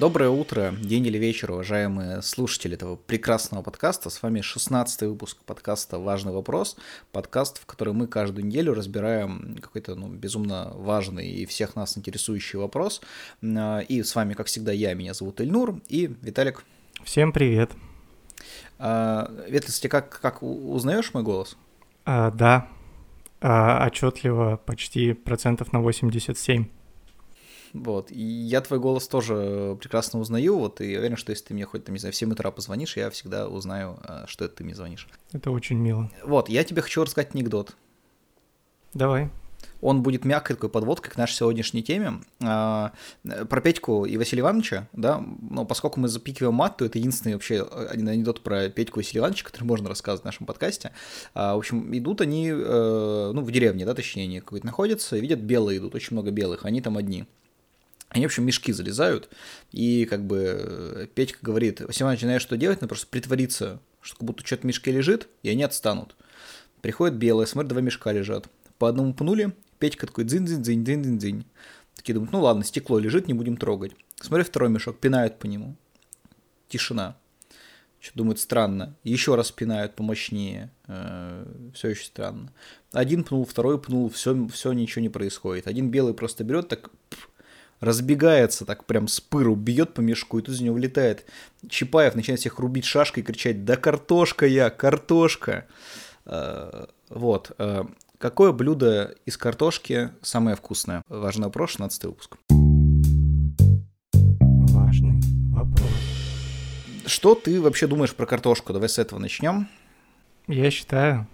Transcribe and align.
Доброе 0.00 0.30
утро, 0.30 0.72
день 0.80 1.06
или 1.08 1.18
вечер, 1.18 1.52
уважаемые 1.52 2.22
слушатели 2.22 2.72
этого 2.74 2.96
прекрасного 2.96 3.62
подкаста. 3.62 4.08
С 4.08 4.22
вами 4.22 4.40
16 4.40 5.02
выпуск 5.02 5.36
подкаста 5.44 5.98
«Важный 5.98 6.32
вопрос». 6.32 6.78
Подкаст, 7.12 7.60
в 7.60 7.66
котором 7.66 7.96
мы 7.96 8.06
каждую 8.06 8.46
неделю 8.46 8.72
разбираем 8.72 9.58
какой-то 9.60 9.96
ну, 9.96 10.08
безумно 10.08 10.72
важный 10.72 11.28
и 11.28 11.44
всех 11.44 11.76
нас 11.76 11.98
интересующий 11.98 12.58
вопрос. 12.58 13.02
И 13.42 14.02
с 14.02 14.14
вами, 14.14 14.32
как 14.32 14.46
всегда, 14.46 14.72
я, 14.72 14.94
меня 14.94 15.12
зовут 15.12 15.42
Ильнур, 15.42 15.82
и 15.90 16.10
Виталик. 16.22 16.64
Всем 17.04 17.30
привет. 17.30 17.72
А, 18.78 19.30
Ветлис, 19.48 19.80
ты 19.80 19.90
как, 19.90 20.18
как 20.18 20.42
узнаешь 20.42 21.12
мой 21.12 21.24
голос? 21.24 21.58
А, 22.06 22.30
да, 22.30 22.68
а, 23.42 23.86
отчетливо 23.86 24.58
почти 24.64 25.12
процентов 25.12 25.74
на 25.74 25.82
87. 25.82 26.79
Вот. 27.72 28.10
И 28.10 28.22
я 28.22 28.60
твой 28.60 28.80
голос 28.80 29.06
тоже 29.08 29.76
прекрасно 29.80 30.18
узнаю, 30.18 30.58
вот, 30.58 30.80
и 30.80 30.96
уверен, 30.96 31.16
что 31.16 31.30
если 31.30 31.46
ты 31.46 31.54
мне 31.54 31.64
хоть, 31.64 31.84
там, 31.84 31.94
не 31.94 32.00
знаю, 32.00 32.12
в 32.12 32.16
7 32.16 32.32
утра 32.32 32.50
позвонишь, 32.50 32.96
я 32.96 33.10
всегда 33.10 33.48
узнаю, 33.48 33.98
а, 34.02 34.26
что 34.26 34.44
это 34.44 34.56
ты 34.56 34.64
мне 34.64 34.74
звонишь. 34.74 35.08
Это 35.32 35.50
очень 35.50 35.78
мило. 35.78 36.10
Вот, 36.24 36.48
я 36.48 36.64
тебе 36.64 36.82
хочу 36.82 37.02
рассказать 37.02 37.34
анекдот. 37.34 37.76
Давай. 38.92 39.30
Он 39.82 40.02
будет 40.02 40.24
мягкой 40.24 40.56
такой 40.56 40.68
подводкой 40.68 41.12
к 41.12 41.16
нашей 41.16 41.34
сегодняшней 41.34 41.82
теме. 41.82 42.20
А, 42.42 42.92
про 43.48 43.60
Петьку 43.60 44.04
и 44.04 44.16
Василия 44.16 44.40
Ивановича, 44.40 44.88
да, 44.92 45.22
но 45.42 45.64
поскольку 45.64 46.00
мы 46.00 46.08
запикиваем 46.08 46.54
мат, 46.54 46.78
то 46.78 46.84
это 46.84 46.98
единственный 46.98 47.34
вообще 47.34 47.62
один 47.62 48.08
анекдот 48.08 48.42
про 48.42 48.68
Петьку 48.68 49.00
и 49.00 49.02
Василия 49.02 49.20
Ивановича, 49.20 49.44
который 49.44 49.64
можно 49.64 49.88
рассказать 49.88 50.22
в 50.22 50.24
нашем 50.24 50.46
подкасте. 50.46 50.92
А, 51.34 51.54
в 51.54 51.58
общем, 51.58 51.96
идут 51.96 52.20
они, 52.20 52.48
э, 52.50 53.30
ну, 53.34 53.40
в 53.42 53.50
деревне, 53.50 53.84
да, 53.84 53.94
точнее, 53.94 54.24
они 54.24 54.40
какой-то 54.40 54.66
находятся, 54.66 55.16
и 55.16 55.20
видят 55.20 55.40
белые 55.40 55.78
идут, 55.78 55.94
очень 55.94 56.14
много 56.14 56.30
белых, 56.30 56.64
они 56.64 56.80
там 56.80 56.96
одни. 56.96 57.26
Они, 58.10 58.26
в 58.26 58.28
общем, 58.28 58.44
мешки 58.44 58.72
залезают, 58.72 59.28
и 59.70 60.04
как 60.04 60.26
бы 60.26 61.08
Петька 61.14 61.38
говорит, 61.42 61.80
Иванович, 61.80 62.20
знаешь, 62.22 62.42
что 62.42 62.56
делать? 62.56 62.80
Надо 62.80 62.88
просто 62.88 63.06
притвориться, 63.06 63.80
что 64.00 64.16
как 64.16 64.24
будто 64.24 64.44
что-то 64.44 64.62
в 64.62 64.64
мешке 64.64 64.90
лежит, 64.90 65.28
и 65.42 65.48
они 65.48 65.62
отстанут. 65.62 66.16
Приходят 66.82 67.16
белые, 67.16 67.46
смотрят, 67.46 67.70
два 67.70 67.80
мешка 67.80 68.12
лежат. 68.12 68.48
По 68.78 68.88
одному 68.88 69.14
пнули, 69.14 69.52
Петька 69.78 70.06
такой 70.06 70.24
дзынь-дзынь-дзынь, 70.24 70.82
дзынь-дзынь-дзынь. 70.82 71.44
Такие 71.94 72.14
думают, 72.14 72.32
ну 72.32 72.40
ладно, 72.40 72.64
стекло 72.64 72.98
лежит, 72.98 73.28
не 73.28 73.34
будем 73.34 73.56
трогать. 73.56 73.92
Смотрят 74.20 74.48
второй 74.48 74.70
мешок, 74.70 74.98
пинают 74.98 75.38
по 75.38 75.46
нему. 75.46 75.76
Тишина. 76.68 77.16
Что 78.00 78.16
думают, 78.16 78.40
странно. 78.40 78.96
Еще 79.04 79.34
раз 79.34 79.52
пинают 79.52 79.94
помощнее. 79.94 80.70
Э, 80.86 81.44
все 81.74 81.90
еще 81.90 82.04
странно. 82.04 82.50
Один 82.92 83.24
пнул, 83.24 83.44
второй 83.44 83.78
пнул, 83.78 84.08
все, 84.08 84.48
все 84.48 84.72
ничего 84.72 85.02
не 85.02 85.10
происходит. 85.10 85.66
Один 85.66 85.90
белый 85.90 86.14
просто 86.14 86.42
берет 86.42 86.68
так 86.68 86.90
разбегается 87.80 88.64
так 88.64 88.84
прям 88.84 89.08
с 89.08 89.20
пыру, 89.20 89.56
бьет 89.56 89.94
по 89.94 90.00
мешку, 90.00 90.38
и 90.38 90.42
тут 90.42 90.54
из 90.54 90.60
него 90.60 90.74
влетает 90.74 91.26
Чапаев, 91.68 92.14
начинает 92.14 92.40
всех 92.40 92.58
рубить 92.58 92.84
шашкой 92.84 93.22
и 93.22 93.26
кричать 93.26 93.64
«Да 93.64 93.76
картошка 93.76 94.46
я, 94.46 94.70
картошка!» 94.70 95.66
э, 96.26 96.86
Вот. 97.08 97.52
Э, 97.58 97.84
какое 98.18 98.52
блюдо 98.52 99.14
из 99.24 99.36
картошки 99.36 100.10
самое 100.22 100.56
вкусное? 100.56 101.02
Важный 101.08 101.46
вопрос, 101.46 101.70
16 101.70 102.04
выпуск. 102.04 102.36
Важный 104.70 105.20
вопрос. 105.50 105.90
Что 107.06 107.34
ты 107.34 107.60
вообще 107.60 107.86
думаешь 107.86 108.14
про 108.14 108.26
картошку? 108.26 108.72
Давай 108.72 108.88
с 108.88 108.98
этого 108.98 109.18
начнем. 109.18 109.68
Я 110.46 110.70
считаю, 110.70 111.26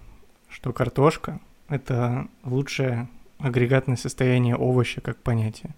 что 0.48 0.72
картошка— 0.72 1.40
это 1.68 2.28
лучшее 2.44 3.08
агрегатное 3.38 3.96
состояние 3.96 4.54
овоща 4.54 5.00
как 5.00 5.18
понятие 5.18 5.74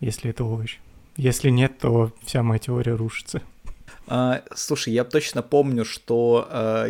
если 0.00 0.30
это 0.30 0.44
овощ. 0.44 0.78
Если 1.16 1.50
нет, 1.50 1.78
то 1.78 2.12
вся 2.24 2.42
моя 2.42 2.58
теория 2.58 2.94
рушится. 2.94 3.42
А, 4.06 4.42
слушай, 4.54 4.92
я 4.92 5.04
точно 5.04 5.42
помню, 5.42 5.84
что 5.84 6.46
а, 6.50 6.86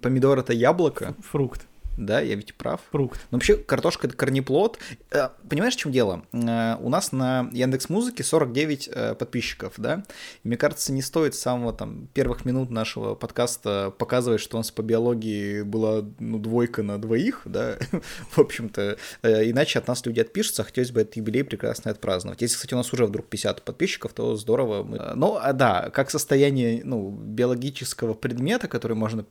помидор 0.00 0.38
это 0.38 0.52
яблоко. 0.52 1.14
Фрукт. 1.30 1.66
Да, 1.96 2.20
я 2.20 2.34
ведь 2.34 2.54
прав. 2.54 2.80
Фрукт. 2.90 3.20
Но 3.30 3.36
вообще 3.36 3.56
картошка 3.56 4.06
это 4.06 4.16
корнеплод. 4.16 4.78
Э, 5.10 5.28
понимаешь, 5.48 5.74
в 5.74 5.78
чем 5.78 5.92
дело? 5.92 6.24
Э, 6.32 6.76
у 6.80 6.88
нас 6.88 7.12
на 7.12 7.48
Яндекс 7.52 7.88
Музыке 7.88 8.24
49 8.24 8.90
э, 8.92 9.14
подписчиков, 9.14 9.74
да? 9.76 10.04
И 10.42 10.48
мне 10.48 10.56
кажется, 10.56 10.92
не 10.92 11.02
стоит 11.02 11.34
с 11.34 11.40
самого 11.40 11.72
там 11.72 12.08
первых 12.12 12.44
минут 12.44 12.70
нашего 12.70 13.14
подкаста 13.14 13.92
показывать, 13.96 14.40
что 14.40 14.56
у 14.56 14.60
нас 14.60 14.70
по 14.70 14.82
биологии 14.82 15.62
была 15.62 16.04
ну, 16.18 16.38
двойка 16.38 16.82
на 16.82 16.98
двоих, 16.98 17.42
да? 17.44 17.76
в 18.30 18.38
общем-то, 18.38 18.96
иначе 19.22 19.78
от 19.78 19.86
нас 19.88 20.04
люди 20.04 20.20
отпишутся, 20.20 20.62
а 20.62 20.64
хотелось 20.64 20.90
бы 20.90 21.02
этот 21.02 21.16
юбилей 21.16 21.44
прекрасно 21.44 21.90
отпраздновать. 21.90 22.42
Если, 22.42 22.56
кстати, 22.56 22.74
у 22.74 22.78
нас 22.78 22.92
уже 22.92 23.06
вдруг 23.06 23.26
50 23.26 23.62
подписчиков, 23.62 24.12
то 24.12 24.36
здорово. 24.36 25.14
Ну, 25.14 25.36
а 25.40 25.52
да, 25.52 25.90
как 25.90 26.10
состояние 26.10 26.82
ну, 26.84 27.10
биологического 27.10 28.14
предмета, 28.14 28.68
который 28.68 28.96
можно 28.96 29.24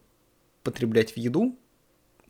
потреблять 0.63 1.13
в 1.13 1.17
еду, 1.17 1.57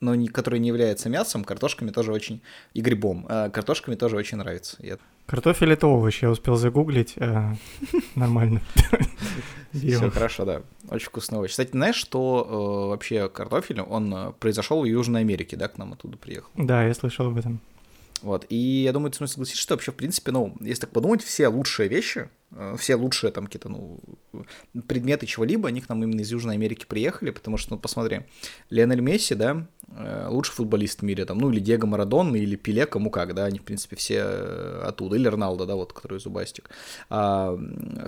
но 0.03 0.15
не, 0.15 0.27
который 0.27 0.59
не 0.59 0.67
является 0.67 1.09
мясом, 1.09 1.43
картошками 1.43 1.89
тоже 1.89 2.11
очень... 2.11 2.41
и 2.73 2.81
грибом. 2.81 3.25
А 3.29 3.49
картошками 3.49 3.95
тоже 3.95 4.17
очень 4.17 4.37
нравится. 4.37 4.75
Я... 4.79 4.97
Картофель— 5.25 5.71
это 5.73 5.87
овощ, 5.87 6.21
я 6.21 6.29
успел 6.29 6.57
загуглить. 6.57 7.15
А, 7.17 7.55
нормально. 8.15 8.61
Все 9.73 10.11
хорошо, 10.11 10.45
да. 10.45 10.61
Очень 10.89 11.07
вкусный 11.07 11.39
овощ. 11.39 11.51
Кстати, 11.51 11.71
знаешь, 11.71 11.95
что 11.95 12.45
э, 12.85 12.89
вообще 12.89 13.29
картофель, 13.29 13.81
он 13.81 14.13
э, 14.13 14.31
произошел 14.39 14.81
в 14.81 14.85
Южной 14.85 15.21
Америке, 15.21 15.55
да, 15.55 15.69
к 15.69 15.77
нам 15.77 15.93
оттуда 15.93 16.17
приехал? 16.17 16.49
Да, 16.55 16.85
я 16.85 16.93
слышал 16.93 17.27
об 17.27 17.37
этом. 17.37 17.59
Вот, 18.21 18.45
и 18.49 18.55
я 18.55 18.93
думаю, 18.93 19.11
ты 19.11 19.27
согласишься, 19.27 19.61
что 19.61 19.73
вообще, 19.73 19.91
в 19.91 19.95
принципе, 19.95 20.31
ну, 20.31 20.55
если 20.61 20.81
так 20.81 20.91
подумать, 20.91 21.21
все 21.21 21.47
лучшие 21.47 21.89
вещи, 21.89 22.29
э, 22.51 22.75
все 22.77 22.95
лучшие 22.95 23.31
там 23.31 23.45
какие-то, 23.45 23.69
ну, 23.69 23.99
предметы 24.87 25.25
чего-либо, 25.25 25.69
они 25.69 25.81
к 25.81 25.89
нам 25.89 26.03
именно 26.03 26.21
из 26.21 26.31
Южной 26.31 26.55
Америки 26.55 26.85
приехали, 26.85 27.31
потому 27.31 27.57
что, 27.57 27.73
ну, 27.73 27.79
посмотри, 27.79 28.21
Леонель 28.69 29.01
Месси, 29.01 29.35
да, 29.35 29.65
Э, 29.82 29.82
лучший 30.29 30.53
футболист 30.53 30.99
в 30.99 31.03
мире, 31.03 31.25
там, 31.25 31.37
ну, 31.37 31.51
или 31.51 31.59
Диего 31.59 31.85
Марадон, 31.85 32.35
или 32.35 32.55
Пеле, 32.55 32.85
кому 32.85 33.09
как, 33.09 33.33
да, 33.33 33.45
они, 33.45 33.59
в 33.59 33.63
принципе, 33.63 33.95
все 33.95 34.23
э, 34.25 34.81
оттуда, 34.85 35.15
или 35.15 35.27
Роналдо, 35.27 35.65
да, 35.65 35.75
вот, 35.75 35.93
который 35.93 36.19
зубастик. 36.19 36.69
А, 37.09 37.57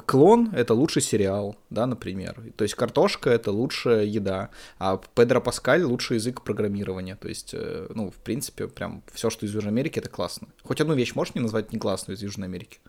Клон— 0.06 0.50
это 0.54 0.74
лучший 0.74 1.02
сериал, 1.02 1.56
да, 1.70 1.86
например, 1.86 2.36
то 2.56 2.64
есть 2.64 2.76
картошка— 2.76 3.30
это 3.32 3.52
лучшая 3.52 4.06
еда, 4.06 4.50
а 4.80 5.00
Педро 5.16 5.42
Паскаль— 5.42 5.84
лучший 5.86 6.16
язык 6.16 6.42
программирования, 6.42 7.16
то 7.16 7.28
есть, 7.28 7.52
э, 7.54 7.88
ну, 7.94 8.10
в 8.10 8.16
принципе, 8.16 8.68
прям 8.68 9.04
все, 9.14 9.30
что 9.30 9.46
из 9.46 9.54
Южной 9.54 9.72
Америки, 9.72 10.00
это 10.00 10.10
классно. 10.10 10.48
Хоть 10.64 10.82
одну 10.82 10.96
вещь 10.96 11.16
можешь 11.16 11.36
не 11.36 11.42
назвать 11.42 11.72
не 11.72 11.80
классную 11.80 12.18
из 12.18 12.24
Южной 12.24 12.48
Америки? 12.48 12.80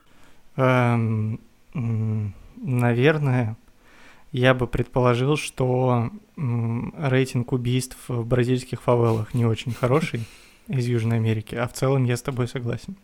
Эм, 0.56 1.40
наверное, 2.56 3.56
я 4.32 4.54
бы 4.54 4.66
предположил, 4.66 5.36
что 5.36 6.10
рейтинг 6.36 7.52
убийств 7.52 7.96
в 8.08 8.24
бразильских 8.24 8.82
фавелах 8.82 9.34
не 9.34 9.46
очень 9.46 9.72
хороший 9.72 10.24
из 10.68 10.86
Южной 10.86 11.16
Америки, 11.16 11.54
а 11.54 11.66
в 11.66 11.72
целом 11.72 12.04
я 12.04 12.16
с 12.16 12.22
тобой 12.22 12.48
согласен. 12.48 12.96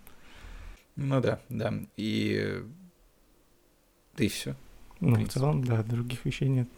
Ну 0.97 1.21
да, 1.21 1.41
да. 1.49 1.73
И 1.97 2.63
ты 4.17 4.29
все. 4.29 4.55
Ну, 5.01 5.17
в, 5.17 5.25
в 5.25 5.29
целом, 5.29 5.65
да, 5.65 5.83
других 5.83 6.25
вещей 6.25 6.49
нет. 6.49 6.69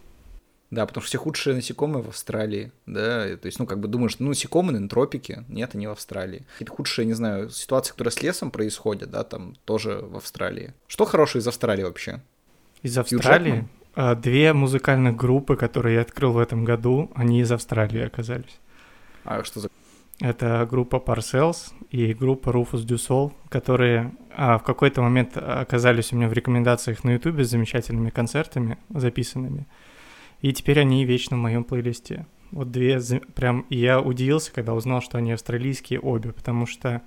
Да, 0.71 0.87
потому 0.87 1.03
что 1.03 1.09
все 1.11 1.19
худшие 1.19 1.55
насекомые 1.55 2.03
в 2.03 2.09
Австралии, 2.09 2.73
да, 2.87 3.37
то 3.37 3.47
есть, 3.47 3.59
ну, 3.59 3.67
как 3.67 3.79
бы 3.79 3.87
думаешь, 3.87 4.19
ну, 4.19 4.29
насекомые 4.29 4.81
на 4.81 4.89
тропике, 4.89 5.45
нет, 5.49 5.75
они 5.75 5.87
в 5.87 5.91
Австралии. 5.91 6.47
Какие-то 6.53 6.73
худшие, 6.73 7.07
не 7.07 7.13
знаю, 7.13 7.51
ситуации, 7.51 7.93
которые 7.93 8.11
с 8.11 8.23
лесом 8.23 8.51
происходят, 8.51 9.11
да, 9.11 9.23
там 9.23 9.57
тоже 9.65 10.01
в 10.03 10.17
Австралии. 10.17 10.75
Что 10.89 11.05
хорошее 11.05 11.43
из 11.43 11.49
Австралии 11.49 11.85
вообще? 11.85 12.23
Из 12.83 12.97
Австралии? 12.99 13.69
А, 13.97 14.15
две 14.15 14.53
музыкальных 14.53 15.17
группы, 15.17 15.57
которые 15.57 15.97
я 15.97 16.01
открыл 16.03 16.33
в 16.33 16.39
этом 16.39 16.65
году, 16.65 17.11
они 17.15 17.41
из 17.41 17.53
Австралии 17.53 18.03
оказались. 18.03 18.61
А 19.25 19.45
что 19.45 19.61
за... 19.61 19.69
Это 20.21 20.67
группа 20.71 20.97
Parcells 20.97 21.73
и 21.91 22.13
группа 22.15 22.51
Rufus 22.51 22.85
Du 22.87 22.97
Sol, 22.97 23.33
которые 23.49 24.13
а, 24.37 24.59
в 24.59 24.63
какой-то 24.63 25.03
момент 25.03 25.37
оказались 25.37 26.13
у 26.13 26.17
меня 26.17 26.29
в 26.29 26.33
рекомендациях 26.33 27.05
на 27.05 27.15
YouTube 27.15 27.41
с 27.41 27.51
замечательными 27.51 28.11
концертами 28.11 28.79
записанными. 28.91 29.67
И 30.41 30.53
теперь 30.53 30.81
они 30.81 31.05
вечно 31.05 31.37
в 31.37 31.41
моем 31.41 31.65
плейлисте. 31.65 32.27
Вот 32.51 32.71
две 32.71 33.01
прям... 33.35 33.63
И 33.71 33.77
я 33.77 34.01
удивился, 34.01 34.53
когда 34.53 34.75
узнал, 34.75 35.03
что 35.03 35.19
они 35.19 35.33
австралийские 35.33 36.01
обе, 36.01 36.33
потому 36.33 36.67
что 36.67 37.03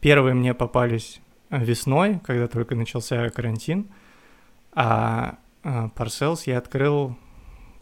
первые 0.00 0.34
мне 0.34 0.54
попались 0.54 1.20
весной, 1.50 2.20
когда 2.24 2.48
только 2.48 2.74
начался 2.74 3.28
карантин, 3.30 3.88
а 4.72 5.38
Parcells 5.64 6.42
я 6.46 6.58
открыл 6.58 7.16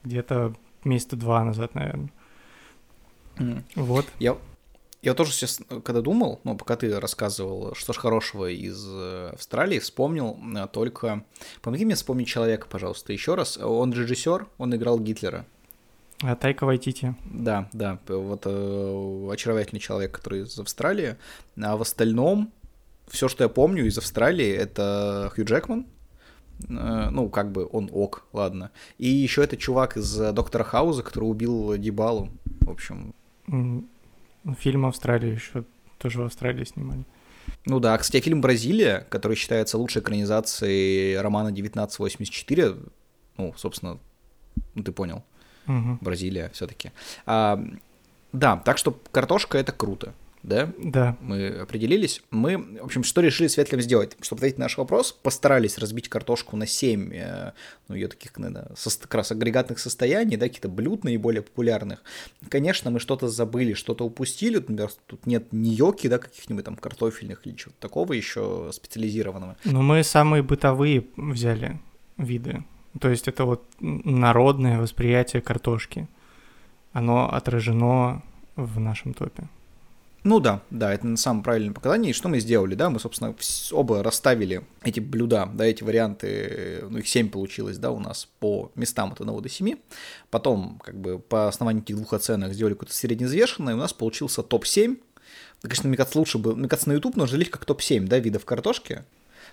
где-то 0.04 0.54
месяца 0.84 1.16
два 1.16 1.44
назад, 1.44 1.74
наверное. 1.74 2.10
Mm. 3.36 3.64
Вот. 3.76 4.06
Я, 4.18 4.36
я 5.02 5.14
тоже 5.14 5.32
сейчас, 5.32 5.60
когда 5.84 6.00
думал, 6.00 6.40
ну, 6.44 6.56
пока 6.56 6.76
ты 6.76 6.98
рассказывал, 7.00 7.74
что 7.74 7.92
ж 7.92 7.96
хорошего 7.96 8.50
из 8.50 8.86
э, 8.88 9.30
Австралии, 9.34 9.78
вспомнил 9.78 10.38
э, 10.56 10.66
только... 10.72 11.24
Помоги 11.60 11.84
мне 11.84 11.94
вспомнить 11.94 12.28
человека, 12.28 12.66
пожалуйста, 12.70 13.12
еще 13.12 13.34
раз. 13.34 13.56
Он 13.56 13.92
режиссер, 13.92 14.46
он 14.58 14.74
играл 14.74 15.00
Гитлера. 15.00 15.44
А 16.22 16.36
Тайка 16.36 16.66
Вайтити. 16.66 17.16
Да, 17.24 17.68
да, 17.72 17.98
вот 18.06 18.42
э, 18.44 19.28
очаровательный 19.32 19.80
человек, 19.80 20.12
который 20.12 20.42
из 20.42 20.56
Австралии. 20.58 21.16
А 21.60 21.76
в 21.76 21.82
остальном, 21.82 22.52
все, 23.08 23.28
что 23.28 23.42
я 23.42 23.48
помню 23.48 23.86
из 23.86 23.98
Австралии, 23.98 24.48
это 24.48 25.32
Хью 25.34 25.44
Джекман, 25.44 25.86
ну, 26.68 27.28
как 27.28 27.52
бы 27.52 27.68
он 27.70 27.88
ок, 27.92 28.24
ладно. 28.32 28.70
И 28.98 29.08
еще 29.08 29.42
это 29.42 29.56
чувак 29.56 29.96
из 29.96 30.20
э, 30.20 30.32
Доктора 30.32 30.64
Хауза, 30.64 31.02
который 31.02 31.24
убил 31.24 31.76
Дибалу. 31.76 32.30
В 32.60 32.70
общем... 32.70 33.14
Фильм 34.58 34.86
Австралии 34.86 35.34
еще 35.34 35.64
тоже 35.98 36.20
в 36.20 36.24
Австралии 36.24 36.64
снимали. 36.64 37.04
Ну 37.64 37.80
да, 37.80 37.96
кстати, 37.96 38.22
фильм 38.22 38.40
«Бразилия», 38.40 39.06
который 39.08 39.36
считается 39.36 39.78
лучшей 39.78 40.02
экранизацией 40.02 41.18
романа 41.20 41.48
1984, 41.48 42.76
ну, 43.36 43.54
собственно, 43.56 43.98
ну, 44.74 44.82
ты 44.82 44.92
понял, 44.92 45.22
угу. 45.66 45.98
Бразилия 46.00 46.50
все 46.52 46.66
таки 46.66 46.90
а, 47.24 47.62
Да, 48.32 48.56
так 48.56 48.78
что 48.78 48.98
картошка— 49.12 49.58
это 49.58 49.72
круто 49.72 50.12
да? 50.42 50.72
Да. 50.78 51.16
Мы 51.20 51.48
определились. 51.48 52.22
Мы, 52.30 52.58
в 52.80 52.84
общем, 52.84 53.04
что 53.04 53.20
решили 53.20 53.46
с 53.46 53.56
Ветлем 53.56 53.80
сделать? 53.80 54.16
Чтобы 54.20 54.40
ответить 54.40 54.58
на 54.58 54.64
наш 54.64 54.76
вопрос, 54.76 55.12
постарались 55.12 55.78
разбить 55.78 56.08
картошку 56.08 56.56
на 56.56 56.66
7, 56.66 57.12
э, 57.14 57.52
ну, 57.88 57.94
ее 57.94 58.08
таких, 58.08 58.36
наверное, 58.38 58.68
со, 58.76 58.90
как 58.98 59.14
раз 59.14 59.30
агрегатных 59.30 59.78
состояний, 59.78 60.36
да, 60.36 60.46
какие-то 60.46 60.68
блюд 60.68 61.04
наиболее 61.04 61.42
популярных. 61.42 62.02
Конечно, 62.48 62.90
мы 62.90 62.98
что-то 62.98 63.28
забыли, 63.28 63.74
что-то 63.74 64.04
упустили, 64.04 64.56
например, 64.56 64.90
тут 65.06 65.26
нет 65.26 65.52
ньоки, 65.52 66.08
да, 66.08 66.18
каких-нибудь 66.18 66.64
там 66.64 66.76
картофельных 66.76 67.46
или 67.46 67.54
чего-то 67.54 67.78
такого 67.78 68.12
еще 68.12 68.70
специализированного. 68.72 69.56
Но 69.64 69.82
мы 69.82 70.02
самые 70.02 70.42
бытовые 70.42 71.06
взяли 71.16 71.80
виды. 72.18 72.64
То 73.00 73.08
есть 73.08 73.28
это 73.28 73.44
вот 73.44 73.64
народное 73.80 74.80
восприятие 74.80 75.40
картошки. 75.40 76.08
Оно 76.92 77.32
отражено 77.32 78.22
в 78.56 78.80
нашем 78.80 79.14
топе. 79.14 79.48
Ну 80.24 80.38
да, 80.38 80.62
да, 80.70 80.94
это 80.94 81.16
самое 81.16 81.42
правильное 81.42 81.74
показание. 81.74 82.10
И 82.10 82.14
что 82.14 82.28
мы 82.28 82.38
сделали, 82.38 82.74
да, 82.74 82.90
мы, 82.90 83.00
собственно, 83.00 83.34
оба 83.72 84.02
расставили 84.02 84.62
эти 84.84 85.00
блюда, 85.00 85.48
да, 85.52 85.66
эти 85.66 85.82
варианты, 85.82 86.84
ну 86.88 86.98
их 86.98 87.08
7 87.08 87.28
получилось, 87.28 87.78
да, 87.78 87.90
у 87.90 87.98
нас 87.98 88.28
по 88.38 88.70
местам 88.76 89.12
от 89.12 89.20
1 89.20 89.42
до 89.42 89.48
7. 89.48 89.76
Потом, 90.30 90.80
как 90.84 90.96
бы, 90.96 91.18
по 91.18 91.48
основанию 91.48 91.82
этих 91.82 91.96
двух 91.96 92.12
оценок 92.12 92.52
сделали 92.52 92.74
какое-то 92.74 92.94
средневзвешенное, 92.94 93.74
и 93.74 93.76
у 93.76 93.80
нас 93.80 93.92
получился 93.92 94.42
топ-7. 94.42 94.98
Конечно, 95.62 95.88
мне 95.88 95.96
кажется, 95.96 96.18
лучше 96.18 96.38
бы, 96.38 96.54
мне 96.54 96.68
кажется, 96.68 96.88
на 96.88 96.94
YouTube 96.94 97.16
нужно 97.16 97.36
лить 97.36 97.50
как 97.50 97.64
топ-7, 97.64 98.06
да, 98.06 98.18
видов 98.18 98.44
картошки. 98.44 99.04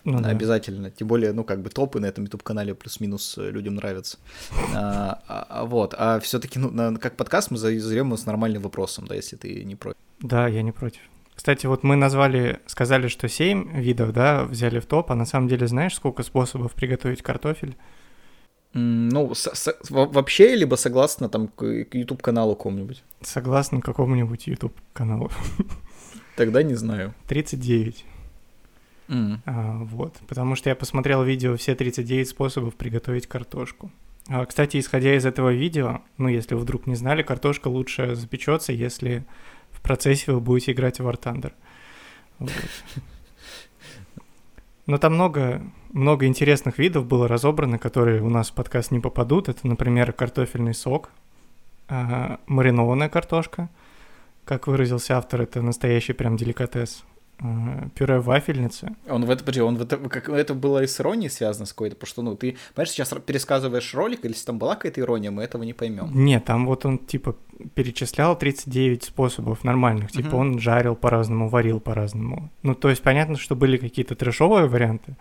Ну, 0.03 0.21
да. 0.21 0.29
Обязательно. 0.29 0.91
Тем 0.91 1.07
более, 1.07 1.33
ну, 1.33 1.43
как 1.43 1.61
бы 1.61 1.69
топы 1.69 1.99
на 1.99 2.05
этом 2.05 2.23
YouTube-канале 2.23 2.73
плюс-минус 2.73 3.37
э, 3.37 3.49
людям 3.49 3.75
нравятся. 3.75 4.17
А, 4.73 5.21
а, 5.27 5.45
а, 5.49 5.65
вот. 5.65 5.93
А 5.97 6.19
все-таки, 6.19 6.59
ну, 6.59 6.69
на, 6.69 6.97
как 6.97 7.17
подкаст 7.17 7.51
мы 7.51 7.57
зазрем 7.57 8.15
с 8.15 8.25
нормальным 8.25 8.61
вопросом, 8.61 9.07
да, 9.07 9.15
если 9.15 9.35
ты 9.35 9.63
не 9.63 9.75
против. 9.75 9.99
Да, 10.19 10.47
я 10.47 10.61
не 10.61 10.71
против. 10.71 11.01
Кстати, 11.35 11.67
вот 11.67 11.83
мы 11.83 11.95
назвали, 11.95 12.59
сказали, 12.65 13.07
что 13.07 13.29
7 13.29 13.79
видов, 13.79 14.11
да, 14.11 14.43
взяли 14.43 14.79
в 14.79 14.85
топ, 14.85 15.11
а 15.11 15.15
на 15.15 15.25
самом 15.25 15.47
деле 15.47 15.67
знаешь, 15.67 15.95
сколько 15.95 16.23
способов 16.23 16.73
приготовить 16.73 17.21
картофель? 17.21 17.77
Ну, 18.73 19.33
с- 19.33 19.55
с- 19.55 19.89
вообще, 19.89 20.55
либо 20.55 20.75
согласно 20.75 21.29
там 21.29 21.47
к 21.47 21.63
YouTube-каналу 21.63 22.55
какому-нибудь? 22.55 23.03
Согласно 23.21 23.81
какому-нибудь 23.81 24.47
YouTube-каналу. 24.47 25.31
Тогда 26.35 26.61
не 26.61 26.75
знаю. 26.75 27.13
39. 27.27 28.05
Mm. 29.07 29.37
А, 29.45 29.77
вот, 29.85 30.17
потому 30.27 30.55
что 30.55 30.69
я 30.69 30.75
посмотрел 30.75 31.23
видео 31.23 31.55
все 31.55 31.73
39 31.73 32.27
способов 32.29 32.75
приготовить 32.75 33.27
картошку. 33.27 33.91
А, 34.27 34.45
кстати, 34.45 34.77
исходя 34.77 35.15
из 35.15 35.25
этого 35.25 35.51
видео, 35.51 36.01
ну, 36.17 36.27
если 36.27 36.53
вы 36.53 36.61
вдруг 36.61 36.85
не 36.85 36.95
знали, 36.95 37.23
картошка 37.23 37.69
лучше 37.69 38.15
запечется, 38.15 38.71
если 38.71 39.25
процессе 39.81 40.31
вы 40.31 40.39
будете 40.39 40.71
играть 40.71 40.99
в 40.99 41.07
War 41.07 41.19
Thunder. 41.19 41.51
Но 44.85 44.97
там 44.97 45.13
много, 45.13 45.61
много 45.91 46.25
интересных 46.25 46.79
видов 46.79 47.05
было 47.05 47.27
разобрано, 47.27 47.77
которые 47.77 48.21
у 48.21 48.29
нас 48.29 48.49
в 48.49 48.53
подкаст 48.53 48.91
не 48.91 48.99
попадут. 48.99 49.49
Это, 49.49 49.67
например, 49.67 50.13
картофельный 50.13 50.73
сок, 50.73 51.11
маринованная 51.87 53.09
картошка. 53.09 53.69
Как 54.45 54.65
выразился 54.65 55.17
автор, 55.17 55.41
это 55.41 55.61
настоящий 55.61 56.13
прям 56.13 56.37
деликатес 56.37 57.03
пюре 57.95 58.19
вафельницы. 58.19 58.95
Он 59.07 59.25
в 59.25 59.29
это, 59.29 59.43
подожди, 59.43 59.61
он 59.61 59.77
в 59.77 59.81
это, 59.81 59.97
как 59.97 60.29
это 60.29 60.53
было 60.53 60.83
и 60.83 60.87
с 60.87 60.99
иронией 60.99 61.29
связано 61.29 61.65
с 61.65 61.73
какой-то, 61.73 61.95
потому 61.95 62.09
что, 62.09 62.21
ну, 62.21 62.35
ты, 62.35 62.57
понимаешь, 62.73 62.91
сейчас 62.91 63.13
пересказываешь 63.25 63.93
ролик, 63.93 64.25
или 64.25 64.31
если 64.31 64.45
там 64.45 64.59
была 64.59 64.75
какая-то 64.75 65.01
ирония, 65.01 65.31
мы 65.31 65.43
этого 65.43 65.63
не 65.63 65.73
поймем. 65.73 66.09
Нет, 66.13 66.45
там 66.45 66.65
вот 66.65 66.85
он, 66.85 66.97
типа, 66.97 67.35
перечислял 67.75 68.37
39 68.37 69.03
способов 69.03 69.63
нормальных, 69.63 70.11
типа, 70.11 70.27
угу. 70.27 70.37
он 70.37 70.59
жарил 70.59 70.95
по-разному, 70.95 71.49
варил 71.49 71.79
по-разному. 71.79 72.51
Ну, 72.63 72.75
то 72.75 72.89
есть, 72.89 73.01
понятно, 73.01 73.37
что 73.37 73.55
были 73.55 73.77
какие-то 73.77 74.15
трешовые 74.15 74.67
варианты, 74.67 75.15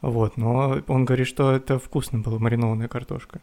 вот, 0.00 0.36
но 0.36 0.80
он 0.86 1.04
говорит, 1.04 1.26
что 1.26 1.52
это 1.52 1.78
вкусно 1.78 2.18
было, 2.18 2.38
маринованная 2.38 2.88
картошка. 2.88 3.40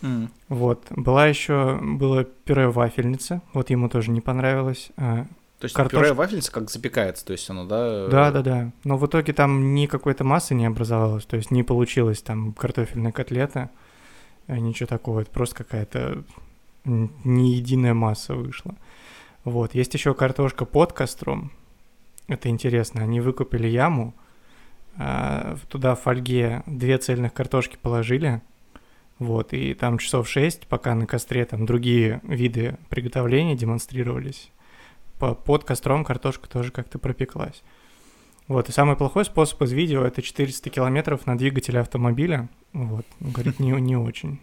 Mm. 0.00 0.28
Вот. 0.48 0.86
Была 0.90 1.26
еще, 1.26 1.78
было 1.82 2.24
пюре 2.24 2.68
вафельница, 2.68 3.42
вот 3.52 3.70
ему 3.70 3.88
тоже 3.88 4.10
не 4.10 4.20
понравилось. 4.20 4.90
То 5.58 5.64
есть 5.64 5.74
Картош... 5.74 6.00
пюре 6.00 6.12
вафельница 6.12 6.52
как 6.52 6.70
запекается, 6.70 7.26
то 7.26 7.32
есть 7.32 7.48
оно, 7.50 7.64
да? 7.64 8.06
Да, 8.06 8.30
да, 8.30 8.42
да. 8.42 8.72
Но 8.84 8.96
в 8.96 9.06
итоге 9.06 9.32
там 9.32 9.74
ни 9.74 9.86
какой-то 9.86 10.22
массы 10.22 10.54
не 10.54 10.66
образовалось, 10.66 11.24
то 11.24 11.36
есть 11.36 11.50
не 11.50 11.64
получилось 11.64 12.22
там 12.22 12.52
картофельная 12.52 13.10
котлета, 13.10 13.70
э, 14.46 14.56
ничего 14.58 14.86
такого, 14.86 15.20
это 15.20 15.30
просто 15.30 15.56
какая-то 15.56 16.22
не 16.84 17.54
единая 17.54 17.92
масса 17.92 18.34
вышла. 18.34 18.76
Вот, 19.44 19.74
есть 19.74 19.94
еще 19.94 20.14
картошка 20.14 20.64
под 20.64 20.92
костром, 20.92 21.50
это 22.28 22.48
интересно, 22.48 23.02
они 23.02 23.20
выкупили 23.20 23.66
яму, 23.66 24.14
а, 24.96 25.56
туда 25.68 25.94
в 25.94 26.02
фольге 26.02 26.62
две 26.66 26.98
цельных 26.98 27.32
картошки 27.32 27.78
положили, 27.80 28.42
вот, 29.18 29.52
и 29.52 29.74
там 29.74 29.98
часов 29.98 30.28
шесть, 30.28 30.66
пока 30.68 30.94
на 30.94 31.06
костре 31.06 31.44
там 31.44 31.66
другие 31.66 32.20
виды 32.22 32.76
приготовления 32.90 33.56
демонстрировались, 33.56 34.50
под 35.18 35.64
костром 35.64 36.04
картошка 36.04 36.48
тоже 36.48 36.70
как-то 36.70 36.98
пропеклась. 36.98 37.62
Вот, 38.46 38.68
и 38.68 38.72
самый 38.72 38.96
плохой 38.96 39.26
способ 39.26 39.60
из 39.62 39.72
видео— 39.72 40.04
это 40.04 40.22
400 40.22 40.70
километров 40.70 41.26
на 41.26 41.36
двигателе 41.36 41.80
автомобиля. 41.80 42.48
Вот, 42.72 43.04
говорит, 43.20 43.60
не, 43.60 43.72
не 43.72 43.96
очень. 43.96 44.40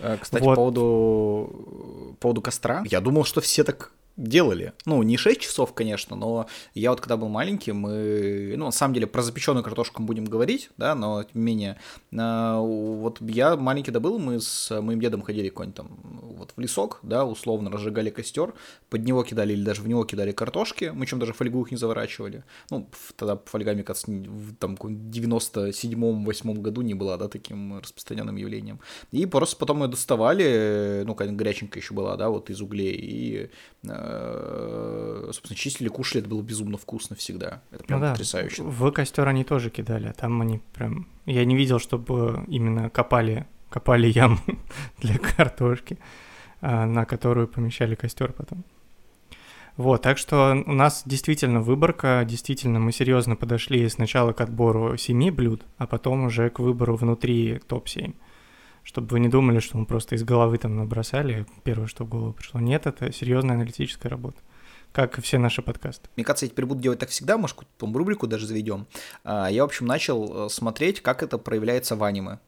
А, 0.00 0.16
кстати, 0.16 0.42
вот. 0.42 0.52
по 0.52 0.56
поводу, 0.56 2.14
по 2.14 2.22
поводу 2.22 2.40
костра, 2.40 2.82
я 2.86 3.00
думал, 3.00 3.24
что 3.24 3.40
все 3.40 3.62
так 3.62 3.92
делали. 4.16 4.72
Ну, 4.84 5.02
не 5.02 5.16
6 5.16 5.40
часов, 5.40 5.72
конечно, 5.74 6.16
но 6.16 6.46
я 6.74 6.90
вот 6.90 7.00
когда 7.00 7.16
был 7.16 7.28
маленький, 7.28 7.72
мы, 7.72 8.54
ну, 8.56 8.66
на 8.66 8.70
самом 8.70 8.94
деле, 8.94 9.06
про 9.06 9.22
запеченную 9.22 9.64
картошку 9.64 10.02
будем 10.02 10.24
говорить, 10.24 10.70
да, 10.76 10.94
но 10.94 11.22
тем 11.22 11.32
не 11.34 11.42
менее, 11.42 11.78
э, 12.10 12.56
вот 12.58 13.20
я 13.20 13.56
маленький 13.56 13.90
добыл, 13.90 14.18
мы 14.18 14.40
с 14.40 14.80
моим 14.80 15.00
дедом 15.00 15.22
ходили 15.22 15.48
какой-нибудь 15.48 15.76
там 15.76 15.88
вот 16.36 16.52
в 16.56 16.60
лесок, 16.60 17.00
да, 17.02 17.24
условно 17.24 17.70
разжигали 17.70 18.10
костер, 18.10 18.54
под 18.90 19.04
него 19.04 19.22
кидали 19.24 19.52
или 19.54 19.64
даже 19.64 19.82
в 19.82 19.88
него 19.88 20.04
кидали 20.04 20.32
картошки, 20.32 20.92
мы 20.94 21.06
чем 21.06 21.18
даже 21.18 21.32
фольгу 21.32 21.62
их 21.62 21.70
не 21.70 21.76
заворачивали. 21.76 22.44
Ну, 22.70 22.88
тогда 23.16 23.40
фольга, 23.46 23.72
мне 23.72 23.82
кажется, 23.82 24.10
в 24.10 24.54
там, 24.56 24.74
97-8 24.74 26.58
году 26.60 26.82
не 26.82 26.94
была, 26.94 27.16
да, 27.16 27.28
таким 27.28 27.78
распространенным 27.78 28.36
явлением. 28.36 28.80
И 29.10 29.26
просто 29.26 29.56
потом 29.56 29.82
ее 29.82 29.88
доставали, 29.88 31.02
ну, 31.06 31.14
какая 31.14 31.34
горяченькая 31.34 31.82
еще 31.82 31.94
была, 31.94 32.16
да, 32.16 32.28
вот 32.28 32.50
из 32.50 32.60
углей, 32.60 32.92
и 32.92 33.50
Э, 33.88 34.01
собственно, 35.32 35.56
чистили, 35.56 35.88
кушали, 35.88 36.20
это 36.20 36.30
было 36.30 36.42
безумно 36.42 36.76
вкусно 36.76 37.16
всегда. 37.16 37.62
Это 37.70 37.84
прям 37.84 38.00
ну, 38.00 38.06
да. 38.06 38.12
потрясающе. 38.12 38.62
В 38.62 38.90
костер 38.90 39.28
они 39.28 39.44
тоже 39.44 39.70
кидали, 39.70 40.08
а 40.08 40.12
там 40.12 40.40
они 40.40 40.60
прям... 40.74 41.06
Я 41.26 41.44
не 41.44 41.56
видел, 41.56 41.78
чтобы 41.78 42.44
именно 42.48 42.90
копали, 42.90 43.46
копали 43.68 44.08
яму 44.08 44.38
для 44.98 45.18
картошки, 45.18 45.98
а, 46.60 46.86
на 46.86 47.04
которую 47.04 47.48
помещали 47.48 47.94
костер 47.94 48.32
потом. 48.32 48.64
Вот, 49.76 50.02
так 50.02 50.18
что 50.18 50.62
у 50.66 50.72
нас 50.72 51.02
действительно 51.06 51.60
выборка, 51.60 52.24
действительно 52.28 52.78
мы 52.78 52.92
серьезно 52.92 53.36
подошли 53.36 53.88
сначала 53.88 54.32
к 54.32 54.40
отбору 54.40 54.98
семи 54.98 55.30
блюд, 55.30 55.62
а 55.78 55.86
потом 55.86 56.24
уже 56.24 56.50
к 56.50 56.58
выбору 56.58 56.96
внутри 56.96 57.58
топ-7 57.68 58.14
чтобы 58.82 59.08
вы 59.08 59.20
не 59.20 59.28
думали, 59.28 59.60
что 59.60 59.78
мы 59.78 59.86
просто 59.86 60.14
из 60.14 60.24
головы 60.24 60.58
там 60.58 60.76
набросали, 60.76 61.46
первое, 61.64 61.86
что 61.86 62.04
в 62.04 62.08
голову 62.08 62.32
пришло. 62.32 62.60
Нет, 62.60 62.86
это 62.86 63.12
серьезная 63.12 63.56
аналитическая 63.56 64.08
работа 64.08 64.38
как 64.92 65.18
и 65.18 65.22
все 65.22 65.38
наши 65.38 65.62
подкасты. 65.62 66.08
Мне 66.16 66.24
кажется, 66.24 66.44
я 66.44 66.50
теперь 66.50 66.66
буду 66.66 66.82
делать 66.82 66.98
так 66.98 67.08
всегда, 67.08 67.38
может, 67.38 67.56
какую-то 67.56 67.98
рубрику 67.98 68.26
даже 68.26 68.46
заведем. 68.46 68.86
А, 69.24 69.48
я, 69.50 69.62
в 69.62 69.64
общем, 69.64 69.86
начал 69.86 70.46
э, 70.46 70.48
смотреть, 70.50 71.00
как 71.00 71.22
это 71.22 71.38
проявляется 71.38 71.96
в 71.96 72.04
аниме. 72.04 72.38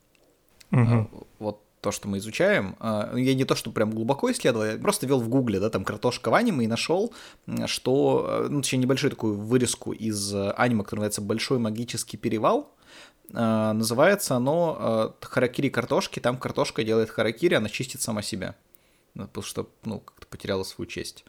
Угу. 0.71 1.27
Вот 1.39 1.63
то, 1.85 1.91
что 1.91 2.09
мы 2.09 2.17
изучаем. 2.17 2.77
А, 2.81 3.11
ну, 3.13 3.19
я 3.19 3.35
не 3.35 3.45
то, 3.45 3.55
что 3.55 3.71
прям 3.71 3.91
глубоко 3.91 4.33
исследовал, 4.33 4.67
я 4.67 4.79
просто 4.79 5.07
вел 5.07 5.21
в 5.21 5.29
гугле, 5.29 5.61
да, 5.61 5.69
там 5.69 5.85
картошка 5.85 6.31
в 6.31 6.35
аниме 6.35 6.65
и 6.65 6.67
нашел, 6.67 7.13
что, 7.67 8.27
э, 8.27 8.49
ну, 8.49 8.63
точнее, 8.63 8.81
небольшую 8.81 9.11
такую 9.11 9.39
вырезку 9.39 9.93
из 9.93 10.35
э, 10.35 10.51
аниме, 10.53 10.83
который 10.83 11.01
называется 11.01 11.21
«Большой 11.21 11.59
магический 11.59 12.17
перевал», 12.17 12.75
называется 13.31 14.37
оно 14.37 15.15
э, 15.21 15.27
харакири 15.27 15.69
картошки. 15.69 16.21
Там 16.21 16.37
картошка 16.37 16.85
делает 16.85 17.11
харакири, 17.11 17.55
она 17.55 17.69
чистит 17.69 18.01
сама 18.01 18.23
себя. 18.23 18.55
Ну, 19.15 19.27
потому 19.27 19.45
что, 19.45 19.71
ну, 19.85 20.01
как-то 20.01 20.27
потеряла 20.27 20.65
свою 20.65 20.89
честь. 20.89 21.25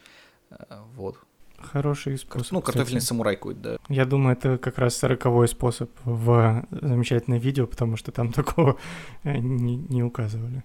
Э, 0.49 0.79
вот. 0.95 1.17
Хороший 1.57 2.17
способ. 2.17 2.51
Ну, 2.51 2.61
картофельный 2.61 2.99
кстати. 2.99 3.09
самурай 3.09 3.35
какой-то, 3.35 3.59
да. 3.59 3.77
Я 3.89 4.05
думаю, 4.05 4.35
это 4.35 4.57
как 4.57 4.77
раз 4.77 4.95
сороковой 4.95 5.47
способ 5.47 5.89
в 6.03 6.65
замечательное 6.69 7.39
видео, 7.39 7.65
потому 7.67 7.97
что 7.97 8.11
там 8.11 8.31
такого 8.33 8.77
э, 9.23 9.37
не, 9.37 9.75
не 9.77 10.03
указывали. 10.03 10.63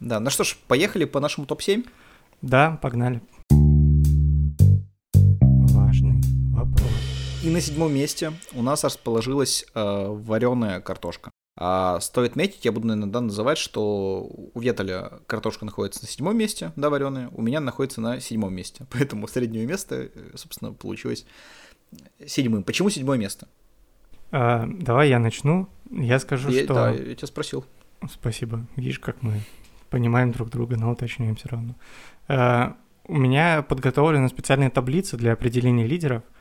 Да, 0.00 0.18
ну 0.18 0.30
что 0.30 0.44
ж, 0.44 0.56
поехали 0.66 1.04
по 1.04 1.20
нашему 1.20 1.46
топ-7. 1.46 1.86
Да, 2.42 2.78
погнали. 2.82 3.20
И 7.42 7.48
на 7.48 7.62
седьмом 7.62 7.94
месте 7.94 8.34
у 8.52 8.62
нас 8.62 8.84
расположилась 8.84 9.64
э, 9.74 10.06
вареная 10.08 10.80
картошка. 10.80 11.30
А 11.56 11.98
стоит 12.00 12.36
метить, 12.36 12.66
я 12.66 12.72
буду 12.72 12.92
иногда 12.92 13.22
называть, 13.22 13.56
что 13.56 14.28
у 14.52 14.60
Веталя 14.60 15.20
картошка 15.26 15.64
находится 15.64 16.02
на 16.02 16.08
седьмом 16.08 16.36
месте, 16.36 16.72
да, 16.76 16.90
вареная, 16.90 17.30
у 17.32 17.40
меня 17.40 17.60
находится 17.60 18.02
на 18.02 18.20
седьмом 18.20 18.54
месте. 18.54 18.86
Поэтому 18.92 19.26
среднее 19.26 19.64
место, 19.64 20.10
э, 20.14 20.32
собственно, 20.34 20.74
получилось 20.74 21.24
седьмым. 22.26 22.62
Почему 22.62 22.90
седьмое 22.90 23.16
место? 23.16 23.48
А, 24.32 24.66
давай 24.68 25.08
я 25.08 25.18
начну. 25.18 25.66
Я 25.90 26.18
скажу, 26.18 26.50
я, 26.50 26.64
что... 26.64 26.74
Да, 26.74 26.90
я 26.90 27.14
тебя 27.14 27.26
спросил. 27.26 27.64
Спасибо. 28.12 28.66
Видишь, 28.76 28.98
как 28.98 29.22
мы 29.22 29.40
понимаем 29.88 30.32
друг 30.32 30.50
друга, 30.50 30.76
но 30.76 30.92
уточняем 30.92 31.36
все 31.36 31.48
равно. 31.48 31.74
А, 32.28 32.76
у 33.04 33.16
меня 33.16 33.62
подготовлена 33.62 34.28
специальная 34.28 34.68
таблица 34.68 35.16
для 35.16 35.32
определения 35.32 35.86
лидеров— 35.86 36.22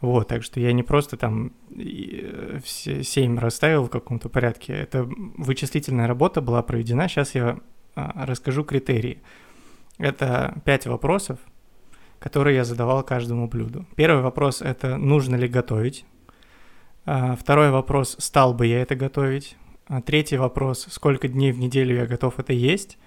вот, 0.00 0.28
так 0.28 0.44
что 0.44 0.60
я 0.60 0.72
не 0.72 0.84
просто 0.84 1.16
там 1.16 1.52
э, 1.76 2.60
семь 2.64 3.38
расставил 3.38 3.84
в 3.84 3.90
каком-то 3.90 4.28
порядке. 4.28 4.72
Это 4.72 5.08
вычислительная 5.36 6.06
работа 6.06 6.40
была 6.40 6.62
проведена. 6.62 7.08
Сейчас 7.08 7.34
я 7.34 7.58
а, 7.96 8.26
расскажу 8.26 8.62
критерии. 8.62 9.20
Это 9.98 10.60
пять 10.64 10.86
вопросов, 10.86 11.40
которые 12.20 12.56
я 12.56 12.64
задавал 12.64 13.02
каждому 13.02 13.48
блюду. 13.48 13.86
Первый 13.96 14.22
вопрос— 14.22 14.62
это 14.62 14.96
нужно 14.96 15.34
ли 15.34 15.48
готовить. 15.48 16.04
А, 17.04 17.34
второй 17.34 17.72
вопрос— 17.72 18.14
стал 18.20 18.54
бы 18.54 18.68
я 18.68 18.80
это 18.82 18.94
готовить. 18.94 19.56
А, 19.88 20.00
третий 20.00 20.36
вопрос— 20.36 20.86
сколько 20.90 21.26
дней 21.26 21.50
в 21.50 21.58
неделю 21.58 21.96
я 21.96 22.06
готов 22.06 22.38
это 22.38 22.52
есть. 22.52 22.98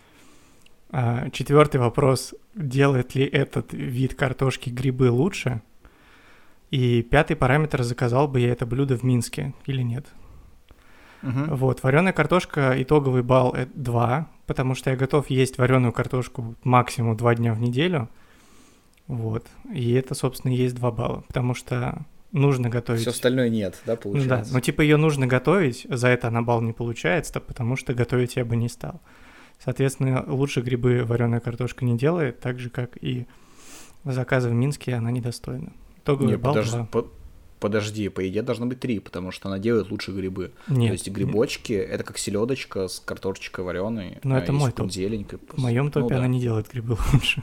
Четвертый 1.31 1.79
вопрос— 1.79 2.35
делает 2.53 3.15
ли 3.15 3.23
этот 3.23 3.71
вид 3.71 4.13
картошки 4.15 4.69
грибы 4.69 5.09
лучше— 5.09 5.61
и 6.71 7.03
пятый 7.03 7.35
параметр, 7.35 7.83
заказал 7.83 8.27
бы 8.27 8.39
я 8.39 8.51
это 8.51 8.65
блюдо 8.65 8.97
в 8.97 9.03
Минске 9.03 9.53
или 9.65 9.81
нет. 9.81 10.07
Угу. 11.21 11.55
Вот, 11.55 11.83
вареная 11.83 12.13
картошка, 12.13 12.73
итоговый 12.81 13.21
балл 13.21 13.53
это 13.53 13.71
2, 13.75 14.27
потому 14.47 14.73
что 14.73 14.89
я 14.89 14.95
готов 14.95 15.29
есть 15.29 15.59
вареную 15.59 15.93
картошку 15.93 16.55
максимум 16.63 17.15
2 17.15 17.35
дня 17.35 17.53
в 17.53 17.59
неделю. 17.59 18.09
Вот, 19.05 19.45
и 19.71 19.91
это, 19.91 20.15
собственно, 20.15 20.53
и 20.53 20.55
есть 20.55 20.75
2 20.75 20.91
балла, 20.91 21.23
потому 21.27 21.53
что 21.53 22.05
нужно 22.31 22.69
готовить. 22.69 23.01
Все 23.01 23.11
остальное 23.11 23.49
нет, 23.49 23.79
да, 23.85 23.97
получается? 23.97 24.37
Ну 24.37 24.43
да, 24.43 24.49
но 24.51 24.59
типа 24.61 24.81
ее 24.81 24.97
нужно 24.97 25.27
готовить, 25.27 25.85
за 25.89 26.07
это 26.07 26.29
она 26.29 26.41
балл 26.41 26.61
не 26.61 26.73
получается, 26.73 27.39
потому 27.39 27.75
что 27.75 27.93
готовить 27.93 28.37
я 28.37 28.45
бы 28.45 28.55
не 28.55 28.69
стал. 28.69 29.01
Соответственно, 29.63 30.23
лучше 30.25 30.61
грибы 30.61 31.03
вареная 31.05 31.39
картошка 31.39 31.85
не 31.85 31.97
делает, 31.97 32.39
так 32.39 32.57
же, 32.57 32.69
как 32.69 32.97
и 32.99 33.27
заказы 34.05 34.49
в 34.49 34.53
Минске 34.53 34.95
она 34.95 35.11
недостойна. 35.11 35.73
Итоговый 36.03 36.31
Не, 36.31 36.37
балл 36.37 36.53
подожди, 36.53 36.77
2. 36.77 36.85
по- 36.85 37.07
подожди, 37.59 38.09
по 38.09 38.27
идее 38.27 38.41
должно 38.41 38.65
быть 38.65 38.79
три, 38.79 38.99
потому 38.99 39.31
что 39.31 39.47
она 39.47 39.59
делает 39.59 39.91
лучше 39.91 40.11
грибы. 40.11 40.51
Нет, 40.67 40.87
То 40.89 40.93
есть 40.93 41.09
грибочки 41.09 41.73
это 41.73 42.03
как 42.03 42.17
селедочка 42.17 42.87
с 42.87 42.99
картошечкой 42.99 43.63
вареной. 43.63 44.17
Ну, 44.23 44.35
это 44.35 44.51
мой 44.51 44.71
топ. 44.71 44.91
зеленькой. 44.91 45.39
в 45.47 45.57
моем 45.59 45.91
топе 45.91 46.15
ну, 46.15 46.19
она 46.19 46.21
да, 46.21 46.27
не 46.27 46.39
делает 46.39 46.69
грибы 46.71 46.97
лучше. 47.13 47.41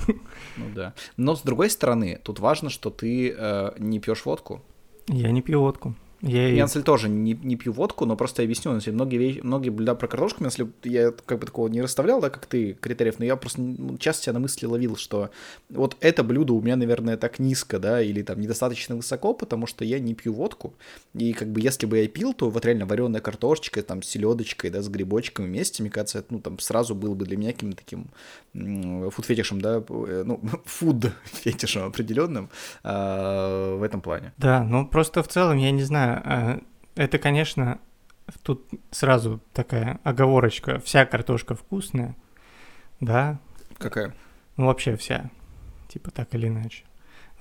Ну 0.57 0.65
да. 0.75 0.95
Но 1.17 1.37
с 1.37 1.43
другой 1.43 1.71
стороны, 1.71 2.21
тут 2.23 2.41
важно, 2.41 2.69
что 2.69 2.91
ты 2.91 3.35
э, 3.37 3.73
не 3.79 4.01
пьешь 4.01 4.25
водку. 4.25 4.63
Я 5.07 5.31
не 5.31 5.41
пью 5.41 5.61
водку. 5.61 5.95
Я, 6.21 6.49
Я, 6.49 6.63
на 6.63 6.69
самом 6.69 6.73
деле, 6.73 6.85
тоже 6.85 7.09
не, 7.09 7.33
не 7.35 7.57
пью 7.57 7.73
водку, 7.73 8.05
но 8.05 8.17
просто 8.17 8.43
я 8.43 8.47
объясню, 8.47 8.73
на 8.73 8.81
деле, 8.81 8.95
многие, 8.95 9.17
вещи, 9.19 9.41
многие 9.43 9.71
блюда 9.71 9.95
про 9.95 10.09
картошку, 10.09 10.45
если 10.45 10.69
я 10.83 11.13
как 11.13 11.39
бы 11.39 11.47
такого 11.47 11.69
не 11.69 11.81
расставлял, 11.81 12.21
да, 12.21 12.29
как 12.29 12.47
ты, 12.47 12.75
критериев, 12.75 13.19
но 13.19 13.25
я 13.25 13.37
просто 13.37 13.61
ну, 13.61 13.97
часто 13.99 14.25
себя 14.25 14.33
на 14.33 14.41
мысли 14.41 14.67
ловил, 14.67 14.97
что 14.97 15.31
вот 15.71 15.97
это 16.01 16.25
блюдо 16.25 16.55
у 16.55 16.61
меня, 16.61 16.77
наверное, 16.77 17.17
так 17.17 17.39
низко, 17.39 17.79
да, 17.79 18.03
или 18.03 18.23
там 18.23 18.41
недостаточно 18.41 18.97
высоко, 18.97 19.33
потому 19.33 19.67
что 19.67 19.85
я 19.85 20.01
не 20.01 20.15
пью 20.15 20.33
водку, 20.33 20.75
и 21.15 21.33
как 21.33 21.49
бы 21.49 21.61
если 21.61 21.87
бы 21.87 21.99
я 21.99 22.09
пил, 22.09 22.33
то 22.33 22.51
вот 22.51 22.65
реально 22.65 22.87
вареная 22.87 23.21
картошечка, 23.21 23.83
там, 23.83 24.03
с 24.03 24.09
селедочкой, 24.09 24.71
да, 24.71 24.83
с 24.83 24.89
грибочками 24.89 25.47
вместе, 25.47 25.83
мне 25.83 25.91
кажется, 25.91 26.19
это, 26.19 26.35
ну, 26.35 26.41
там, 26.41 26.59
сразу 26.59 26.95
было 26.95 27.15
бы 27.15 27.27
для 27.27 27.37
меня 27.37 27.53
каким-то 27.53 27.77
таким 27.77 28.09
фуд-фетишем, 28.55 29.61
да, 29.61 29.83
э, 29.89 30.23
ну, 30.27 30.41
фуд-фетишем 30.65 31.85
определенным 31.85 32.51
а, 32.83 33.77
в 33.77 33.83
этом 33.83 34.01
плане. 34.01 34.33
Да, 34.37 34.65
ну 34.65 34.87
просто 34.87 35.23
в 35.23 35.29
целом, 35.29 35.59
я 35.59 35.71
не 35.71 35.83
знаю, 35.83 36.08
а, 36.17 36.61
это, 36.95 37.19
конечно, 37.19 37.79
тут 38.43 38.69
сразу 38.91 39.41
такая 39.53 40.01
оговорочка, 40.05 40.79
вся 40.81 41.07
картошка 41.07 41.55
вкусная, 41.55 42.17
да, 43.01 43.39
Какая? 43.79 44.15
ну 44.57 44.67
вообще 44.67 44.97
вся, 44.97 45.31
типа 45.89 46.11
так 46.11 46.35
или 46.35 46.49
иначе. 46.49 46.85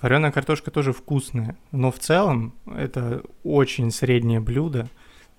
Вареная 0.01 0.31
картошка 0.31 0.69
тоже 0.69 0.93
вкусная, 0.93 1.57
но 1.71 1.91
в 1.91 1.97
целом 1.97 2.53
это 2.67 3.23
очень 3.43 3.91
среднее 3.91 4.39
блюдо, 4.39 4.87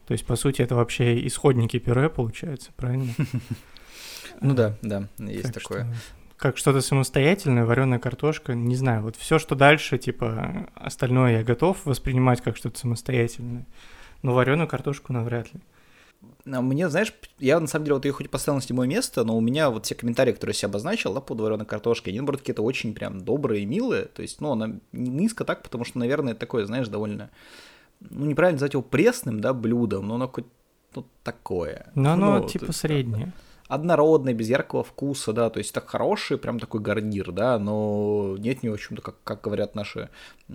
то 0.07 0.13
есть, 0.13 0.25
по 0.27 0.37
сути, 0.37 0.63
это 0.63 0.75
вообще 0.75 1.27
исходники 1.27 1.79
пюре, 1.79 2.09
получается, 2.09 2.71
правильно? 2.77 3.13
Ну 4.41 4.55
да, 4.55 4.77
да, 4.83 5.09
есть 5.19 5.53
Так 5.53 5.55
такое. 5.55 5.93
Как 6.39 6.57
что-то 6.57 6.81
самостоятельное, 6.81 7.67
вареная 7.67 7.99
картошка, 7.99 8.55
не 8.55 8.77
знаю, 8.77 9.03
вот 9.03 9.17
все, 9.17 9.39
что 9.39 9.57
дальше, 9.57 9.99
типа, 9.99 10.69
остальное 10.75 11.39
я 11.39 11.43
готов 11.43 11.85
воспринимать 11.85 12.41
как 12.41 12.57
что-то 12.57 12.79
самостоятельное, 12.79 13.67
но 14.23 14.33
вареную 14.33 14.69
картошку 14.69 15.13
навряд 15.13 15.53
ли. 15.53 15.61
А 16.47 16.63
Мне, 16.63 16.89
знаешь, 16.89 17.13
я 17.39 17.59
на 17.61 17.67
самом 17.67 17.85
деле 17.85 17.95
вот 17.97 18.05
ее 18.05 18.13
хоть 18.13 18.27
и 18.27 18.29
поставил 18.29 18.57
на 18.57 18.63
седьмое 18.63 18.89
место, 18.89 19.25
но 19.25 19.37
у 19.37 19.41
меня 19.41 19.71
вот 19.71 19.87
все 19.87 19.95
комментарии, 19.95 20.33
которые 20.33 20.53
я 20.53 20.59
себе 20.59 20.69
обозначил, 20.69 21.13
да, 21.13 21.21
под 21.21 21.41
вареной 21.41 21.67
картошкой, 21.67 22.13
они, 22.13 22.21
наоборот, 22.21 22.41
какие-то 22.41 22.63
очень 22.63 22.95
прям 22.95 23.21
добрые 23.21 23.65
и 23.65 23.67
милые. 23.67 24.07
То 24.07 24.23
есть, 24.23 24.41
ну, 24.41 24.53
она 24.53 24.77
низко 24.93 25.45
так, 25.45 25.63
потому 25.63 25.85
что, 25.85 25.99
наверное, 25.99 26.33
это 26.33 26.41
такое, 26.41 26.67
знаешь, 26.67 26.89
довольно, 26.89 27.31
ну, 28.01 28.27
неправильно 28.27 28.55
назвать 28.55 28.75
его 28.75 28.83
пресным, 28.83 29.41
да, 29.41 29.53
блюдом, 29.53 30.07
но 30.07 30.15
оно 30.15 30.29
хоть 30.29 30.47
ну, 30.95 31.05
такое. 31.23 31.91
Но 31.95 32.13
оно, 32.13 32.39
Ну, 32.39 32.49
типа, 32.49 32.67
есть, 32.67 32.79
среднее. 32.79 33.33
Однородное, 33.69 34.35
без 34.35 34.49
яркого 34.49 34.83
вкуса, 34.83 35.33
да, 35.33 35.51
то 35.51 35.59
есть 35.59 35.73
так 35.73 35.89
хороший, 35.89 36.39
прям 36.39 36.59
такой 36.59 36.81
гарнир, 36.81 37.33
да, 37.33 37.59
но 37.59 38.37
нет 38.39 38.63
не 38.63 38.71
в 38.71 38.75
общем-то, 38.75 39.03
как, 39.03 39.17
как 39.23 39.43
говорят 39.43 39.75
наши 39.75 40.09
э, 40.49 40.53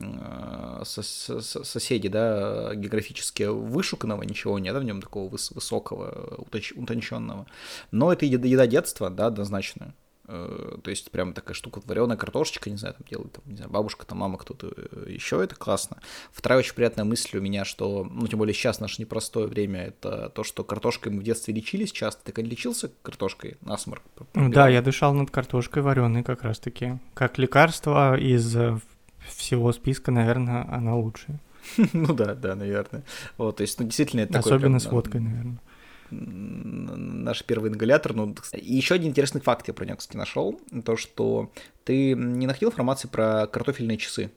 сос- 0.83 1.29
сос- 1.39 1.63
соседи, 1.63 2.09
да, 2.09 2.73
географически 2.75 3.43
вышуканного 3.43 4.23
ничего 4.23 4.57
нет, 4.59 4.73
да, 4.73 4.79
в 4.79 4.83
нем 4.83 5.01
такого 5.01 5.29
выс- 5.29 5.53
высокого, 5.53 6.43
утонченного. 6.75 7.45
Но 7.91 8.11
это 8.11 8.25
еда, 8.25 8.47
еда 8.47 8.67
детства, 8.67 9.09
да, 9.09 9.27
однозначно. 9.27 9.93
Э, 10.27 10.77
То 10.81 10.89
есть 10.89 11.11
прям 11.11 11.33
такая 11.33 11.53
штука, 11.53 11.81
вареная 11.85 12.15
картошечка, 12.15 12.69
не 12.69 12.77
знаю, 12.77 12.95
там 12.95 13.05
делает, 13.09 13.33
там, 13.33 13.43
не 13.45 13.57
знаю, 13.57 13.71
бабушка, 13.71 14.05
там 14.05 14.19
мама, 14.19 14.37
кто-то 14.37 14.73
еще, 15.07 15.43
это 15.43 15.55
классно. 15.55 15.97
Вторая 16.31 16.59
очень 16.59 16.75
приятная 16.75 17.03
мысль 17.03 17.37
у 17.37 17.41
меня, 17.41 17.65
что, 17.65 18.07
ну, 18.09 18.25
тем 18.27 18.39
более 18.39 18.53
сейчас 18.53 18.79
наше 18.79 19.01
непростое 19.01 19.47
время, 19.47 19.87
это 19.87 20.29
то, 20.29 20.43
что 20.43 20.63
картошкой 20.63 21.11
мы 21.11 21.19
в 21.19 21.23
детстве 21.23 21.53
лечились 21.53 21.91
часто. 21.91 22.23
Ты 22.23 22.31
когда 22.31 22.49
лечился 22.49 22.91
картошкой, 23.01 23.57
насморк? 23.61 24.03
Ну 24.33 24.49
Да, 24.49 24.69
я 24.69 24.81
дышал 24.81 25.13
над 25.13 25.29
картошкой 25.29 25.83
вареной 25.83 26.23
как 26.23 26.43
раз-таки. 26.43 26.99
Как 27.13 27.37
лекарство 27.37 28.17
из 28.17 28.55
э, 28.55 28.79
всего 29.27 29.73
списка, 29.73 30.11
наверное, 30.11 30.65
она 30.71 30.95
лучшая. 30.95 31.39
Ну 31.93 32.13
да, 32.13 32.35
да, 32.35 32.55
наверное. 32.55 33.03
Вот, 33.37 33.57
то 33.57 33.61
есть, 33.61 33.79
ну, 33.79 33.85
действительно, 33.85 34.21
это 34.21 34.33
такой 34.33 34.51
Особенно 34.51 34.79
прям, 34.79 34.89
с 34.89 34.91
водкой, 34.93 35.21
наверное. 35.21 35.59
Наш 36.11 37.43
первый 37.43 37.71
ингалятор. 37.71 38.13
Ну, 38.13 38.35
и 38.53 38.75
еще 38.75 38.95
один 38.95 39.09
интересный 39.09 39.41
факт 39.41 39.67
я 39.67 39.73
про 39.73 39.85
него, 39.85 39.97
кстати, 39.97 40.17
нашел. 40.17 40.59
То, 40.85 40.97
что 40.97 41.51
ты 41.83 42.13
не 42.13 42.47
находил 42.47 42.69
информации 42.69 43.07
про 43.07 43.47
картофельные 43.47 43.97
часы? 43.97 44.31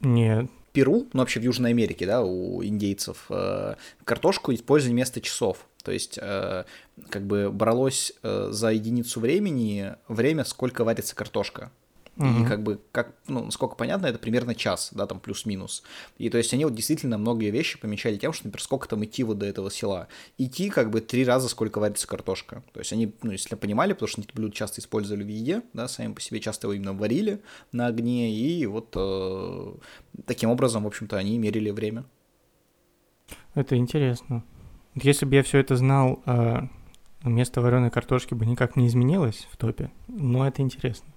Нет. 0.00 0.50
Перу, 0.72 1.06
ну 1.12 1.20
вообще 1.20 1.38
в 1.38 1.44
Южной 1.44 1.70
Америке, 1.70 2.04
да, 2.04 2.22
у 2.22 2.62
индейцев, 2.64 3.26
э, 3.30 3.76
картошку 4.04 4.52
использовали 4.52 4.94
вместо 4.94 5.20
часов. 5.20 5.66
То 5.84 5.92
есть, 5.92 6.18
э, 6.20 6.64
как 7.10 7.22
бы 7.22 7.50
бралось 7.52 8.12
э, 8.22 8.48
за 8.50 8.72
единицу 8.72 9.20
времени 9.20 9.94
время, 10.08 10.44
сколько 10.44 10.82
варится 10.82 11.14
картошка. 11.14 11.70
И 12.16 12.22
Мгм. 12.22 12.46
как 12.46 12.62
бы, 12.62 12.80
как, 12.92 13.12
ну, 13.26 13.44
насколько 13.44 13.74
понятно, 13.74 14.06
это 14.06 14.20
примерно 14.20 14.54
час, 14.54 14.90
да, 14.92 15.06
там 15.06 15.18
плюс-минус. 15.18 15.82
И 16.16 16.30
то 16.30 16.38
есть 16.38 16.54
они 16.54 16.64
вот 16.64 16.74
действительно 16.74 17.18
многие 17.18 17.50
вещи 17.50 17.78
помечали 17.78 18.16
тем, 18.16 18.32
что, 18.32 18.46
например, 18.46 18.62
сколько 18.62 18.88
там 18.88 19.04
идти 19.04 19.24
вот 19.24 19.38
до 19.38 19.46
этого 19.46 19.68
села. 19.68 20.06
Идти 20.38 20.70
как 20.70 20.90
бы 20.90 21.00
три 21.00 21.24
раза, 21.24 21.48
сколько 21.48 21.80
варится 21.80 22.06
картошка. 22.06 22.62
То 22.72 22.80
есть 22.80 22.92
они, 22.92 23.12
ну, 23.22 23.32
если 23.32 23.56
понимали, 23.56 23.94
потому 23.94 24.08
что 24.08 24.20
они 24.20 24.26
это 24.26 24.36
блюдо 24.36 24.54
часто 24.54 24.80
использовали 24.80 25.24
в 25.24 25.28
еде, 25.28 25.62
да, 25.72 25.88
сами 25.88 26.12
по 26.12 26.20
себе 26.20 26.38
часто 26.38 26.66
его 26.66 26.74
именно 26.74 26.92
варили 26.92 27.42
на 27.72 27.86
огне, 27.86 28.32
и 28.32 28.64
вот 28.66 28.92
э, 28.94 29.74
таким 30.24 30.50
образом, 30.50 30.84
в 30.84 30.86
общем-то, 30.86 31.16
они 31.16 31.36
мерили 31.38 31.70
время. 31.70 32.04
Это 33.54 33.76
интересно. 33.76 34.44
Если 34.94 35.26
бы 35.26 35.34
я 35.34 35.42
все 35.42 35.58
это 35.58 35.76
знал, 35.76 36.22
а, 36.26 36.68
место 37.24 37.60
вареной 37.60 37.90
картошки 37.90 38.34
бы 38.34 38.46
никак 38.46 38.76
не 38.76 38.86
изменилось 38.86 39.48
в 39.50 39.56
топе, 39.56 39.90
но 40.08 40.46
это 40.46 40.62
интересно. 40.62 41.13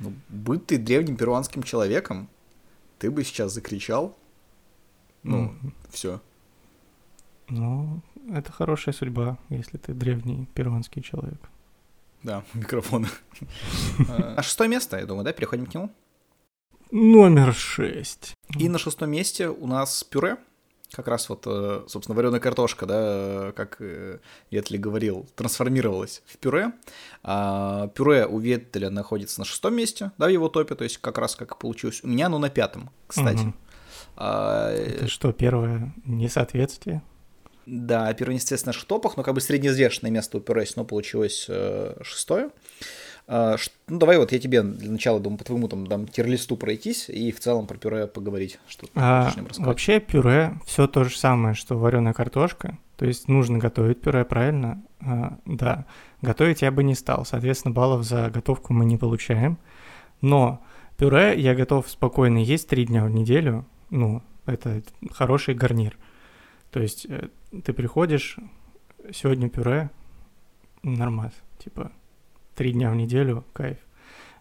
Ну, 0.00 0.12
будь 0.28 0.66
ты 0.66 0.78
древним 0.78 1.16
перуанским 1.16 1.62
человеком, 1.62 2.28
ты 2.98 3.10
бы 3.10 3.24
сейчас 3.24 3.52
закричал. 3.52 4.16
Ну, 5.22 5.50
mm. 5.50 5.72
все. 5.90 6.20
Ну, 7.48 8.02
это 8.32 8.52
хорошая 8.52 8.94
судьба, 8.94 9.38
если 9.48 9.78
ты 9.78 9.94
древний 9.94 10.46
перуанский 10.54 11.02
человек. 11.02 11.40
Да, 12.22 12.44
микрофон. 12.54 13.06
А 14.08 14.42
шестое 14.42 14.68
место, 14.68 14.98
я 14.98 15.06
думаю, 15.06 15.24
да, 15.24 15.32
переходим 15.32 15.66
к 15.66 15.74
нему? 15.74 15.90
Номер 16.90 17.54
шесть. 17.54 18.34
И 18.58 18.68
на 18.68 18.78
шестом 18.78 19.10
месте 19.10 19.48
у 19.48 19.66
нас 19.66 20.04
пюре. 20.04 20.38
Как 20.92 21.06
раз 21.06 21.28
вот, 21.28 21.42
э, 21.46 21.82
собственно, 21.86 22.16
вареная 22.16 22.40
картошка, 22.40 22.86
да, 22.86 23.52
как 23.54 23.76
э, 23.80 24.20
Ветли 24.50 24.78
говорил, 24.78 25.28
трансформировалась 25.36 26.22
в 26.26 26.38
пюре. 26.38 26.72
А 27.22 27.88
пюре 27.88 28.26
у 28.26 28.38
Ветля 28.38 28.88
находится 28.88 29.40
на 29.40 29.44
шестом 29.44 29.74
месте, 29.74 30.12
да, 30.16 30.26
в 30.26 30.30
его 30.30 30.48
топе, 30.48 30.74
то 30.74 30.84
есть 30.84 30.98
как 30.98 31.18
раз 31.18 31.36
как 31.36 31.58
получилось. 31.58 32.00
У 32.02 32.08
меня, 32.08 32.28
ну, 32.30 32.38
на 32.38 32.48
пятом, 32.48 32.90
кстати. 33.06 33.42
Угу. 33.42 33.54
А, 34.16 34.72
Это 34.72 35.08
что, 35.08 35.32
первое 35.32 35.92
несоответствие? 36.06 37.02
Да, 37.66 38.12
первое 38.14 38.36
несоответствие 38.36 38.72
в 38.72 38.74
наших 38.74 38.88
топах, 38.88 39.18
но 39.18 39.22
как 39.22 39.34
бы 39.34 39.42
среднеизвешенное 39.42 40.10
место 40.10 40.38
у 40.38 40.40
пюре, 40.40 40.64
но 40.74 40.86
получилось 40.86 41.46
э, 41.50 41.96
шестое. 42.02 42.50
Ну, 43.28 43.98
давай 43.98 44.16
вот 44.16 44.32
я 44.32 44.38
тебе 44.38 44.62
для 44.62 44.90
начала, 44.90 45.20
думаю, 45.20 45.38
по 45.38 45.44
твоему 45.44 45.68
там 45.68 45.86
дам 45.86 46.06
тир-листу 46.06 46.56
пройтись 46.56 47.10
и 47.10 47.30
в 47.30 47.40
целом 47.40 47.66
про 47.66 47.76
пюре 47.76 48.06
поговорить. 48.06 48.58
Что 48.66 48.86
а, 48.94 49.30
вообще 49.58 50.00
пюре 50.00 50.58
все 50.64 50.86
то 50.86 51.04
же 51.04 51.16
самое, 51.16 51.54
что 51.54 51.76
вареная 51.76 52.14
картошка. 52.14 52.78
То 52.96 53.04
есть 53.04 53.28
нужно 53.28 53.58
готовить 53.58 54.00
пюре, 54.00 54.24
правильно? 54.24 54.82
А, 55.00 55.36
да. 55.44 55.84
Готовить 56.22 56.62
я 56.62 56.72
бы 56.72 56.82
не 56.82 56.94
стал. 56.94 57.26
Соответственно, 57.26 57.74
баллов 57.74 58.02
за 58.04 58.30
готовку 58.30 58.72
мы 58.72 58.86
не 58.86 58.96
получаем. 58.96 59.58
Но 60.22 60.62
пюре 60.96 61.38
я 61.38 61.54
готов 61.54 61.88
спокойно 61.90 62.38
есть 62.38 62.66
три 62.66 62.86
дня 62.86 63.04
в 63.04 63.10
неделю. 63.10 63.66
Ну, 63.90 64.22
это 64.46 64.82
хороший 65.12 65.54
гарнир. 65.54 65.98
То 66.70 66.80
есть 66.80 67.06
э, 67.10 67.28
ты 67.62 67.74
приходишь, 67.74 68.38
сегодня 69.12 69.50
пюре, 69.50 69.90
нормально, 70.82 71.32
типа 71.58 71.92
три 72.58 72.72
дня 72.72 72.90
в 72.90 72.96
неделю, 72.96 73.44
кайф. 73.52 73.78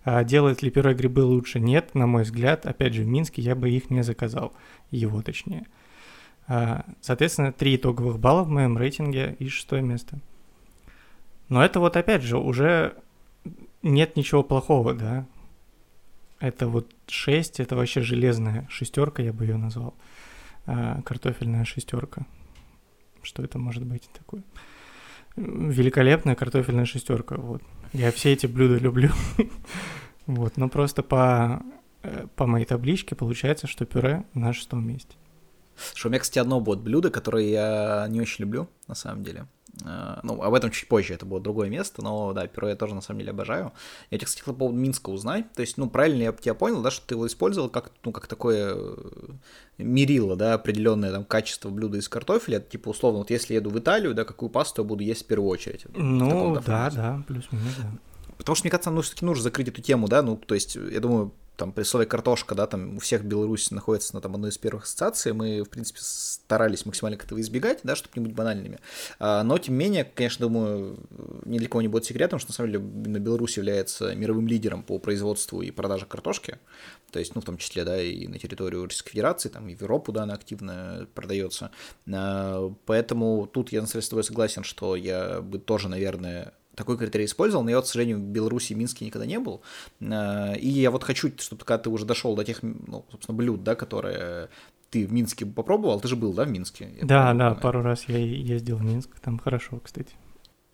А 0.03 0.24
делает 0.24 0.63
ли 0.63 0.71
пюре 0.71 0.95
грибы 0.95 1.19
лучше? 1.19 1.59
Нет, 1.59 1.93
на 1.93 2.07
мой 2.07 2.24
взгляд. 2.24 2.65
Опять 2.65 2.95
же, 2.95 3.03
в 3.03 3.07
Минске 3.07 3.43
я 3.43 3.55
бы 3.55 3.69
их 3.69 3.91
не 3.91 4.01
заказал. 4.01 4.53
Его 4.89 5.21
точнее. 5.21 5.67
А, 6.47 6.83
соответственно, 7.00 7.53
три 7.53 7.75
итоговых 7.75 8.17
балла 8.17 8.41
в 8.41 8.50
моем 8.50 8.75
рейтинге 8.75 9.36
и 9.38 9.47
шестое 9.50 9.83
место. 9.83 10.19
Но 11.47 11.63
это 11.63 11.79
вот 11.79 11.95
опять 11.95 12.24
же 12.24 12.39
уже 12.39 12.95
нет 13.83 14.15
ничего 14.15 14.41
плохого, 14.41 14.95
да. 14.95 15.27
Это 16.39 16.67
вот 16.67 16.91
6, 17.05 17.59
это 17.59 17.75
вообще 17.75 18.01
железная 18.01 18.65
шестерка, 18.67 19.21
я 19.21 19.31
бы 19.31 19.45
ее 19.45 19.57
назвал. 19.57 19.93
А, 20.65 21.03
картофельная 21.03 21.65
шестерка. 21.65 22.25
Что 23.21 23.43
это 23.43 23.59
может 23.59 23.86
быть 23.86 24.09
такое? 24.17 24.41
Великолепная 25.38 26.36
картофельная 26.36 26.86
шестерка, 26.86 27.36
вот. 27.38 27.62
Я 27.94 28.12
все 28.12 28.34
эти 28.34 28.48
блюда 28.48 28.77
люблю. 28.77 29.12
вот, 30.25 30.58
но 30.58 30.67
просто 30.67 31.03
по, 31.03 31.62
э, 32.01 32.25
по 32.36 32.48
моей 32.48 32.65
табличке 32.65 33.15
получается, 33.15 33.67
что 33.67 33.86
пюре 33.86 34.25
на 34.34 34.51
шестом 34.51 34.86
месте. 34.88 35.15
Что 35.94 36.08
у 36.08 36.12
меня, 36.12 36.20
кстати, 36.20 36.39
одно 36.39 36.60
будет 36.60 36.79
блюдо, 36.79 37.12
которое 37.12 37.48
я 37.48 38.08
не 38.10 38.20
очень 38.20 38.46
люблю, 38.46 38.67
на 38.88 38.96
самом 38.96 39.24
деле. 39.24 39.46
А, 39.86 40.19
ну, 40.24 40.41
об 40.41 40.53
этом 40.53 40.72
чуть 40.72 40.88
позже, 40.88 41.13
это 41.13 41.25
будет 41.25 41.43
другое 41.43 41.69
место, 41.69 42.01
но 42.01 42.34
да, 42.34 42.48
пюре 42.48 42.69
я 42.69 42.75
тоже 42.75 42.96
на 42.96 43.01
самом 43.01 43.19
деле 43.19 43.31
обожаю. 43.31 43.74
Я 44.10 44.17
тебя, 44.17 44.25
кстати, 44.25 44.41
хотел 44.41 44.53
по 44.53 44.60
поводу 44.60 44.77
Минска 44.77 45.10
узнать. 45.10 45.51
То 45.53 45.62
есть, 45.62 45.77
ну, 45.77 45.89
правильно 45.89 46.24
я 46.24 46.31
тебя 46.31 46.53
понял, 46.53 46.81
да, 46.81 46.91
что 46.91 47.05
ты 47.05 47.15
его 47.15 47.27
использовал 47.27 47.69
как, 47.69 47.91
ну, 48.03 48.12
как 48.12 48.27
такое 48.27 48.74
э, 48.75 48.96
мерило, 49.77 50.36
да, 50.36 50.53
определенное 50.53 51.12
там 51.12 51.25
качество 51.25 51.69
блюда 51.69 51.98
из 51.98 52.10
картофеля. 52.10 52.57
Это, 52.57 52.69
типа, 52.72 52.90
условно, 52.90 53.20
вот 53.20 53.29
если 53.29 53.53
еду 53.53 53.70
в 53.70 53.79
Италию, 53.79 54.13
да, 54.13 54.25
какую 54.25 54.50
пасту 54.50 54.81
я 54.81 54.87
буду 54.87 55.03
есть 55.03 55.24
в 55.24 55.27
первую 55.27 55.50
очередь? 55.50 55.85
Ну, 55.96 56.59
да, 56.66 56.90
да, 56.90 57.24
плюс-минус, 57.27 57.75
да. 57.77 57.92
Потому 58.37 58.55
что, 58.55 58.66
мне 58.66 58.72
кажется, 58.72 58.92
ну, 58.92 59.01
все-таки 59.01 59.25
нужно 59.25 59.44
закрыть 59.44 59.68
эту 59.68 59.81
тему, 59.81 60.07
да, 60.07 60.22
ну, 60.22 60.37
то 60.37 60.55
есть, 60.55 60.75
я 60.75 61.00
думаю, 61.00 61.33
там 61.57 61.72
при 61.72 61.83
слове 61.83 62.05
картошка, 62.05 62.55
да, 62.55 62.67
там 62.67 62.98
у 62.98 63.00
всех 63.00 63.25
Беларуси 63.25 63.74
находится 63.74 64.15
на 64.15 64.22
там 64.22 64.35
одной 64.35 64.51
из 64.51 64.57
первых 64.57 64.83
ассоциаций, 64.83 65.33
мы, 65.33 65.63
в 65.63 65.70
принципе, 65.70 66.00
старались 66.01 66.85
максимально 66.85 67.15
этого 67.15 67.41
избегать, 67.41 67.79
да, 67.83 67.96
чтобы 67.96 68.11
не 68.15 68.25
быть 68.25 68.35
банальными. 68.35 68.79
А, 69.20 69.43
но, 69.43 69.57
тем 69.57 69.74
не 69.74 69.85
менее, 69.85 70.05
конечно, 70.05 70.48
думаю, 70.48 71.00
ни 71.46 71.57
для 71.57 71.67
кого 71.67 71.81
не 71.81 71.87
будет 71.87 72.05
секретом, 72.05 72.39
что 72.39 72.51
на 72.51 72.53
самом 72.53 72.72
деле 72.72 72.83
на 72.83 73.20
Беларусь 73.20 73.57
является 73.57 74.15
мировым 74.15 74.48
лидером 74.48 74.83
по 74.83 75.00
производству 75.00 75.61
и 75.61 75.72
продаже 75.72 76.05
картошки, 76.05 76.59
то 77.11 77.20
есть, 77.20 77.33
ну, 77.33 77.41
в 77.41 77.46
том 77.46 77.57
числе, 77.57 77.83
да, 77.83 78.00
и 78.00 78.27
на 78.27 78.37
территорию 78.37 78.85
Российской 78.85 79.11
Федерации, 79.11 79.50
там 79.50 79.67
и 79.67 79.75
в 79.75 79.81
Европу, 79.81 80.11
да, 80.11 80.24
она 80.24 80.35
активно 80.35 81.07
продается. 81.15 81.72
А, 82.13 82.72
поэтому 82.85 83.48
тут 83.48 83.72
я, 83.72 83.81
на 83.81 83.87
с 83.87 84.09
тобой 84.09 84.24
согласен, 84.24 84.63
что 84.63 84.96
я 84.96 85.41
бы 85.41 85.57
тоже, 85.57 85.89
наверное, 85.89 86.53
такой 86.77 86.98
критерий 86.98 87.25
использовал, 87.25 87.63
но 87.63 87.72
я 87.72 87.81
к 87.81 87.85
сожалению, 87.85 88.20
в 88.20 88.22
Беларуси 88.22 88.74
и 88.74 88.75
Минске 88.75 89.03
никогда 89.03 89.25
не 89.25 89.40
был. 89.40 89.61
А, 90.00 90.53
и 90.53 90.70
я 90.70 90.92
вот 90.92 91.03
хочу, 91.03 91.31
чтобы 91.40 91.66
когда 91.66 91.83
ты 91.83 91.90
уже 91.90 92.05
дошел 92.05 92.35
до 92.35 92.46
тех, 92.46 92.59
ну, 92.61 93.03
собственно, 93.11 93.35
блюд, 93.35 93.63
да, 93.63 93.75
которые 93.75 94.50
ты 94.92 95.05
в 95.05 95.11
Минске 95.11 95.46
попробовал, 95.46 96.00
ты 96.00 96.07
же 96.07 96.16
был, 96.16 96.33
да, 96.33 96.46
в 96.46 96.51
Минске? 96.51 96.90
Да, 97.01 97.33
да, 97.33 97.55
пару 97.55 97.81
раз 97.81 98.05
я 98.07 98.18
ездил 98.20 98.77
в 98.77 98.83
Минск, 98.83 99.20
там 99.20 99.40
хорошо, 99.40 99.81
кстати. 99.83 100.13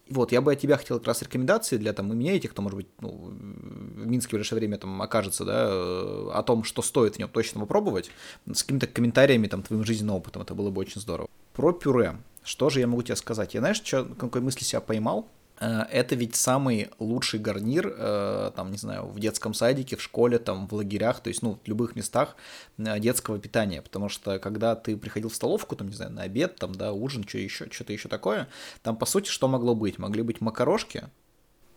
Вот, 0.10 0.34
я 0.34 0.42
бы 0.42 0.52
от 0.52 0.60
тебя 0.60 0.76
хотел 0.76 1.00
как 1.00 1.08
раз 1.08 1.22
рекомендации 1.22 1.78
для 1.78 1.94
там 1.94 2.12
и 2.12 2.16
меня, 2.16 2.34
и 2.34 2.40
тех, 2.40 2.52
кто, 2.52 2.62
может 2.62 2.76
быть, 2.76 2.88
ну, 3.00 3.10
в 3.10 4.06
Минске 4.06 4.32
в 4.32 4.34
ближайшее 4.34 4.60
время 4.60 4.78
там 4.78 5.02
окажется, 5.02 5.46
да, 5.46 6.38
о 6.38 6.44
том, 6.46 6.66
что 6.66 6.82
стоит 6.82 7.16
в 7.16 7.20
нем 7.20 7.30
точно 7.30 7.62
попробовать, 7.62 8.12
с 8.52 8.64
какими-то 8.64 8.88
комментариями, 8.88 9.48
там, 9.48 9.64
твоим 9.64 9.86
жизненным 9.86 10.16
опытом, 10.16 10.42
это 10.42 10.54
было 10.54 10.70
бы 10.70 10.82
очень 10.82 11.00
здорово. 11.00 11.30
Про 11.54 11.72
пюре. 11.72 12.18
Что 12.44 12.70
же 12.70 12.82
я 12.82 12.88
могу 12.88 13.02
тебе 13.04 13.16
сказать? 13.16 13.54
Я, 13.54 13.62
знаешь, 13.62 13.82
что, 13.82 14.04
какой 14.04 14.42
мысли 14.42 14.66
себя 14.66 14.82
поймал? 14.82 15.30
Э, 15.64 15.86
это 15.90 16.16
ведь 16.16 16.36
самый 16.36 16.90
лучший 17.00 17.40
гарнир, 17.40 17.94
э, 17.98 18.52
там, 18.56 18.72
не 18.72 18.78
знаю, 18.78 19.08
в 19.08 19.20
детском 19.20 19.54
садике, 19.54 19.96
в 19.96 20.02
школе, 20.02 20.38
там, 20.38 20.68
в 20.68 20.74
лагерях, 20.74 21.22
то 21.22 21.30
есть, 21.30 21.42
ну, 21.42 21.58
в 21.64 21.68
любых 21.68 21.96
местах 21.96 22.36
э, 22.78 23.00
детского 23.00 23.40
питания, 23.40 23.82
потому 23.82 24.10
что 24.10 24.40
когда 24.40 24.76
ты 24.76 24.98
приходил 24.98 25.30
в 25.30 25.36
столовку, 25.36 25.76
там, 25.76 25.88
не 25.88 25.96
знаю, 25.96 26.12
на 26.12 26.24
обед, 26.24 26.58
там, 26.58 26.74
да, 26.76 26.92
ужин, 26.92 27.26
что 27.26 27.38
еще, 27.38 27.70
что-то 27.72 27.94
еще 27.94 28.10
такое, 28.10 28.50
там, 28.82 28.98
по 28.98 29.06
сути, 29.06 29.30
что 29.30 29.48
могло 29.48 29.74
быть? 29.74 30.00
Могли 30.00 30.22
быть 30.22 30.42
макарошки, 30.42 31.06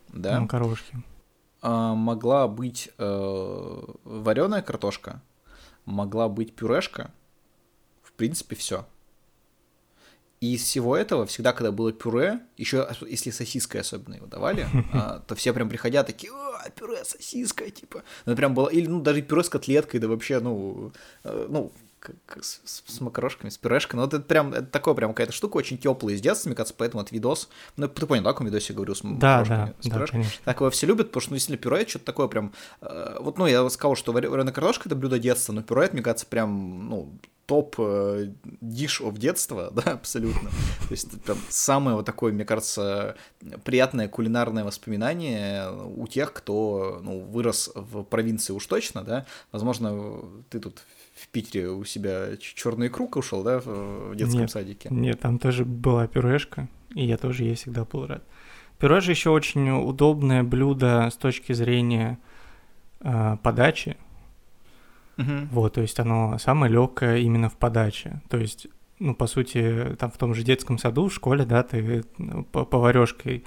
да? 0.09 0.41
Макарошки. 0.41 0.97
Могла 1.63 2.49
быть 2.49 2.91
э, 2.99 3.83
вареная 4.05 4.63
картошка, 4.63 5.23
могла 5.85 6.29
быть 6.29 6.55
пюрешка, 6.55 7.11
в 8.03 8.13
принципе, 8.13 8.57
все. 8.57 8.87
И 10.41 10.55
из 10.55 10.63
всего 10.63 10.97
этого, 10.97 11.27
всегда, 11.27 11.53
когда 11.53 11.73
было 11.73 11.93
пюре, 11.93 12.41
еще 12.57 12.89
если 13.09 13.31
сосиской 13.31 13.81
особенно 13.81 14.15
его 14.15 14.27
давали, 14.27 14.67
а, 14.93 15.21
то 15.27 15.35
все 15.35 15.53
прям 15.53 15.69
приходя 15.69 16.03
такие, 16.03 16.33
о, 16.33 16.71
пюре, 16.71 17.05
сосиска, 17.05 17.71
типа. 17.71 18.03
Ну, 18.27 18.37
прям 18.37 18.55
было, 18.55 18.69
или, 18.69 18.87
ну, 18.87 19.01
даже 19.01 19.23
пюре 19.23 19.45
с 19.45 19.49
котлеткой, 19.49 20.01
да 20.01 20.09
вообще, 20.09 20.41
ну, 20.41 20.93
э, 21.25 21.47
ну, 21.49 21.73
как, 22.27 22.45
с, 22.45 22.61
с 22.65 23.01
макарошками, 23.01 23.51
с 23.51 23.59
пюрешкой. 23.59 23.97
Ну, 23.97 24.05
вот 24.05 24.15
это 24.15 24.25
прям, 24.25 24.53
это 24.53 24.67
такое 24.67 24.95
прям 24.95 25.11
какая-то 25.11 25.33
штука 25.33 25.57
очень 25.57 25.79
теплая 25.79 26.15
из 26.15 26.21
детства, 26.21 26.49
мне 26.49 26.57
кажется, 26.57 26.75
поэтому 26.77 27.03
этот 27.03 27.13
видос, 27.13 27.49
ну, 27.77 27.89
ты 27.89 28.07
понял, 28.07 28.23
да, 28.23 28.31
о 28.31 28.33
каком 28.33 28.47
видосе 28.47 28.73
я 28.73 28.77
говорю, 28.77 28.95
с 28.95 29.01
да, 29.03 29.45
да, 29.45 29.75
с 29.81 29.87
да, 29.87 30.07
конечно. 30.07 30.33
Так 30.45 30.61
его 30.61 30.71
все 30.71 30.87
любят, 30.87 31.09
потому 31.09 31.21
что, 31.21 31.31
ну, 31.31 31.37
действительно, 31.37 31.63
пюре 31.63 31.87
что-то 31.87 32.05
такое 32.05 32.29
прям, 32.29 32.53
э, 32.81 33.17
вот, 33.21 33.39
ну, 33.39 33.47
я 33.47 33.69
сказал, 33.71 33.97
что 33.97 34.13
вареная 34.13 34.53
картошка— 34.53 34.85
это 34.89 34.97
блюдо 34.97 35.19
детства, 35.19 35.53
но 35.53 35.63
пюре, 35.63 35.87
это, 35.87 35.95
мне 35.95 36.03
кажется, 36.03 36.27
прям, 36.27 36.89
ну, 36.89 37.19
топ 37.47 37.77
э, 37.79 38.33
диш 38.61 39.01
of 39.01 39.19
детства, 39.19 39.71
да, 39.75 39.93
абсолютно. 39.93 40.51
То 40.51 40.91
есть 40.91 41.07
это 41.09 41.19
прям 41.19 41.39
самое 41.49 41.97
вот 41.97 42.05
такое, 42.05 42.33
мне 42.33 42.45
кажется, 42.45 43.17
приятное 43.65 44.09
кулинарное 44.09 44.65
воспоминание 44.65 45.71
у 45.71 46.07
тех, 46.07 46.33
кто 46.33 47.01
ну, 47.03 47.21
вырос 47.21 47.71
в 47.75 48.03
провинции 48.03 48.53
уж 48.53 48.67
точно, 48.67 49.03
да. 49.03 49.27
Возможно, 49.53 50.23
ты 50.51 50.61
тут 50.61 50.83
в 51.15 51.29
Питере 51.29 51.71
у 51.71 51.85
себя 51.85 52.37
черный 52.37 52.89
круг 52.89 53.17
ушел, 53.17 53.43
да, 53.43 53.61
в 53.65 54.15
детском 54.17 54.41
нет, 54.41 54.51
садике? 54.51 54.89
Нет, 54.91 55.21
там 55.21 55.39
тоже 55.39 55.65
была 55.65 56.07
пюрешка, 56.07 56.69
и 56.95 57.07
я 57.07 57.17
тоже 57.17 57.45
ей 57.45 57.55
всегда 57.55 57.85
был 57.85 58.07
рад. 58.07 58.23
Пюре 58.79 59.01
же 59.01 59.13
еще 59.13 59.31
очень 59.31 59.71
удобное 59.71 60.43
блюдо 60.43 61.09
с 61.11 61.17
точки 61.17 61.53
зрения 61.55 62.19
э, 63.01 63.37
подачи, 63.43 63.97
Угу. 65.19 65.49
Вот, 65.51 65.75
то 65.75 65.81
есть 65.81 65.99
оно 65.99 66.39
самое 66.39 66.73
легкое 66.73 67.19
именно 67.19 67.49
в 67.49 67.57
подаче. 67.57 68.21
То 68.29 68.37
есть, 68.37 68.67
ну, 68.99 69.15
по 69.15 69.27
сути, 69.27 69.97
там 69.99 70.11
в 70.11 70.19
том 70.19 70.35
же 70.35 70.43
детском 70.43 70.79
саду, 70.79 71.09
в 71.09 71.15
школе, 71.15 71.45
да, 71.45 71.63
ты 71.63 72.05
ну, 72.19 72.45
поварешкой 72.45 73.45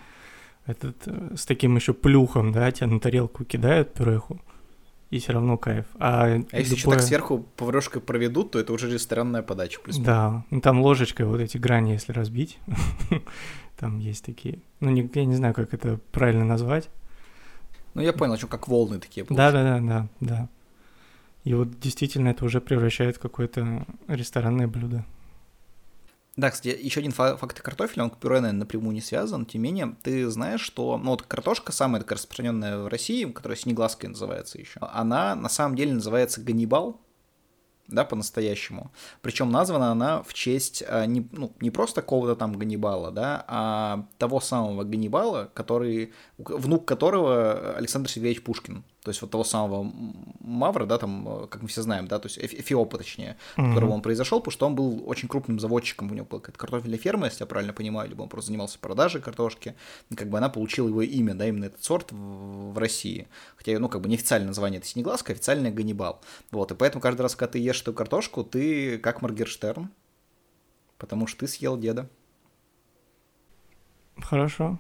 этот, 0.66 1.08
с 1.36 1.46
таким 1.46 1.76
еще 1.76 1.94
плюхом, 1.94 2.52
да, 2.52 2.72
тебя 2.72 2.88
на 2.88 3.00
тарелку 3.00 3.44
кидают 3.44 3.94
пюреху, 3.94 4.40
и 5.10 5.20
все 5.20 5.34
равно 5.34 5.58
кайф. 5.58 5.86
А, 5.98 6.24
а 6.24 6.28
любое... 6.38 6.60
если 6.60 6.76
еще 6.76 6.90
так 6.90 7.02
сверху 7.02 7.46
поварешкой 7.56 8.02
проведут, 8.02 8.52
то 8.52 8.60
это 8.60 8.74
уже 8.74 8.92
ресторанная 8.92 9.42
подача. 9.42 9.80
Плюс 9.80 9.98
да, 9.98 10.44
ну, 10.50 10.62
там 10.62 10.82
ложечкой 10.82 11.26
вот 11.26 11.40
эти 11.40 11.58
грани, 11.58 11.92
если 11.92 12.14
разбить, 12.14 12.60
там 13.80 14.00
есть 14.00 14.24
такие. 14.24 14.60
Ну, 14.80 14.90
не, 14.92 15.10
я 15.14 15.26
не 15.26 15.36
знаю, 15.36 15.54
как 15.54 15.74
это 15.74 16.00
правильно 16.12 16.46
назвать. 16.46 16.90
Ну, 17.96 18.02
я 18.02 18.14
понял, 18.14 18.38
что 18.38 18.48
как 18.48 18.68
волны 18.68 19.00
такие. 19.00 19.26
Да-да-да, 19.28 19.80
да, 19.80 20.08
да. 20.20 20.50
И 21.50 21.54
вот 21.56 21.80
действительно 21.80 22.30
это 22.30 22.46
уже 22.46 22.62
превращает 22.62 23.16
в 23.16 23.20
какое-то 23.20 23.84
ресторанное 24.08 24.68
блюдо. 24.68 25.04
Да, 26.36 26.52
кстати, 26.52 26.78
еще 26.80 27.00
один 27.00 27.12
факт 27.12 27.60
картофеля, 27.60 28.04
он 28.04 28.12
к 28.12 28.18
пюре, 28.18 28.40
наверное, 28.40 28.60
напрямую 28.60 28.94
не 28.94 29.02
связан, 29.02 29.48
тем 29.48 29.64
не 29.64 29.72
менее, 29.72 29.96
ты 30.04 30.30
знаешь, 30.30 30.62
что, 30.62 31.00
ну, 31.00 31.10
вот 31.10 31.24
картошка 31.24 31.72
самая 31.72 32.02
такая 32.04 32.18
распространенная 32.18 32.78
в 32.78 32.88
России, 32.88 33.26
которая 33.26 33.58
синеглазкой 33.58 34.10
называется 34.10 34.60
еще, 34.60 34.80
она 34.80 35.34
на 35.34 35.50
самом 35.50 35.76
деле 35.76 35.94
называется 35.94 36.40
ганнибал, 36.40 37.02
да, 37.90 38.06
по-настоящему. 38.06 38.92
Причем 39.22 39.52
названа 39.52 39.92
она 39.92 40.22
в 40.22 40.34
честь 40.34 40.84
а, 40.88 41.06
не, 41.06 41.28
ну, 41.32 41.52
не 41.60 41.72
просто 41.72 42.02
какого-то 42.02 42.36
там 42.36 42.54
Ганнибала, 42.54 43.12
да, 43.12 43.44
а 43.48 44.08
того 44.18 44.40
самого 44.40 44.84
Ганнибала, 44.84 45.50
который, 45.54 46.14
внук 46.38 46.86
которого 46.86 47.76
Александр 47.76 48.10
Сергеевич 48.10 48.44
Пушкин. 48.44 48.84
То 49.04 49.12
есть 49.12 49.22
вот 49.22 49.32
того 49.32 49.46
самого 49.46 49.92
Мавра, 50.42 50.86
да, 50.86 50.98
там, 50.98 51.48
как 51.50 51.62
мы 51.62 51.70
все 51.70 51.82
знаем, 51.82 52.08
да, 52.08 52.20
то 52.20 52.28
есть 52.28 52.38
Эфиопа, 52.38 52.98
точнее, 52.98 53.38
mm-hmm. 53.56 53.70
которого 53.70 53.92
он 53.92 54.02
произошел, 54.02 54.40
потому 54.40 54.52
что 54.52 54.66
он 54.66 54.76
был 54.76 55.04
очень 55.08 55.30
крупным 55.30 55.60
заводчиком, 55.60 56.12
у 56.12 56.14
него 56.14 56.26
была 56.26 56.42
какая-то 56.42 56.60
картофельная 56.60 57.00
ферма, 57.00 57.28
если 57.28 57.44
я 57.44 57.48
правильно 57.48 57.72
понимаю, 57.72 58.10
либо 58.10 58.24
он 58.24 58.30
просто 58.30 58.48
занимался 58.48 58.78
продажей 58.78 59.22
картошки, 59.22 59.76
и 60.10 60.16
как 60.16 60.30
бы 60.30 60.38
она 60.38 60.50
получила 60.50 60.90
его 60.90 61.02
имя, 61.02 61.34
да, 61.34 61.48
именно 61.48 61.66
этот 61.66 61.82
сорт 61.82 62.12
в, 62.12 62.74
в 62.74 62.78
России. 62.78 63.28
Хотя, 63.56 63.80
ну, 63.80 63.88
как 63.88 64.02
бы 64.02 64.10
неофициальное 64.10 64.48
название 64.48 64.80
это 64.80 64.88
синеглазка, 64.88 65.32
официальное 65.32 65.72
Ганнибал. 65.72 66.22
Вот, 66.52 66.72
и 66.72 66.76
поэтому 66.76 67.02
каждый 67.02 67.22
раз, 67.22 67.36
когда 67.36 67.54
ты 67.54 67.60
ешь 67.60 67.82
эту 67.82 67.94
картошку, 67.94 68.44
ты 68.44 68.98
как 68.98 69.22
Маргерштерн, 69.22 69.90
потому 70.98 71.26
что 71.26 71.40
ты 71.42 71.48
съел 71.48 71.78
деда. 71.78 72.10
Хорошо. 74.18 74.78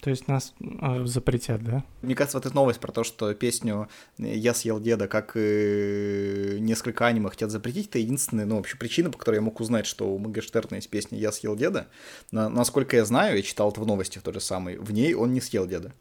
То 0.00 0.10
есть 0.10 0.28
нас 0.28 0.54
э, 0.60 1.04
запретят, 1.06 1.62
да? 1.62 1.84
Мне 2.02 2.14
кажется, 2.14 2.38
вот 2.38 2.46
эта 2.46 2.54
новость 2.54 2.80
про 2.80 2.92
то, 2.92 3.04
что 3.04 3.32
песню 3.34 3.88
«Я 4.18 4.52
съел 4.52 4.80
деда», 4.80 5.08
как 5.08 5.32
и 5.36 6.58
несколько 6.60 7.06
аниме 7.06 7.30
хотят 7.30 7.50
запретить, 7.50 7.88
это 7.88 7.98
единственная, 7.98 8.46
ну, 8.46 8.56
вообще 8.56 8.76
причина, 8.76 9.10
по 9.10 9.18
которой 9.18 9.36
я 9.36 9.42
мог 9.42 9.60
узнать, 9.60 9.86
что 9.86 10.12
у 10.12 10.18
Мегаштерна 10.18 10.76
есть 10.76 10.90
песня 10.90 11.18
«Я 11.18 11.32
съел 11.32 11.56
деда». 11.56 11.88
Но, 12.30 12.48
насколько 12.48 12.96
я 12.96 13.04
знаю, 13.04 13.36
я 13.36 13.42
читал 13.42 13.70
это 13.70 13.80
в 13.80 13.86
новостях 13.86 14.22
то 14.22 14.32
же 14.32 14.40
самое, 14.40 14.78
в 14.78 14.92
ней 14.92 15.14
он 15.14 15.32
не 15.32 15.40
съел 15.40 15.66
деда. 15.66 15.92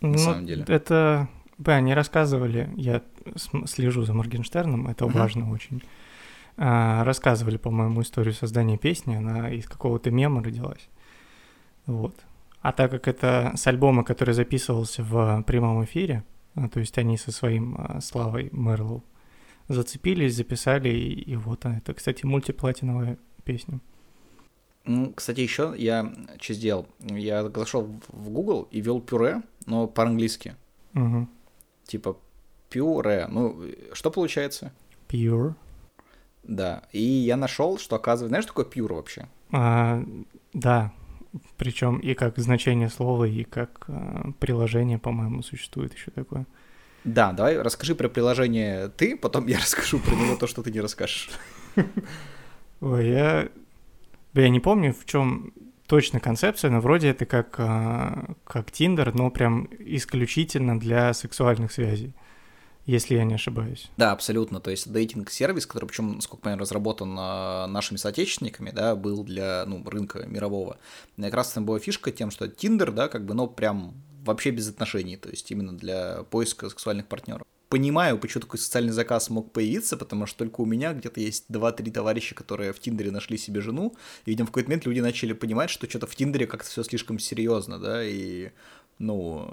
На 0.00 0.08
ну, 0.08 0.18
самом 0.18 0.46
деле. 0.46 0.64
Это... 0.66 1.28
Да, 1.58 1.76
они 1.76 1.92
рассказывали, 1.92 2.70
я 2.76 3.02
слежу 3.66 4.04
за 4.04 4.14
Моргенштерном, 4.14 4.88
это 4.88 5.04
uh-huh. 5.04 5.12
важно 5.12 5.52
очень. 5.52 5.82
А, 6.56 7.04
рассказывали, 7.04 7.58
по-моему, 7.58 8.00
историю 8.00 8.32
создания 8.32 8.78
песни, 8.78 9.14
она 9.14 9.50
из 9.50 9.66
какого-то 9.66 10.10
мема 10.10 10.42
родилась. 10.42 10.88
Вот. 11.84 12.14
А 12.60 12.72
так 12.72 12.90
как 12.90 13.08
это 13.08 13.52
с 13.56 13.66
альбома, 13.66 14.04
который 14.04 14.34
записывался 14.34 15.02
в 15.02 15.42
прямом 15.46 15.82
эфире, 15.84 16.24
а, 16.54 16.68
то 16.68 16.80
есть 16.80 16.98
они 16.98 17.16
со 17.16 17.32
своим 17.32 17.76
а, 17.78 18.00
Славой 18.00 18.50
Мерлоу 18.52 19.02
зацепились, 19.68 20.34
записали, 20.34 20.88
и, 20.88 21.20
и 21.22 21.36
вот 21.36 21.64
она. 21.64 21.78
Это, 21.78 21.94
кстати, 21.94 22.26
мультиплатиновая 22.26 23.18
песня. 23.44 23.80
Ну, 24.84 25.12
кстати, 25.12 25.40
еще 25.40 25.74
я 25.76 26.12
что 26.40 26.54
сделал? 26.54 26.86
Я 26.98 27.48
зашел 27.48 27.88
в 28.08 28.30
Google 28.30 28.68
и 28.70 28.80
ввел 28.80 29.00
пюре, 29.00 29.42
но 29.66 29.86
по-английски. 29.86 30.56
Угу. 30.94 31.28
Типа 31.84 32.18
пюре. 32.68 33.26
Ну, 33.28 33.62
что 33.92 34.10
получается? 34.10 34.72
Pure. 35.08 35.54
Да. 36.42 36.84
И 36.92 37.02
я 37.02 37.36
нашел, 37.36 37.78
что 37.78 37.96
оказывается, 37.96 38.28
знаешь, 38.28 38.44
что 38.44 38.54
такое 38.54 38.66
pure 38.66 38.94
вообще? 38.94 39.28
А, 39.52 40.02
да, 40.52 40.92
причем 41.56 41.98
и 41.98 42.14
как 42.14 42.38
значение 42.38 42.88
слова, 42.88 43.24
и 43.24 43.44
как 43.44 43.84
э, 43.88 44.32
приложение, 44.38 44.98
по-моему, 44.98 45.42
существует 45.42 45.94
еще 45.94 46.10
такое. 46.10 46.46
Да, 47.04 47.32
давай 47.32 47.60
расскажи 47.60 47.94
про 47.94 48.08
приложение 48.08 48.88
ты, 48.88 49.16
потом 49.16 49.46
я 49.46 49.58
расскажу 49.60 49.98
про 49.98 50.14
него 50.14 50.36
то, 50.36 50.46
что 50.46 50.62
ты 50.62 50.70
не 50.70 50.80
расскажешь. 50.80 51.30
Ой, 52.80 53.08
я... 53.08 53.48
Я 54.32 54.48
не 54.48 54.60
помню, 54.60 54.94
в 54.94 55.06
чем 55.06 55.52
точно 55.88 56.20
концепция, 56.20 56.70
но 56.70 56.80
вроде 56.80 57.08
это 57.08 57.26
как, 57.26 57.56
э, 57.58 58.34
как 58.44 58.68
Tinder, 58.68 59.10
но 59.12 59.30
прям 59.30 59.68
исключительно 59.80 60.78
для 60.78 61.12
сексуальных 61.12 61.72
связей 61.72 62.14
если 62.90 63.14
я 63.14 63.24
не 63.24 63.34
ошибаюсь. 63.34 63.88
Да, 63.96 64.12
абсолютно. 64.12 64.60
То 64.60 64.70
есть 64.70 64.90
дейтинг-сервис, 64.90 65.66
который, 65.66 65.86
причем, 65.86 66.16
насколько 66.16 66.40
я 66.40 66.42
понимаю, 66.42 66.60
разработан 66.60 67.16
а, 67.18 67.66
нашими 67.66 67.98
соотечественниками, 67.98 68.70
да, 68.70 68.96
был 68.96 69.22
для 69.22 69.64
ну, 69.66 69.82
рынка 69.88 70.26
мирового. 70.26 70.78
И 71.16 71.22
как 71.22 71.34
раз 71.34 71.52
там 71.52 71.64
была 71.64 71.78
фишка 71.78 72.10
тем, 72.10 72.30
что 72.30 72.46
Tinder, 72.46 72.90
да, 72.90 73.08
как 73.08 73.24
бы, 73.24 73.34
ну, 73.34 73.46
прям 73.46 73.94
вообще 74.24 74.50
без 74.50 74.68
отношений, 74.68 75.16
то 75.16 75.28
есть 75.28 75.50
именно 75.50 75.76
для 75.76 76.24
поиска 76.24 76.68
сексуальных 76.68 77.06
партнеров. 77.06 77.46
Понимаю, 77.68 78.18
почему 78.18 78.42
такой 78.42 78.58
социальный 78.58 78.92
заказ 78.92 79.30
мог 79.30 79.52
появиться, 79.52 79.96
потому 79.96 80.26
что 80.26 80.38
только 80.38 80.60
у 80.60 80.66
меня 80.66 80.92
где-то 80.92 81.20
есть 81.20 81.44
2-3 81.48 81.92
товарища, 81.92 82.34
которые 82.34 82.72
в 82.72 82.80
Тиндере 82.80 83.12
нашли 83.12 83.38
себе 83.38 83.60
жену, 83.60 83.94
и, 84.26 84.30
видимо, 84.30 84.46
в 84.46 84.50
какой-то 84.50 84.70
момент 84.70 84.86
люди 84.86 84.98
начали 84.98 85.32
понимать, 85.32 85.70
что 85.70 85.88
что-то 85.88 86.08
в 86.08 86.16
Тиндере 86.16 86.48
как-то 86.48 86.68
все 86.68 86.82
слишком 86.82 87.20
серьезно, 87.20 87.78
да, 87.78 88.04
и 88.04 88.50
ну, 89.00 89.48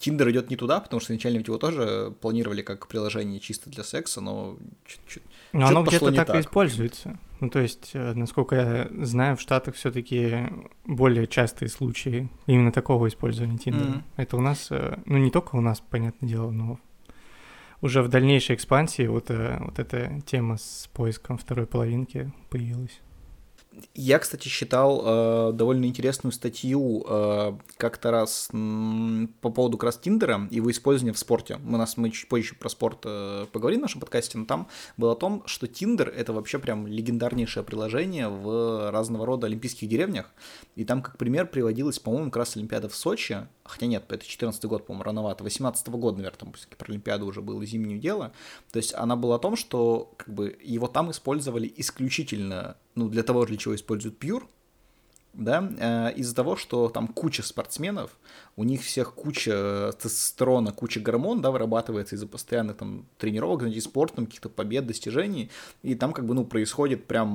Тиндер 0.00 0.28
идет 0.30 0.50
не 0.50 0.56
туда, 0.56 0.80
потому 0.80 1.00
что 1.00 1.12
изначально 1.12 1.38
его 1.38 1.56
тоже 1.56 2.12
планировали 2.20 2.62
как 2.62 2.88
приложение 2.88 3.38
чисто 3.38 3.70
для 3.70 3.84
секса, 3.84 4.20
но 4.20 4.58
чуть-чуть. 4.84 5.22
Но 5.52 5.68
оно 5.68 5.84
где-то 5.84 6.12
так, 6.12 6.26
так 6.26 6.36
и 6.36 6.40
используется. 6.40 7.16
Ну, 7.38 7.48
то 7.48 7.60
есть, 7.60 7.92
э, 7.94 8.12
насколько 8.14 8.56
я 8.56 9.04
знаю, 9.04 9.36
в 9.36 9.40
Штатах 9.40 9.76
все-таки 9.76 10.48
более 10.84 11.28
частые 11.28 11.68
случаи 11.68 12.28
именно 12.46 12.72
такого 12.72 13.06
использования 13.06 13.56
Тиндера. 13.56 13.84
Mm-hmm. 13.84 14.02
Это 14.16 14.36
у 14.36 14.40
нас, 14.40 14.66
э, 14.70 14.98
ну, 15.06 15.18
не 15.18 15.30
только 15.30 15.54
у 15.54 15.60
нас, 15.60 15.80
понятное 15.80 16.28
дело, 16.28 16.50
но 16.50 16.80
уже 17.80 18.02
в 18.02 18.08
дальнейшей 18.08 18.56
экспансии 18.56 19.06
вот, 19.06 19.30
э, 19.30 19.58
вот 19.60 19.78
эта 19.78 20.20
тема 20.26 20.56
с 20.56 20.90
поиском 20.92 21.38
второй 21.38 21.66
половинки 21.66 22.32
появилась. 22.50 23.00
Я, 23.94 24.18
кстати, 24.18 24.48
читал 24.48 25.02
э, 25.04 25.52
довольно 25.52 25.86
интересную 25.86 26.32
статью 26.32 27.04
э, 27.08 27.52
как-то 27.76 28.10
раз 28.10 28.48
м, 28.52 29.34
по 29.40 29.50
поводу 29.50 29.76
как 29.78 29.86
раз 29.86 29.98
Тиндера 29.98 30.48
и 30.50 30.56
его 30.56 30.70
использования 30.70 31.12
в 31.12 31.18
спорте. 31.18 31.58
Мы, 31.58 31.78
нас, 31.78 31.96
мы 31.96 32.10
чуть 32.10 32.28
позже 32.28 32.54
про 32.54 32.68
спорт 32.68 33.00
э, 33.04 33.46
поговорим 33.52 33.80
в 33.80 33.82
нашем 33.82 34.00
подкасте, 34.00 34.38
но 34.38 34.44
там 34.44 34.68
было 34.96 35.12
о 35.12 35.16
том, 35.16 35.42
что 35.46 35.66
Тиндер— 35.66 36.08
это 36.16 36.32
вообще 36.32 36.58
прям 36.58 36.86
легендарнейшее 36.86 37.64
приложение 37.64 38.28
в 38.28 38.90
разного 38.90 39.26
рода 39.26 39.46
олимпийских 39.46 39.88
деревнях. 39.88 40.32
И 40.76 40.84
там, 40.84 41.02
как 41.02 41.18
пример, 41.18 41.46
приводилась, 41.46 41.98
по-моему, 41.98 42.26
как 42.26 42.36
раз 42.36 42.56
Олимпиада 42.56 42.88
в 42.88 42.94
Сочи. 42.94 43.46
Хотя 43.64 43.86
нет, 43.86 44.04
это 44.08 44.24
14 44.24 44.64
год, 44.64 44.86
по-моему, 44.86 45.04
рановато. 45.04 45.44
18 45.44 45.88
-го 45.88 45.98
года, 45.98 46.18
наверное, 46.18 46.38
там 46.38 46.52
про 46.76 46.90
Олимпиаду 46.90 47.26
уже 47.26 47.42
было 47.42 47.64
зимнее 47.64 47.98
дело. 47.98 48.32
То 48.72 48.78
есть 48.78 48.94
она 48.94 49.16
была 49.16 49.36
о 49.36 49.38
том, 49.38 49.56
что 49.56 50.12
как 50.16 50.32
бы 50.32 50.56
его 50.62 50.86
там 50.86 51.10
использовали 51.10 51.72
исключительно 51.76 52.76
ну, 52.98 53.08
для 53.08 53.22
того, 53.22 53.46
для 53.46 53.56
чего 53.56 53.74
используют 53.74 54.22
Pure, 54.22 54.42
да, 55.34 55.70
э, 55.78 56.14
из-за 56.16 56.34
того, 56.34 56.56
что 56.56 56.88
там 56.88 57.06
куча 57.06 57.44
спортсменов, 57.44 58.18
у 58.56 58.64
них 58.64 58.82
всех 58.82 59.14
куча 59.14 59.92
тестостерона, 60.00 60.72
куча 60.72 60.98
гормон, 61.00 61.40
да, 61.40 61.52
вырабатывается 61.52 62.16
из-за 62.16 62.26
постоянных 62.26 62.76
там 62.76 63.06
тренировок, 63.18 63.62
занятий 63.62 63.80
спортом, 63.80 64.26
каких-то 64.26 64.48
побед, 64.48 64.86
достижений, 64.86 65.50
и 65.82 65.94
там 65.94 66.12
как 66.12 66.26
бы, 66.26 66.34
ну, 66.34 66.44
происходит 66.44 67.04
прям, 67.06 67.32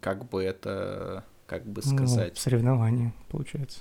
как 0.00 0.28
бы 0.30 0.42
это, 0.42 1.24
как 1.46 1.66
бы 1.66 1.82
ну, 1.84 1.90
сказать... 1.96 2.32
Ну, 2.36 2.40
соревнования, 2.40 3.12
получается. 3.28 3.80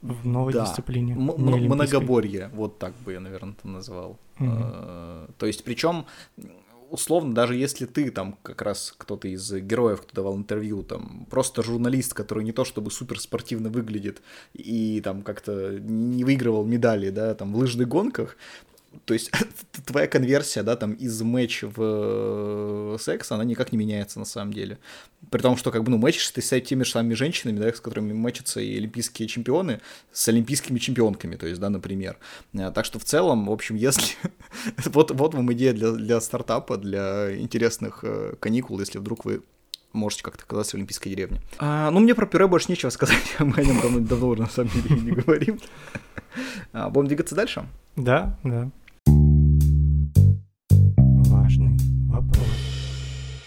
В 0.00 0.26
новой 0.26 0.52
да. 0.54 0.64
дисциплине. 0.64 1.12
М- 1.14 1.34
многоборье, 1.36 2.50
вот 2.54 2.78
так 2.78 2.94
бы 3.04 3.12
я, 3.12 3.20
наверное, 3.20 3.52
это 3.52 3.68
назвал. 3.68 4.18
Угу. 4.38 5.32
То 5.38 5.46
есть, 5.46 5.64
причем 5.64 6.04
условно, 6.90 7.34
даже 7.34 7.54
если 7.54 7.86
ты 7.86 8.10
там 8.10 8.38
как 8.42 8.62
раз 8.62 8.94
кто-то 8.96 9.28
из 9.28 9.52
героев, 9.52 10.02
кто 10.02 10.14
давал 10.14 10.36
интервью, 10.36 10.82
там 10.82 11.26
просто 11.30 11.62
журналист, 11.62 12.14
который 12.14 12.44
не 12.44 12.52
то 12.52 12.64
чтобы 12.64 12.90
супер 12.90 13.20
спортивно 13.20 13.68
выглядит 13.68 14.22
и 14.54 15.00
там 15.02 15.22
как-то 15.22 15.78
не 15.78 16.24
выигрывал 16.24 16.64
медали, 16.64 17.10
да, 17.10 17.34
там 17.34 17.52
в 17.52 17.58
лыжных 17.58 17.88
гонках, 17.88 18.36
то 19.04 19.14
есть 19.14 19.30
твоя 19.86 20.06
конверсия, 20.06 20.62
да, 20.62 20.76
там 20.76 20.92
из 20.92 21.20
матч 21.22 21.62
в 21.62 22.94
э, 22.94 22.96
секс, 23.00 23.30
она 23.32 23.44
никак 23.44 23.72
не 23.72 23.78
меняется 23.78 24.18
на 24.18 24.24
самом 24.24 24.52
деле. 24.52 24.78
При 25.30 25.40
том, 25.40 25.56
что 25.56 25.70
как 25.70 25.84
бы, 25.84 25.90
ну, 25.90 25.98
мэчишь 25.98 26.30
ты 26.30 26.42
с 26.42 26.60
теми 26.60 26.84
же 26.84 26.90
самыми 26.90 27.14
женщинами, 27.14 27.58
да, 27.58 27.72
с 27.72 27.80
которыми 27.80 28.12
мэчатся 28.12 28.60
и 28.60 28.76
олимпийские 28.76 29.28
чемпионы, 29.28 29.80
с 30.12 30.28
олимпийскими 30.28 30.78
чемпионками, 30.78 31.36
то 31.36 31.46
есть, 31.46 31.60
да, 31.60 31.70
например. 31.70 32.18
Э, 32.54 32.70
так 32.74 32.84
что 32.84 32.98
в 32.98 33.04
целом, 33.04 33.46
в 33.46 33.52
общем, 33.52 33.76
если... 33.76 34.14
вот, 34.86 35.10
вот 35.10 35.34
вам 35.34 35.52
идея 35.52 35.72
для, 35.72 35.92
для 35.92 36.20
стартапа, 36.20 36.76
для 36.76 37.36
интересных 37.36 38.00
э, 38.02 38.34
каникул, 38.40 38.78
если 38.80 38.98
вдруг 38.98 39.24
вы 39.24 39.42
можете 39.92 40.22
как-то 40.22 40.44
оказаться 40.44 40.72
в 40.72 40.74
Олимпийской 40.74 41.10
деревне. 41.10 41.40
А, 41.58 41.90
ну, 41.90 42.00
мне 42.00 42.14
про 42.14 42.26
пюре 42.26 42.46
больше 42.46 42.70
нечего 42.70 42.90
сказать, 42.90 43.18
мы 43.38 43.54
о 43.54 43.64
нем 43.64 43.80
давно, 43.80 44.00
давно 44.00 44.34
на 44.34 44.46
самом 44.46 44.70
деле 44.70 45.00
не 45.00 45.10
говорим. 45.12 45.58
А, 46.72 46.90
будем 46.90 47.08
двигаться 47.08 47.34
дальше? 47.34 47.66
Да, 47.96 48.38
да. 48.44 48.70
Важный 51.46 51.78
вопрос. 52.08 52.44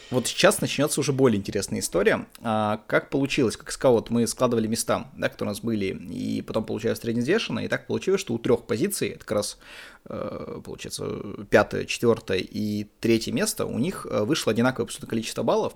Вот 0.10 0.26
сейчас 0.26 0.62
начнется 0.62 1.02
уже 1.02 1.12
более 1.12 1.38
интересная 1.38 1.82
история. 1.82 2.28
А, 2.40 2.82
как 2.88 3.10
получилось, 3.10 3.58
как 3.58 3.74
сказал, 3.74 3.96
вот 3.96 4.10
мы 4.10 4.26
складывали 4.26 4.68
места, 4.68 5.12
да, 5.18 5.28
которые 5.28 5.50
у 5.50 5.52
нас 5.52 5.60
были, 5.60 5.88
и 6.10 6.42
потом 6.42 6.64
получилось 6.64 7.00
средневзвешенно, 7.00 7.60
и 7.60 7.68
так 7.68 7.88
получилось, 7.88 8.22
что 8.22 8.34
у 8.34 8.38
трех 8.38 8.66
позиций, 8.66 9.10
это 9.10 9.20
как 9.20 9.32
раз, 9.34 9.58
э, 10.06 10.62
получается, 10.64 11.10
пятое, 11.50 11.84
четвертое 11.84 12.38
и 12.38 12.88
третье 13.02 13.34
место, 13.34 13.66
у 13.66 13.78
них 13.78 14.08
э, 14.10 14.24
вышло 14.24 14.54
одинаковое 14.54 14.86
абсолютно 14.86 15.10
количество 15.10 15.44
баллов, 15.44 15.74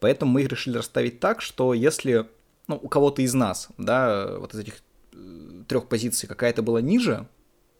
поэтому 0.00 0.32
мы 0.32 0.40
их 0.44 0.48
решили 0.48 0.78
расставить 0.78 1.20
так, 1.20 1.42
что 1.42 1.74
если 1.74 2.26
ну, 2.68 2.80
у 2.82 2.88
кого-то 2.88 3.20
из 3.20 3.34
нас, 3.34 3.68
да, 3.76 4.38
вот 4.38 4.54
из 4.54 4.60
этих 4.60 4.76
э, 5.12 5.62
трех 5.68 5.90
позиций 5.90 6.26
какая-то 6.26 6.62
была 6.62 6.80
ниже, 6.80 7.28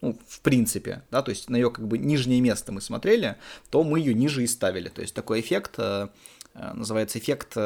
ну, 0.01 0.19
в 0.29 0.41
принципе, 0.41 1.03
да, 1.11 1.23
то 1.23 1.31
есть 1.31 1.49
на 1.49 1.57
ее 1.57 1.71
как 1.71 1.87
бы 1.87 1.99
нижнее 1.99 2.41
место 2.41 2.73
мы 2.73 2.81
смотрели, 2.81 3.37
то 3.71 3.83
мы 3.83 3.99
ее 3.99 4.15
ниже 4.15 4.43
и 4.43 4.47
ставили. 4.47 4.89
То 4.89 5.01
есть 5.01 5.15
такой 5.15 5.41
эффект 5.41 5.75
э, 5.79 6.09
э, 6.55 6.73
называется 6.75 7.19
эффект 7.19 7.57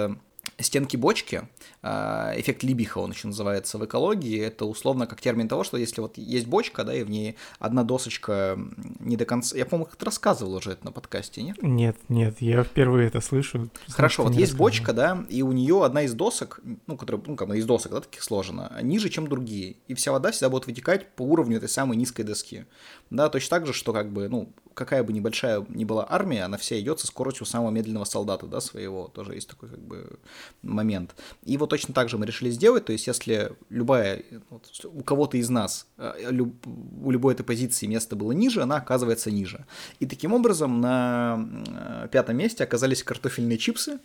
стенки 0.63 0.97
бочки, 0.97 1.49
а, 1.83 2.33
эффект 2.37 2.63
Либиха 2.63 2.99
он 2.99 3.13
еще 3.13 3.29
называется 3.29 3.79
в 3.79 3.85
экологии, 3.85 4.41
это 4.41 4.65
условно 4.65 5.07
как 5.07 5.21
термин 5.21 5.49
того, 5.49 5.65
что 5.65 5.77
если 5.77 6.01
вот 6.01 6.19
есть 6.19 6.47
бочка, 6.47 6.85
да, 6.85 6.95
и 6.95 7.03
в 7.03 7.11
ней 7.11 7.37
одна 7.59 7.85
досочка 7.85 8.59
не 9.01 9.17
до 9.17 9.25
конца... 9.25 9.57
Я, 9.57 9.67
по-моему, 9.67 9.87
как-то 9.87 10.05
рассказывал 10.05 10.55
уже 10.55 10.73
это 10.73 10.85
на 10.85 10.93
подкасте, 10.93 11.43
нет? 11.43 11.63
Нет, 11.63 11.97
нет, 12.09 12.37
я 12.41 12.63
впервые 12.63 13.09
это 13.09 13.21
слышу. 13.21 13.71
Хорошо, 13.89 14.25
вот 14.25 14.35
есть 14.35 14.55
бочка, 14.55 14.93
да, 14.93 15.25
и 15.29 15.43
у 15.43 15.53
нее 15.53 15.85
одна 15.85 16.03
из 16.03 16.15
досок, 16.15 16.61
ну, 16.87 16.97
которая, 16.97 17.23
ну, 17.27 17.37
как 17.37 17.49
из 17.51 17.65
досок, 17.67 17.93
да, 17.93 18.01
таких 18.01 18.23
сложена, 18.23 18.79
ниже, 18.83 19.09
чем 19.09 19.29
другие, 19.29 19.77
и 19.89 19.95
вся 19.95 20.13
вода 20.13 20.31
всегда 20.31 20.51
будет 20.51 20.67
вытекать 20.67 21.11
по 21.15 21.23
уровню 21.23 21.57
этой 21.57 21.69
самой 21.69 21.97
низкой 21.97 22.23
доски. 22.23 22.67
Да, 23.11 23.29
точно 23.29 23.59
так 23.59 23.67
же, 23.67 23.73
что 23.73 23.93
как 23.93 24.13
бы, 24.13 24.29
ну, 24.29 24.53
какая 24.75 25.03
бы 25.03 25.13
небольшая 25.13 25.65
ни 25.69 25.85
была 25.85 26.07
армия, 26.09 26.45
она 26.45 26.57
вся 26.57 26.79
идет 26.81 27.01
со 27.01 27.07
скоростью 27.07 27.47
самого 27.47 27.71
медленного 27.71 28.05
солдата, 28.05 28.47
да, 28.47 28.61
своего, 28.61 29.09
тоже 29.09 29.35
есть 29.35 29.49
такой 29.49 29.69
как 29.69 29.81
бы 29.81 30.19
момент. 30.63 31.15
И 31.45 31.57
вот 31.57 31.71
точно 31.71 31.95
так 31.95 32.09
же 32.09 32.19
мы 32.19 32.27
решили 32.27 32.51
сделать, 32.51 32.85
то 32.85 32.93
есть 32.93 33.07
если 33.07 33.53
любая, 33.69 34.23
вот, 34.51 34.69
у 34.85 35.03
кого-то 35.03 35.37
из 35.37 35.49
нас, 35.51 35.87
э, 35.99 36.31
люб, 36.31 36.55
у 36.67 37.11
любой 37.11 37.35
этой 37.35 37.45
позиции 37.45 37.87
место 37.87 38.17
было 38.17 38.33
ниже, 38.33 38.63
она 38.63 38.77
оказывается 38.77 39.31
ниже. 39.31 39.67
И 40.01 40.07
таким 40.07 40.33
образом 40.33 40.81
на 40.81 41.49
э, 41.69 42.09
пятом 42.11 42.37
месте 42.37 42.65
оказались 42.65 43.03
картофельные 43.03 43.59
чипсы, 43.59 43.99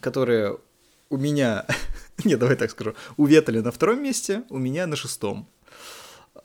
которые 0.00 0.58
у 1.10 1.16
меня, 1.16 1.66
не, 2.24 2.36
давай 2.36 2.56
так 2.56 2.70
скажу, 2.70 2.94
у 3.16 3.26
Ветали 3.26 3.60
на 3.60 3.70
втором 3.70 4.02
месте, 4.02 4.44
у 4.48 4.58
меня 4.58 4.86
на 4.86 4.96
шестом. 4.96 5.48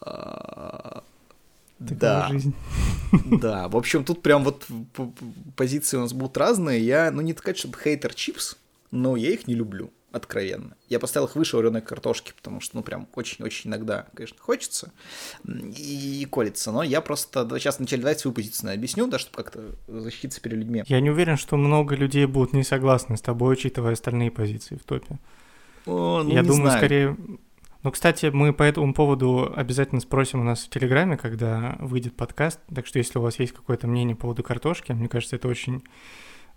А, 0.02 1.04
Такова 1.80 1.98
да. 2.00 2.28
жизнь. 2.30 2.54
Да, 3.26 3.70
в 3.70 3.78
общем, 3.78 4.04
тут 4.04 4.22
прям 4.22 4.44
вот 4.44 4.66
позиции 5.56 5.96
у 5.96 6.02
нас 6.02 6.12
будут 6.12 6.38
разные. 6.38 6.86
Я, 6.86 7.10
ну, 7.12 7.22
не 7.22 7.34
сказать, 7.34 7.58
чтобы 7.58 7.78
хейтер 7.78 8.13
чипс, 8.13 8.58
но 8.91 9.15
я 9.15 9.30
их 9.32 9.47
не 9.47 9.56
люблю, 9.56 9.91
откровенно. 10.12 10.76
Я 10.89 11.00
поставил 11.00 11.28
их 11.28 11.36
выше 11.36 11.58
вареной 11.58 11.82
картошки, 11.82 12.34
потому 12.36 12.62
что, 12.62 12.78
ну, 12.78 12.84
прям 12.84 13.08
очень-очень 13.15 13.69
иногда, 13.69 14.08
конечно, 14.13 14.38
хочется 14.39 14.91
и, 15.45 16.21
и 16.21 16.26
колется. 16.26 16.71
Но 16.71 16.84
я 16.84 17.02
просто 17.02 17.47
сейчас 17.58 17.80
вначале 17.80 18.02
давайте 18.02 18.21
свою 18.21 18.36
позицию 18.36 18.73
объясню, 18.73 19.08
да, 19.08 19.19
чтобы 19.19 19.36
как-то 19.36 19.76
защититься 19.88 20.41
перед 20.41 20.58
людьми. 20.58 20.84
Я 20.88 21.00
не 21.02 21.10
уверен, 21.10 21.38
что 21.38 21.58
много 21.58 21.95
людей 21.95 22.26
будут 22.26 22.54
не 22.54 22.63
согласны 22.63 23.17
с 23.17 23.21
тобой, 23.21 23.54
учитывая 23.54 23.93
остальные 23.93 24.32
позиции 24.32 24.76
в 24.76 24.84
топе. 24.84 25.19
О, 25.86 26.23
ну, 26.23 26.30
я 26.30 26.43
думаю, 26.43 26.63
знаю. 26.63 26.78
скорее 26.78 27.17
ну, 27.84 27.91
кстати, 27.91 28.26
мы 28.26 28.54
по 28.54 28.63
этому 28.63 28.93
поводу 28.93 29.54
обязательно 29.56 30.02
спросим 30.02 30.41
у 30.41 30.43
нас 30.43 30.65
в 30.65 30.69
Телеграме, 30.69 31.15
когда 31.15 31.78
выйдет 31.80 32.15
подкаст. 32.17 32.60
Так 32.73 32.86
что, 32.86 33.00
если 33.00 33.19
у 33.19 33.21
вас 33.21 33.39
есть 33.39 33.54
какое-то 33.54 33.88
мнение 33.88 34.15
по 34.15 34.23
поводу 34.23 34.43
картошки, 34.43 34.91
мне 34.91 35.08
кажется, 35.08 35.36
это 35.36 35.47
очень 35.47 35.84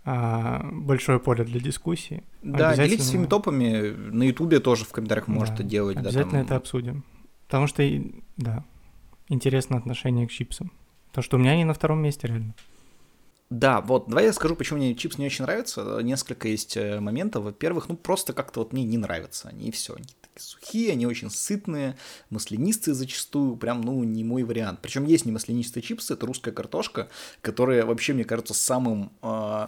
большое 0.03 1.19
поле 1.19 1.43
для 1.43 1.59
дискуссии. 1.59 2.23
Да, 2.41 2.75
делитесь 2.75 3.07
своими 3.07 3.27
топами. 3.27 3.91
На 3.91 4.23
Ютубе 4.23 4.59
тоже 4.59 4.85
в 4.85 4.89
комментариях 4.89 5.27
да, 5.27 5.33
можете 5.33 5.63
делать. 5.63 5.97
Обязательно 5.97 6.31
да, 6.31 6.37
там... 6.37 6.45
это 6.45 6.55
обсудим. 6.55 7.03
Потому 7.47 7.67
что, 7.67 7.83
да, 8.37 8.63
интересно 9.27 9.77
отношение 9.77 10.27
к 10.27 10.31
чипсам. 10.31 10.71
То, 11.11 11.21
что 11.21 11.37
у 11.37 11.39
меня 11.39 11.51
они 11.51 11.65
на 11.65 11.73
втором 11.73 12.01
месте 12.01 12.27
реально. 12.27 12.55
Да, 13.51 13.81
вот, 13.81 14.07
давай 14.07 14.23
я 14.23 14.33
скажу, 14.33 14.55
почему 14.55 14.79
мне 14.79 14.95
чипсы 14.95 15.19
не 15.19 15.25
очень 15.25 15.43
нравятся. 15.43 15.99
Несколько 16.01 16.47
есть 16.47 16.77
э, 16.77 17.01
моментов. 17.01 17.43
Во-первых, 17.43 17.89
ну 17.89 17.97
просто 17.97 18.31
как-то 18.31 18.61
вот 18.61 18.71
мне 18.71 18.85
не 18.85 18.97
нравятся 18.97 19.49
они, 19.49 19.67
и 19.67 19.71
все. 19.71 19.93
Они 19.93 20.05
такие 20.21 20.39
сухие, 20.39 20.93
они 20.93 21.05
очень 21.05 21.29
сытные, 21.29 21.97
маслянистые 22.29 22.95
зачастую, 22.95 23.57
прям, 23.57 23.81
ну, 23.81 24.01
не 24.05 24.23
мой 24.23 24.43
вариант. 24.43 24.79
Причем 24.81 25.05
есть 25.05 25.25
не 25.25 25.33
маслянистые 25.33 25.83
чипсы, 25.83 26.13
это 26.13 26.25
русская 26.25 26.53
картошка, 26.53 27.09
которая 27.41 27.85
вообще, 27.85 28.13
мне 28.13 28.23
кажется, 28.23 28.53
самым... 28.53 29.11
Э, 29.21 29.67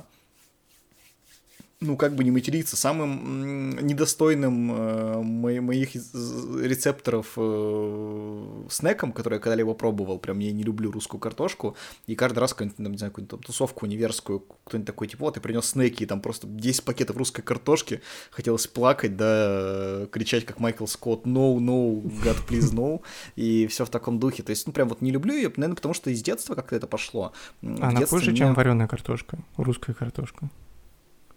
ну, 1.83 1.97
как 1.97 2.15
бы 2.15 2.23
не 2.23 2.31
материться, 2.31 2.75
самым 2.75 3.75
недостойным 3.85 4.71
э, 4.71 5.21
моих 5.61 5.95
рецепторов 5.95 7.33
э, 7.35 8.63
снеком, 8.69 9.11
который 9.11 9.35
я 9.35 9.39
когда-либо 9.39 9.73
пробовал, 9.73 10.17
прям 10.17 10.39
я 10.39 10.51
не 10.51 10.63
люблю 10.63 10.91
русскую 10.91 11.19
картошку, 11.19 11.75
и 12.07 12.15
каждый 12.15 12.39
раз 12.39 12.53
какую-нибудь, 12.53 12.79
не 12.79 12.97
знаю, 12.97 13.11
какую-нибудь 13.11 13.45
тусовку 13.45 13.85
универскую, 13.85 14.45
кто-нибудь 14.63 14.87
такой, 14.87 15.07
типа, 15.07 15.25
вот, 15.25 15.33
ты 15.35 15.41
принес 15.41 15.65
снеки, 15.65 16.03
и 16.03 16.05
там 16.05 16.21
просто 16.21 16.47
10 16.47 16.83
пакетов 16.83 17.17
русской 17.17 17.41
картошки, 17.41 18.01
хотелось 18.31 18.65
плакать, 18.67 19.17
да, 19.17 20.07
кричать, 20.11 20.45
как 20.45 20.59
Майкл 20.59 20.85
Скотт, 20.85 21.25
no, 21.25 21.57
no, 21.57 22.01
God, 22.23 22.37
please, 22.47 22.73
no, 22.73 23.01
и 23.35 23.67
все 23.67 23.85
в 23.85 23.89
таком 23.89 24.19
духе, 24.19 24.41
то 24.43 24.51
есть, 24.51 24.65
ну, 24.67 24.73
прям 24.73 24.87
вот 24.87 25.01
не 25.01 25.11
люблю 25.11 25.35
ее, 25.35 25.49
наверное, 25.49 25.75
потому 25.75 25.93
что 25.93 26.09
из 26.09 26.21
детства 26.23 26.55
как-то 26.55 26.75
это 26.75 26.87
пошло. 26.87 27.33
Она 27.61 28.05
хуже, 28.05 28.31
мне... 28.31 28.39
чем 28.39 28.53
вареная 28.53 28.87
картошка, 28.87 29.37
русская 29.57 29.93
картошка. 29.93 30.49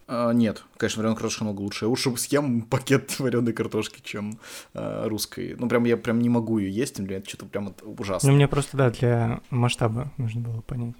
А, 0.09 0.33
нет, 0.33 0.63
конечно, 0.77 1.01
вареная 1.01 1.17
картошка 1.17 1.45
много 1.45 1.61
лучше. 1.61 1.85
Я 1.85 1.89
лучше 1.89 2.17
съем 2.17 2.63
пакет 2.71 3.19
вареной 3.19 3.53
картошки, 3.53 4.01
чем 4.03 4.39
а, 4.75 5.09
русской. 5.09 5.57
Ну, 5.59 5.69
прям 5.69 5.85
я 5.85 5.97
прям 5.97 6.21
не 6.21 6.29
могу 6.29 6.59
ее 6.59 6.71
есть, 6.71 7.03
для 7.03 7.19
это 7.19 7.29
что-то 7.29 7.47
прям 7.47 7.75
ужасно. 7.83 8.31
Ну, 8.31 8.37
мне 8.37 8.49
просто, 8.49 8.77
да, 8.77 8.91
для 8.91 9.41
масштаба 9.51 10.13
нужно 10.17 10.41
было 10.41 10.61
понять. 10.61 10.95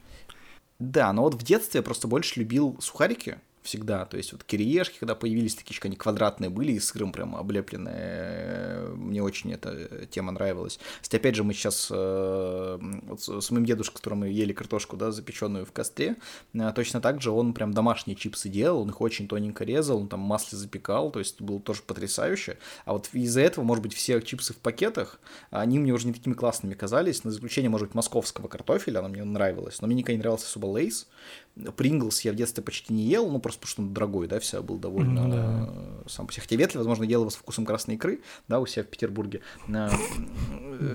Да, 0.79 1.13
но 1.13 1.23
вот 1.23 1.35
в 1.35 1.43
детстве 1.43 1.79
я 1.79 1.83
просто 1.83 2.07
больше 2.07 2.41
любил 2.41 2.77
сухарики, 2.81 3.39
всегда. 3.67 4.07
То 4.07 4.17
есть 4.17 4.33
вот 4.33 4.45
кириешки, 4.45 4.99
когда 4.99 5.15
появились, 5.15 5.55
такие 5.55 5.79
они 5.83 5.97
квадратные 5.97 6.49
были 6.49 6.73
и 6.73 6.81
сыром 6.81 7.13
прям 7.13 7.37
облепленные. 7.37 8.89
Мне 8.97 9.23
очень 9.23 9.53
эта 9.53 10.07
тема 10.07 10.33
нравилась. 10.33 10.79
Кстати, 11.03 11.21
опять 11.21 11.35
же, 11.35 11.45
мы 11.45 11.53
сейчас 11.53 11.89
э, 11.91 12.79
вот 12.81 13.23
с 13.23 13.51
моим 13.51 13.67
дедушкой, 13.67 13.99
с 13.99 14.01
которым 14.01 14.21
мы 14.21 14.29
ели 14.29 14.53
картошку, 14.53 14.97
да, 14.97 15.11
запеченную 15.11 15.67
в 15.67 15.73
костре, 15.73 16.17
э, 16.55 16.73
точно 16.75 17.01
так 17.01 17.21
же 17.21 17.31
он 17.31 17.53
прям 17.53 17.73
домашние 17.73 18.17
чипсы 18.17 18.49
делал, 18.49 18.83
он 18.83 18.91
их 18.91 19.01
очень 19.01 19.29
тоненько 19.29 19.65
резал, 19.65 19.99
он 19.99 20.09
там 20.09 20.21
масле 20.21 20.57
запекал, 20.59 21.11
то 21.11 21.19
есть 21.19 21.41
было 21.41 21.61
тоже 21.61 21.83
потрясающе. 21.83 22.59
А 22.85 22.93
вот 22.93 23.11
из-за 23.13 23.41
этого, 23.41 23.65
может 23.65 23.83
быть, 23.83 23.95
все 23.95 24.21
чипсы 24.21 24.55
в 24.55 24.59
пакетах, 24.59 25.21
они 25.51 25.79
мне 25.79 25.93
уже 25.93 26.07
не 26.07 26.13
такими 26.13 26.35
классными 26.35 26.75
казались, 26.75 27.25
на 27.25 27.31
исключение, 27.31 27.71
может 27.71 27.89
быть, 27.89 27.95
московского 27.95 28.49
картофеля, 28.49 29.01
она 29.01 29.09
мне 29.09 29.25
нравилась, 29.25 29.81
но 29.81 29.87
мне 29.87 29.97
никогда 29.97 30.15
не 30.15 30.21
нравился 30.21 30.47
особо 30.47 30.67
лейс, 30.67 31.07
Принглс 31.77 32.21
я 32.21 32.33
в 32.33 32.35
детстве 32.35 32.63
почти 32.63 32.93
не 32.93 33.05
ел, 33.05 33.31
ну 33.31 33.39
просто 33.39 33.61
потому 33.61 33.71
что 33.71 33.83
он 33.83 33.95
дорогой, 33.95 34.29
да, 34.29 34.39
вся 34.41 34.61
был 34.61 34.77
довольно 34.77 35.21
mm, 35.21 35.31
да. 35.31 36.09
сам 36.09 36.27
по 36.27 36.33
себе. 36.33 36.43
Хотя 36.43 36.57
Ветли, 36.57 36.77
возможно, 36.77 37.07
делал 37.07 37.23
его 37.23 37.31
с 37.31 37.37
вкусом 37.37 37.65
красной 37.65 37.95
икры, 37.95 38.21
да, 38.47 38.61
у 38.61 38.67
себя 38.67 38.83
в 38.83 38.89
Петербурге. 38.89 39.41
Э, 39.69 39.89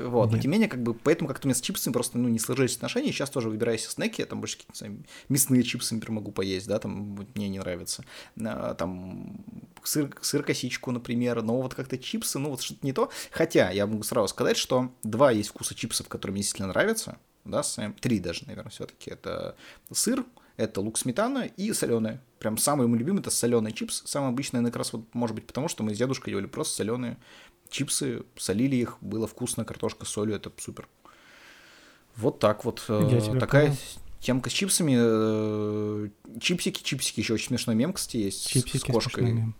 вот, 0.07 0.31
но 0.31 0.37
тем 0.37 0.51
не 0.51 0.57
менее, 0.57 0.69
как 0.69 0.83
бы, 0.83 0.93
поэтому 0.93 1.27
как-то 1.27 1.47
у 1.47 1.49
меня 1.49 1.55
с 1.55 1.61
чипсами 1.61 1.93
просто, 1.93 2.19
ну, 2.19 2.29
не 2.29 2.37
сложились 2.37 2.75
отношения. 2.75 3.11
Сейчас 3.11 3.31
тоже 3.31 3.49
выбираю 3.49 3.79
себе 3.79 3.89
снеки, 3.89 4.21
я 4.21 4.27
там 4.27 4.39
больше 4.39 4.59
какие-то 4.59 5.03
мясные 5.29 5.63
чипсы, 5.63 5.95
например, 5.95 6.21
могу 6.21 6.31
поесть, 6.31 6.67
да, 6.67 6.77
там 6.77 7.17
мне 7.33 7.49
не 7.49 7.57
нравится. 7.57 8.03
Э, 8.37 8.75
там 8.77 9.43
сыр, 9.83 10.15
сыр-косичку, 10.21 10.91
например, 10.91 11.41
но 11.41 11.59
вот 11.59 11.73
как-то 11.73 11.97
чипсы, 11.97 12.37
ну, 12.37 12.51
вот 12.51 12.61
что-то 12.61 12.85
не 12.85 12.93
то. 12.93 13.09
Хотя 13.31 13.71
я 13.71 13.87
могу 13.87 14.03
сразу 14.03 14.27
сказать, 14.27 14.57
что 14.57 14.91
два 15.01 15.31
есть 15.31 15.49
вкуса 15.49 15.73
чипсов, 15.73 16.07
которые 16.07 16.33
мне 16.33 16.41
действительно 16.41 16.69
нравятся, 16.69 17.17
да, 17.45 17.63
три 17.99 18.19
даже, 18.19 18.45
наверное, 18.45 18.69
все-таки. 18.69 19.09
Это 19.09 19.55
сыр, 19.91 20.23
это 20.61 20.81
лук 20.81 20.97
сметана 20.97 21.45
и 21.45 21.73
соленые. 21.73 22.21
Прям 22.39 22.57
самый 22.57 22.87
мой 22.87 22.99
любимый 22.99 23.19
это 23.19 23.31
соленый 23.31 23.71
чипс. 23.71 24.03
Самый 24.05 24.29
обычный, 24.29 24.57
наверное, 24.57 24.71
как 24.71 24.79
раз 24.79 24.93
вот 24.93 25.03
может 25.13 25.35
быть 25.35 25.47
потому, 25.47 25.67
что 25.67 25.83
мы 25.83 25.93
с 25.93 25.97
дедушкой 25.97 26.31
делали 26.31 26.45
просто 26.47 26.75
соленые 26.75 27.17
чипсы, 27.69 28.23
солили 28.37 28.75
их, 28.75 28.97
было 29.01 29.27
вкусно, 29.27 29.65
картошка 29.65 30.05
с 30.05 30.09
солью, 30.09 30.35
это 30.35 30.51
супер. 30.57 30.87
Вот 32.15 32.39
так 32.39 32.65
вот. 32.65 32.83
Э, 32.89 33.37
такая 33.39 33.67
понял. 33.67 33.77
темка 34.19 34.49
с 34.49 34.53
чипсами. 34.53 34.95
Э, 34.97 36.09
чипсики, 36.39 36.83
чипсики, 36.83 37.21
еще 37.21 37.33
очень 37.33 37.47
смешной 37.47 37.75
мем, 37.75 37.93
кстати, 37.93 38.17
есть 38.17 38.47
чипсики 38.47 38.77
с 38.77 38.83
кошкой. 38.83 39.31
Мем. 39.31 39.55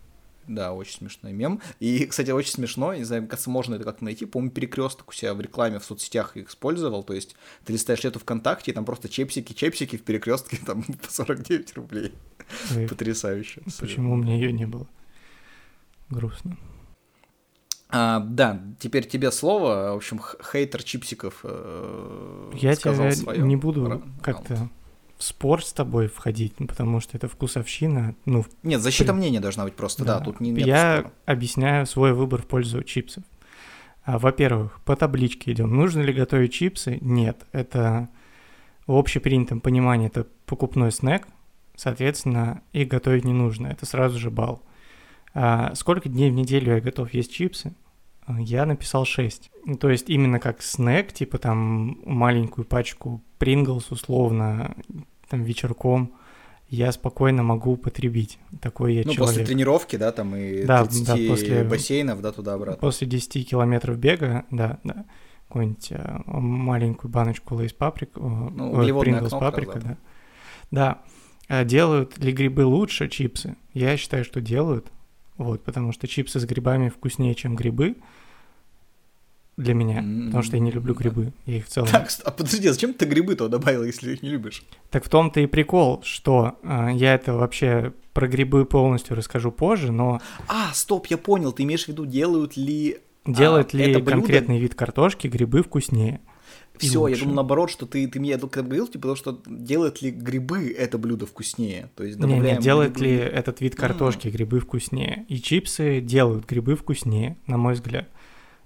Да, 0.48 0.72
очень 0.72 0.96
смешной 0.96 1.32
мем. 1.32 1.60
И, 1.78 2.04
кстати, 2.06 2.30
очень 2.30 2.52
смешно, 2.52 2.94
не 2.94 3.04
знаю, 3.04 3.26
кажется, 3.28 3.50
можно 3.50 3.76
это 3.76 3.84
как-то 3.84 4.04
найти. 4.04 4.26
По-моему, 4.26 4.52
перекресток 4.52 5.08
у 5.10 5.12
себя 5.12 5.34
в 5.34 5.40
рекламе 5.40 5.78
в 5.78 5.84
соцсетях 5.84 6.36
использовал. 6.36 7.04
То 7.04 7.14
есть 7.14 7.36
ты 7.64 7.72
листаешь 7.72 8.02
лету 8.02 8.18
ВКонтакте, 8.18 8.72
и 8.72 8.74
там 8.74 8.84
просто 8.84 9.08
чепсики, 9.08 9.52
чепсики 9.52 9.96
в 9.96 10.02
перекрестке 10.02 10.58
там 10.64 10.82
по 11.02 11.10
49 11.10 11.74
рублей. 11.74 12.14
Ой, 12.76 12.88
Потрясающе. 12.88 13.62
Почему 13.78 14.14
у 14.14 14.16
меня 14.16 14.34
ее 14.34 14.52
не 14.52 14.66
было? 14.66 14.86
Грустно. 16.10 16.56
А, 17.88 18.20
да, 18.20 18.60
теперь 18.80 19.06
тебе 19.06 19.30
слово. 19.30 19.92
В 19.92 19.96
общем, 19.96 20.20
хейтер 20.50 20.82
чипсиков 20.82 21.40
э, 21.44 22.52
Я 22.54 22.74
тебя 22.74 23.12
свое. 23.12 23.42
не 23.42 23.56
буду 23.56 24.02
как-то 24.22 24.70
спор 25.22 25.64
с 25.64 25.72
тобой 25.72 26.08
входить, 26.08 26.58
ну, 26.58 26.66
потому 26.66 27.00
что 27.00 27.16
это 27.16 27.28
вкусовщина. 27.28 28.14
Ну, 28.24 28.44
Нет, 28.62 28.80
защита 28.80 29.12
при... 29.12 29.18
мнения 29.18 29.40
должна 29.40 29.64
быть 29.64 29.74
просто, 29.74 30.04
да, 30.04 30.18
да 30.18 30.24
тут 30.24 30.40
не 30.40 30.50
нет 30.50 30.66
Я 30.66 30.98
спора. 30.98 31.12
объясняю 31.26 31.86
свой 31.86 32.12
выбор 32.12 32.42
в 32.42 32.46
пользу 32.46 32.82
чипсов. 32.82 33.24
А, 34.04 34.18
во-первых, 34.18 34.80
по 34.84 34.96
табличке 34.96 35.52
идем. 35.52 35.74
Нужно 35.74 36.00
ли 36.00 36.12
готовить 36.12 36.52
чипсы? 36.52 36.98
Нет. 37.00 37.46
Это 37.52 38.08
в 38.86 38.96
общепринятом 38.96 39.60
понимании 39.60 40.08
это 40.08 40.26
покупной 40.46 40.90
снэк, 40.90 41.28
соответственно, 41.76 42.62
их 42.72 42.88
готовить 42.88 43.24
не 43.24 43.32
нужно. 43.32 43.68
Это 43.68 43.86
сразу 43.86 44.18
же 44.18 44.30
бал. 44.30 44.62
А 45.34 45.74
сколько 45.74 46.08
дней 46.08 46.30
в 46.30 46.34
неделю 46.34 46.74
я 46.74 46.80
готов 46.80 47.14
есть 47.14 47.32
чипсы? 47.32 47.74
Я 48.38 48.66
написал 48.66 49.04
6. 49.04 49.50
Ну, 49.64 49.76
то 49.76 49.90
есть 49.90 50.08
именно 50.10 50.38
как 50.38 50.62
снэк, 50.62 51.12
типа 51.12 51.38
там 51.38 51.98
маленькую 52.04 52.64
пачку 52.64 53.22
Принглс 53.38 53.90
условно, 53.90 54.76
там 55.32 55.44
вечерком, 55.44 56.12
я 56.68 56.92
спокойно 56.92 57.42
могу 57.42 57.72
употребить. 57.72 58.38
Такой 58.60 58.94
я 58.96 59.02
ну, 59.06 59.14
человек. 59.14 59.34
после 59.34 59.46
тренировки, 59.46 59.96
да, 59.96 60.12
там 60.12 60.36
и 60.36 60.64
да, 60.64 60.84
30 60.84 61.06
да, 61.06 61.16
после, 61.26 61.64
бассейнов, 61.64 62.20
да, 62.20 62.32
туда-обратно. 62.32 62.78
После 62.78 63.06
10 63.06 63.48
километров 63.48 63.96
бега, 63.96 64.44
да, 64.50 64.78
да, 64.84 65.06
какую-нибудь 65.48 65.90
э, 65.90 66.18
маленькую 66.26 67.10
баночку 67.10 67.54
лейс 67.54 67.72
паприк, 67.72 68.10
э, 68.14 68.20
ну, 68.20 69.00
Принглс 69.00 69.30
паприка, 69.30 69.80
да. 69.80 69.96
Да. 70.70 71.02
А 71.48 71.64
делают 71.64 72.18
ли 72.18 72.30
грибы 72.32 72.66
лучше 72.66 73.08
чипсы? 73.08 73.56
Я 73.72 73.96
считаю, 73.96 74.24
что 74.24 74.42
делают. 74.42 74.92
Вот, 75.38 75.64
потому 75.64 75.92
что 75.92 76.06
чипсы 76.06 76.40
с 76.40 76.44
грибами 76.44 76.90
вкуснее, 76.90 77.34
чем 77.34 77.56
грибы 77.56 77.96
для 79.56 79.74
меня, 79.74 80.00
mm-hmm. 80.00 80.26
потому 80.26 80.42
что 80.42 80.56
я 80.56 80.62
не 80.62 80.70
люблю 80.70 80.94
грибы, 80.94 81.32
я 81.46 81.58
их 81.58 81.66
в 81.66 81.68
целом... 81.68 81.88
Так, 81.90 82.08
а 82.24 82.30
подожди, 82.30 82.68
а 82.68 82.72
зачем 82.72 82.94
ты 82.94 83.04
грибы-то 83.04 83.48
добавил, 83.48 83.84
если 83.84 84.12
их 84.12 84.22
не 84.22 84.30
любишь? 84.30 84.64
Так 84.90 85.04
в 85.04 85.08
том-то 85.08 85.40
и 85.40 85.46
прикол, 85.46 86.02
что 86.04 86.58
э, 86.62 86.88
я 86.94 87.14
это 87.14 87.34
вообще 87.34 87.92
про 88.14 88.28
грибы 88.28 88.64
полностью 88.64 89.14
расскажу 89.14 89.52
позже, 89.52 89.92
но... 89.92 90.20
А, 90.48 90.70
стоп, 90.72 91.06
я 91.06 91.18
понял, 91.18 91.52
ты 91.52 91.64
имеешь 91.64 91.84
в 91.84 91.88
виду, 91.88 92.06
делают 92.06 92.56
ли... 92.56 92.98
Делает 93.26 93.74
а, 93.74 93.76
ли 93.76 94.02
конкретный 94.02 94.58
вид 94.58 94.74
картошки 94.74 95.28
грибы 95.28 95.62
вкуснее? 95.62 96.20
Все, 96.78 97.06
я 97.06 97.16
думал 97.16 97.34
наоборот, 97.34 97.70
что 97.70 97.86
ты, 97.86 98.08
ты 98.08 98.18
мне 98.18 98.36
когда 98.38 98.62
говорил, 98.62 98.86
типа, 98.88 99.02
потому 99.02 99.16
что 99.16 99.40
делают 99.46 100.02
ли 100.02 100.10
грибы 100.10 100.74
это 100.76 100.98
блюдо 100.98 101.26
вкуснее? 101.26 101.90
То 101.94 102.02
есть 102.02 102.18
добавляем 102.18 102.44
не, 102.44 102.52
не, 102.52 102.62
делает 102.62 102.96
грибы... 102.96 103.06
ли 103.06 103.16
этот 103.18 103.60
вид 103.60 103.76
картошки 103.76 104.26
mm. 104.26 104.30
грибы 104.30 104.58
вкуснее? 104.58 105.26
И 105.28 105.40
чипсы 105.40 106.00
делают 106.00 106.46
грибы 106.46 106.74
вкуснее, 106.74 107.36
на 107.46 107.58
мой 107.58 107.74
взгляд 107.74 108.08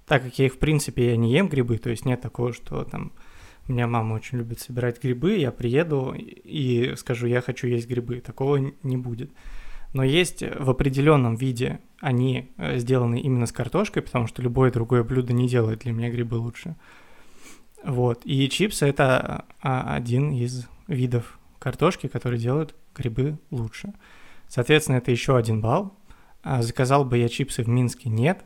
так 0.07 0.23
как 0.23 0.39
я 0.39 0.45
их, 0.45 0.53
в 0.55 0.57
принципе, 0.57 1.11
я 1.11 1.17
не 1.17 1.33
ем 1.33 1.49
грибы, 1.49 1.77
то 1.77 1.89
есть 1.89 2.05
нет 2.05 2.21
такого, 2.21 2.53
что 2.53 2.83
там 2.85 3.11
у 3.67 3.73
меня 3.73 3.87
мама 3.87 4.13
очень 4.13 4.37
любит 4.37 4.59
собирать 4.61 5.03
грибы, 5.03 5.35
я 5.35 5.51
приеду 5.51 6.15
и 6.15 6.93
скажу, 6.95 7.27
я 7.27 7.41
хочу 7.41 7.67
есть 7.67 7.87
грибы. 7.87 8.21
Такого 8.21 8.55
не 8.55 8.97
будет. 8.97 9.31
Но 9.93 10.03
есть 10.03 10.41
в 10.41 10.69
определенном 10.69 11.35
виде 11.35 11.79
они 11.99 12.51
э, 12.57 12.77
сделаны 12.77 13.19
именно 13.19 13.45
с 13.45 13.51
картошкой, 13.51 14.03
потому 14.03 14.27
что 14.27 14.41
любое 14.41 14.71
другое 14.71 15.03
блюдо 15.03 15.33
не 15.33 15.47
делает 15.49 15.79
для 15.79 15.91
меня 15.91 16.09
грибы 16.09 16.35
лучше. 16.35 16.75
Вот. 17.83 18.21
И 18.23 18.47
чипсы— 18.49 18.85
это 18.87 19.45
а, 19.61 19.95
один 19.95 20.31
из 20.31 20.67
видов 20.87 21.39
картошки, 21.59 22.07
которые 22.07 22.39
делают 22.39 22.75
грибы 22.95 23.37
лучше. 23.51 23.93
Соответственно, 24.47 24.97
это 24.97 25.11
еще 25.11 25.37
один 25.37 25.61
балл. 25.61 25.93
А 26.43 26.61
заказал 26.61 27.03
бы 27.03 27.17
я 27.17 27.27
чипсы 27.27 27.63
в 27.63 27.67
Минске? 27.67 28.09
Нет. 28.09 28.45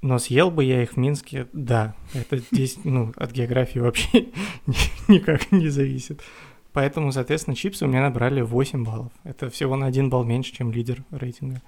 Но 0.00 0.18
съел 0.18 0.50
бы 0.50 0.62
я 0.62 0.82
их 0.82 0.92
в 0.92 0.96
Минске, 0.96 1.48
да. 1.52 1.94
Это 2.14 2.38
здесь, 2.38 2.78
ну, 2.84 3.12
от 3.16 3.32
географии 3.32 3.80
вообще 3.80 4.28
никак 5.08 5.50
не 5.50 5.68
зависит. 5.68 6.22
Поэтому, 6.72 7.10
соответственно, 7.10 7.56
чипсы 7.56 7.84
у 7.84 7.88
меня 7.88 8.02
набрали 8.02 8.40
8 8.40 8.84
баллов. 8.84 9.12
Это 9.24 9.50
всего 9.50 9.74
на 9.74 9.86
один 9.86 10.10
балл 10.10 10.22
меньше, 10.22 10.52
чем 10.52 10.70
лидер 10.70 11.04
рейтинга. 11.10 11.60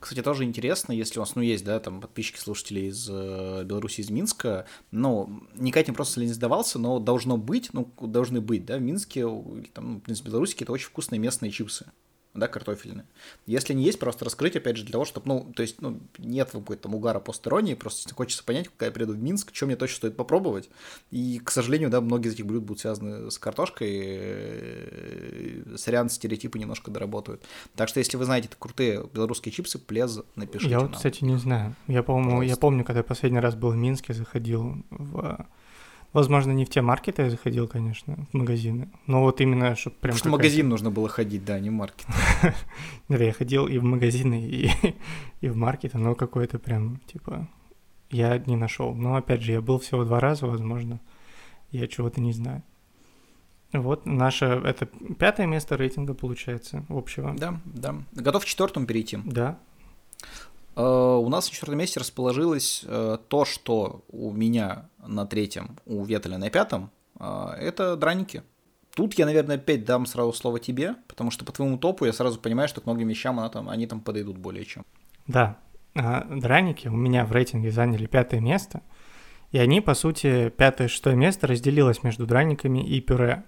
Кстати, 0.00 0.22
тоже 0.22 0.44
интересно, 0.44 0.92
если 0.92 1.18
у 1.18 1.22
вас, 1.22 1.36
ну, 1.36 1.42
есть, 1.42 1.64
да, 1.64 1.78
там, 1.78 2.00
подписчики, 2.00 2.38
слушатели 2.38 2.80
из 2.80 3.08
э, 3.10 3.64
Беларуси, 3.64 4.00
из 4.00 4.10
Минска, 4.10 4.66
ну, 4.90 5.42
никак 5.54 5.86
не 5.88 5.94
просто 5.94 6.20
не 6.20 6.26
сдавался, 6.26 6.78
но 6.78 6.98
должно 6.98 7.36
быть, 7.36 7.70
ну, 7.72 7.90
должны 8.00 8.40
быть, 8.40 8.66
да, 8.66 8.76
в 8.78 8.82
Минске, 8.82 9.26
там, 9.72 9.98
в 9.98 10.00
принципе, 10.00 10.28
в 10.28 10.32
Беларуси 10.32 10.52
какие-то 10.52 10.72
очень 10.72 10.88
вкусные 10.88 11.18
местные 11.18 11.50
чипсы 11.50 11.86
да, 12.36 12.48
картофельные. 12.48 13.06
Если 13.46 13.74
не 13.74 13.84
есть, 13.84 13.98
просто 13.98 14.24
раскрыть, 14.24 14.56
опять 14.56 14.76
же, 14.76 14.84
для 14.84 14.92
того, 14.92 15.04
чтобы, 15.04 15.26
ну, 15.28 15.52
то 15.54 15.62
есть, 15.62 15.80
ну, 15.80 16.00
нет 16.18 16.50
какой-то 16.50 16.84
там 16.84 16.94
угара 16.94 17.20
посторонней, 17.20 17.74
просто 17.74 18.14
хочется 18.14 18.44
понять, 18.44 18.68
когда 18.68 18.86
я 18.86 18.92
приеду 18.92 19.14
в 19.14 19.18
Минск, 19.18 19.54
что 19.54 19.66
мне 19.66 19.76
точно 19.76 19.96
стоит 19.96 20.16
попробовать. 20.16 20.68
И, 21.10 21.40
к 21.42 21.50
сожалению, 21.50 21.90
да, 21.90 22.00
многие 22.00 22.28
из 22.28 22.34
этих 22.34 22.46
блюд 22.46 22.62
будут 22.62 22.80
связаны 22.80 23.30
с 23.30 23.38
картошкой, 23.38 23.90
э, 23.92 25.76
сорян, 25.76 26.08
стереотипы 26.08 26.58
немножко 26.58 26.90
доработают. 26.90 27.42
Так 27.74 27.88
что, 27.88 28.00
если 28.00 28.16
вы 28.16 28.24
знаете 28.24 28.48
крутые 28.58 29.08
белорусские 29.12 29.52
чипсы, 29.52 29.78
плез, 29.78 30.20
напишите 30.34 30.70
Я 30.70 30.80
вот, 30.80 30.86
нам. 30.86 30.94
кстати, 30.94 31.24
не 31.24 31.36
знаю. 31.36 31.74
Я, 31.86 32.02
по-моему, 32.02 32.42
я 32.42 32.56
помню, 32.56 32.84
когда 32.84 33.00
я 33.00 33.04
последний 33.04 33.40
раз 33.40 33.54
был 33.54 33.70
в 33.70 33.76
Минске, 33.76 34.14
заходил 34.14 34.84
в 34.90 35.46
Возможно, 36.16 36.52
не 36.52 36.64
в 36.64 36.70
те 36.70 36.80
маркеты 36.80 37.24
я 37.24 37.30
заходил, 37.30 37.68
конечно, 37.68 38.16
в 38.32 38.34
магазины. 38.34 38.88
Но 39.06 39.20
вот 39.20 39.42
именно, 39.42 39.76
чтобы 39.76 39.96
прям... 39.96 40.14
Потому 40.14 40.18
что 40.18 40.28
в 40.30 40.32
магазин 40.32 40.66
нужно 40.66 40.90
было 40.90 41.10
ходить, 41.10 41.44
да, 41.44 41.60
не 41.60 41.68
в 41.68 41.74
маркет. 41.74 42.06
Да, 43.10 43.22
я 43.22 43.34
ходил 43.34 43.66
и 43.66 43.76
в 43.76 43.84
магазины, 43.84 44.42
и, 44.42 44.70
и 45.42 45.48
в 45.50 45.56
маркеты, 45.56 45.98
но 45.98 46.14
какой-то 46.14 46.58
прям, 46.58 47.00
типа, 47.12 47.46
я 48.08 48.38
не 48.46 48.56
нашел. 48.56 48.94
Но, 48.94 49.16
опять 49.16 49.42
же, 49.42 49.52
я 49.52 49.60
был 49.60 49.78
всего 49.78 50.04
два 50.04 50.18
раза, 50.18 50.46
возможно, 50.46 51.00
я 51.70 51.86
чего-то 51.86 52.22
не 52.22 52.32
знаю. 52.32 52.62
Вот 53.74 54.06
наше, 54.06 54.46
это 54.46 54.86
пятое 55.18 55.46
место 55.46 55.76
рейтинга 55.76 56.14
получается 56.14 56.86
общего. 56.88 57.34
Да, 57.36 57.60
да. 57.66 57.94
Готов 58.12 58.42
к 58.42 58.46
четвертому 58.46 58.86
перейти? 58.86 59.18
Да. 59.22 59.58
Э, 60.76 60.82
у 60.82 61.28
нас 61.28 61.48
на 61.48 61.54
четвертом 61.54 61.78
месте 61.78 61.98
расположилось 61.98 62.84
э, 62.86 63.18
то, 63.28 63.44
что 63.44 64.04
у 64.08 64.30
меня 64.30 64.90
на 65.04 65.26
третьем, 65.26 65.78
у 65.86 66.04
Ветеля 66.04 66.38
на 66.38 66.50
пятом, 66.50 66.90
э, 67.18 67.48
это 67.58 67.96
драники. 67.96 68.42
Тут 68.94 69.14
я, 69.14 69.26
наверное, 69.26 69.56
опять 69.56 69.84
дам 69.84 70.06
сразу 70.06 70.32
слово 70.32 70.58
тебе, 70.60 70.94
потому 71.08 71.30
что 71.30 71.44
по 71.44 71.52
твоему 71.52 71.78
топу 71.78 72.04
я 72.04 72.12
сразу 72.12 72.38
понимаю, 72.38 72.68
что 72.68 72.80
к 72.80 72.86
многим 72.86 73.08
вещам 73.08 73.38
она 73.38 73.48
там, 73.48 73.68
они 73.68 73.86
там 73.86 74.00
подойдут 74.00 74.38
более 74.38 74.64
чем. 74.64 74.84
Да, 75.26 75.58
драники 75.94 76.88
у 76.88 76.96
меня 76.96 77.26
в 77.26 77.32
рейтинге 77.32 77.70
заняли 77.70 78.06
пятое 78.06 78.40
место, 78.40 78.82
и 79.50 79.58
они, 79.58 79.80
по 79.80 79.94
сути, 79.94 80.48
пятое 80.48 80.88
и 80.88 80.90
шестое 80.90 81.14
место 81.14 81.46
разделилось 81.46 82.02
между 82.02 82.26
драниками 82.26 82.86
и 82.86 83.00
пюре. 83.00 83.44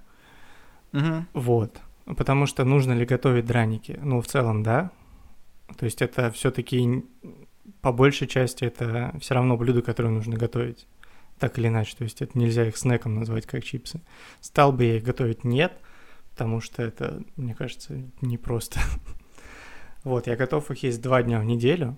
Угу. 0.92 1.24
Вот. 1.34 1.78
Потому 2.04 2.46
что 2.46 2.64
нужно 2.64 2.92
ли 2.92 3.06
готовить 3.06 3.46
драники? 3.46 3.98
Ну, 4.02 4.20
в 4.20 4.26
целом, 4.26 4.62
да, 4.62 4.90
то 5.76 5.84
есть 5.84 6.02
это 6.02 6.30
все-таки 6.30 7.04
по 7.80 7.92
большей 7.92 8.26
части 8.26 8.64
это 8.64 9.14
все 9.20 9.34
равно 9.34 9.56
блюдо, 9.56 9.82
которое 9.82 10.10
нужно 10.10 10.36
готовить. 10.36 10.86
Так 11.38 11.58
или 11.58 11.68
иначе, 11.68 11.96
то 11.96 12.04
есть 12.04 12.20
это 12.20 12.36
нельзя 12.38 12.66
их 12.66 12.76
снеком 12.76 13.14
назвать, 13.14 13.46
как 13.46 13.62
чипсы. 13.62 14.00
Стал 14.40 14.72
бы 14.72 14.84
я 14.84 14.96
их 14.96 15.04
готовить? 15.04 15.44
Нет, 15.44 15.72
потому 16.30 16.60
что 16.60 16.82
это, 16.82 17.22
мне 17.36 17.54
кажется, 17.54 18.02
непросто. 18.20 18.80
вот, 20.04 20.26
я 20.26 20.36
готов 20.36 20.70
их 20.70 20.82
есть 20.82 21.00
два 21.00 21.22
дня 21.22 21.38
в 21.38 21.44
неделю. 21.44 21.96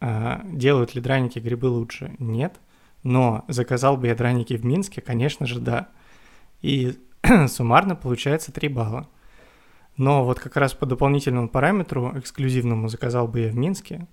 А, 0.00 0.42
делают 0.44 0.94
ли 0.94 1.00
драники 1.00 1.40
грибы 1.40 1.66
лучше? 1.66 2.14
Нет. 2.18 2.60
Но 3.02 3.44
заказал 3.48 3.96
бы 3.96 4.06
я 4.06 4.14
драники 4.14 4.56
в 4.56 4.64
Минске? 4.64 5.00
Конечно 5.00 5.46
же, 5.46 5.60
да. 5.60 5.88
И 6.62 6.96
суммарно 7.48 7.96
получается 7.96 8.52
3 8.52 8.68
балла. 8.68 9.08
Но 9.98 10.24
вот 10.24 10.38
как 10.38 10.56
раз 10.56 10.74
по 10.74 10.86
дополнительному 10.86 11.48
параметру, 11.48 12.12
эксклюзивному, 12.16 12.88
заказал 12.88 13.26
бы 13.26 13.40
я 13.40 13.50
в 13.50 13.56
Минске, 13.56 14.06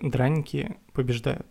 драники 0.00 0.76
побеждают. 0.92 1.46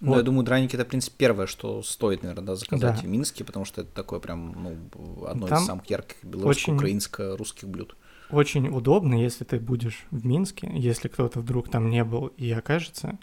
Ну, 0.00 0.08
вот. 0.08 0.16
я 0.16 0.22
думаю, 0.22 0.44
драники 0.44 0.74
это, 0.74 0.84
в 0.84 0.88
принципе, 0.88 1.14
первое, 1.18 1.46
что 1.46 1.82
стоит, 1.82 2.22
наверное, 2.22 2.46
да, 2.46 2.54
заказать 2.56 2.96
да. 2.96 3.02
в 3.02 3.06
Минске, 3.06 3.44
потому 3.44 3.64
что 3.64 3.82
это 3.82 3.90
такое 3.92 4.18
прям, 4.18 4.52
ну, 4.62 5.26
одно 5.26 5.46
Там 5.46 5.58
из 5.58 5.66
самых 5.66 5.90
ярких 5.90 6.16
белорусско-украинско-русских 6.22 7.68
блюд. 7.68 7.96
Очень 8.30 8.68
удобно, 8.68 9.14
если 9.14 9.44
ты 9.44 9.60
будешь 9.60 10.06
в 10.10 10.26
Минске, 10.26 10.70
если 10.74 11.08
кто-то 11.08 11.40
вдруг 11.40 11.70
там 11.70 11.90
не 11.90 12.02
был 12.02 12.26
и 12.26 12.50
окажется. 12.50 13.18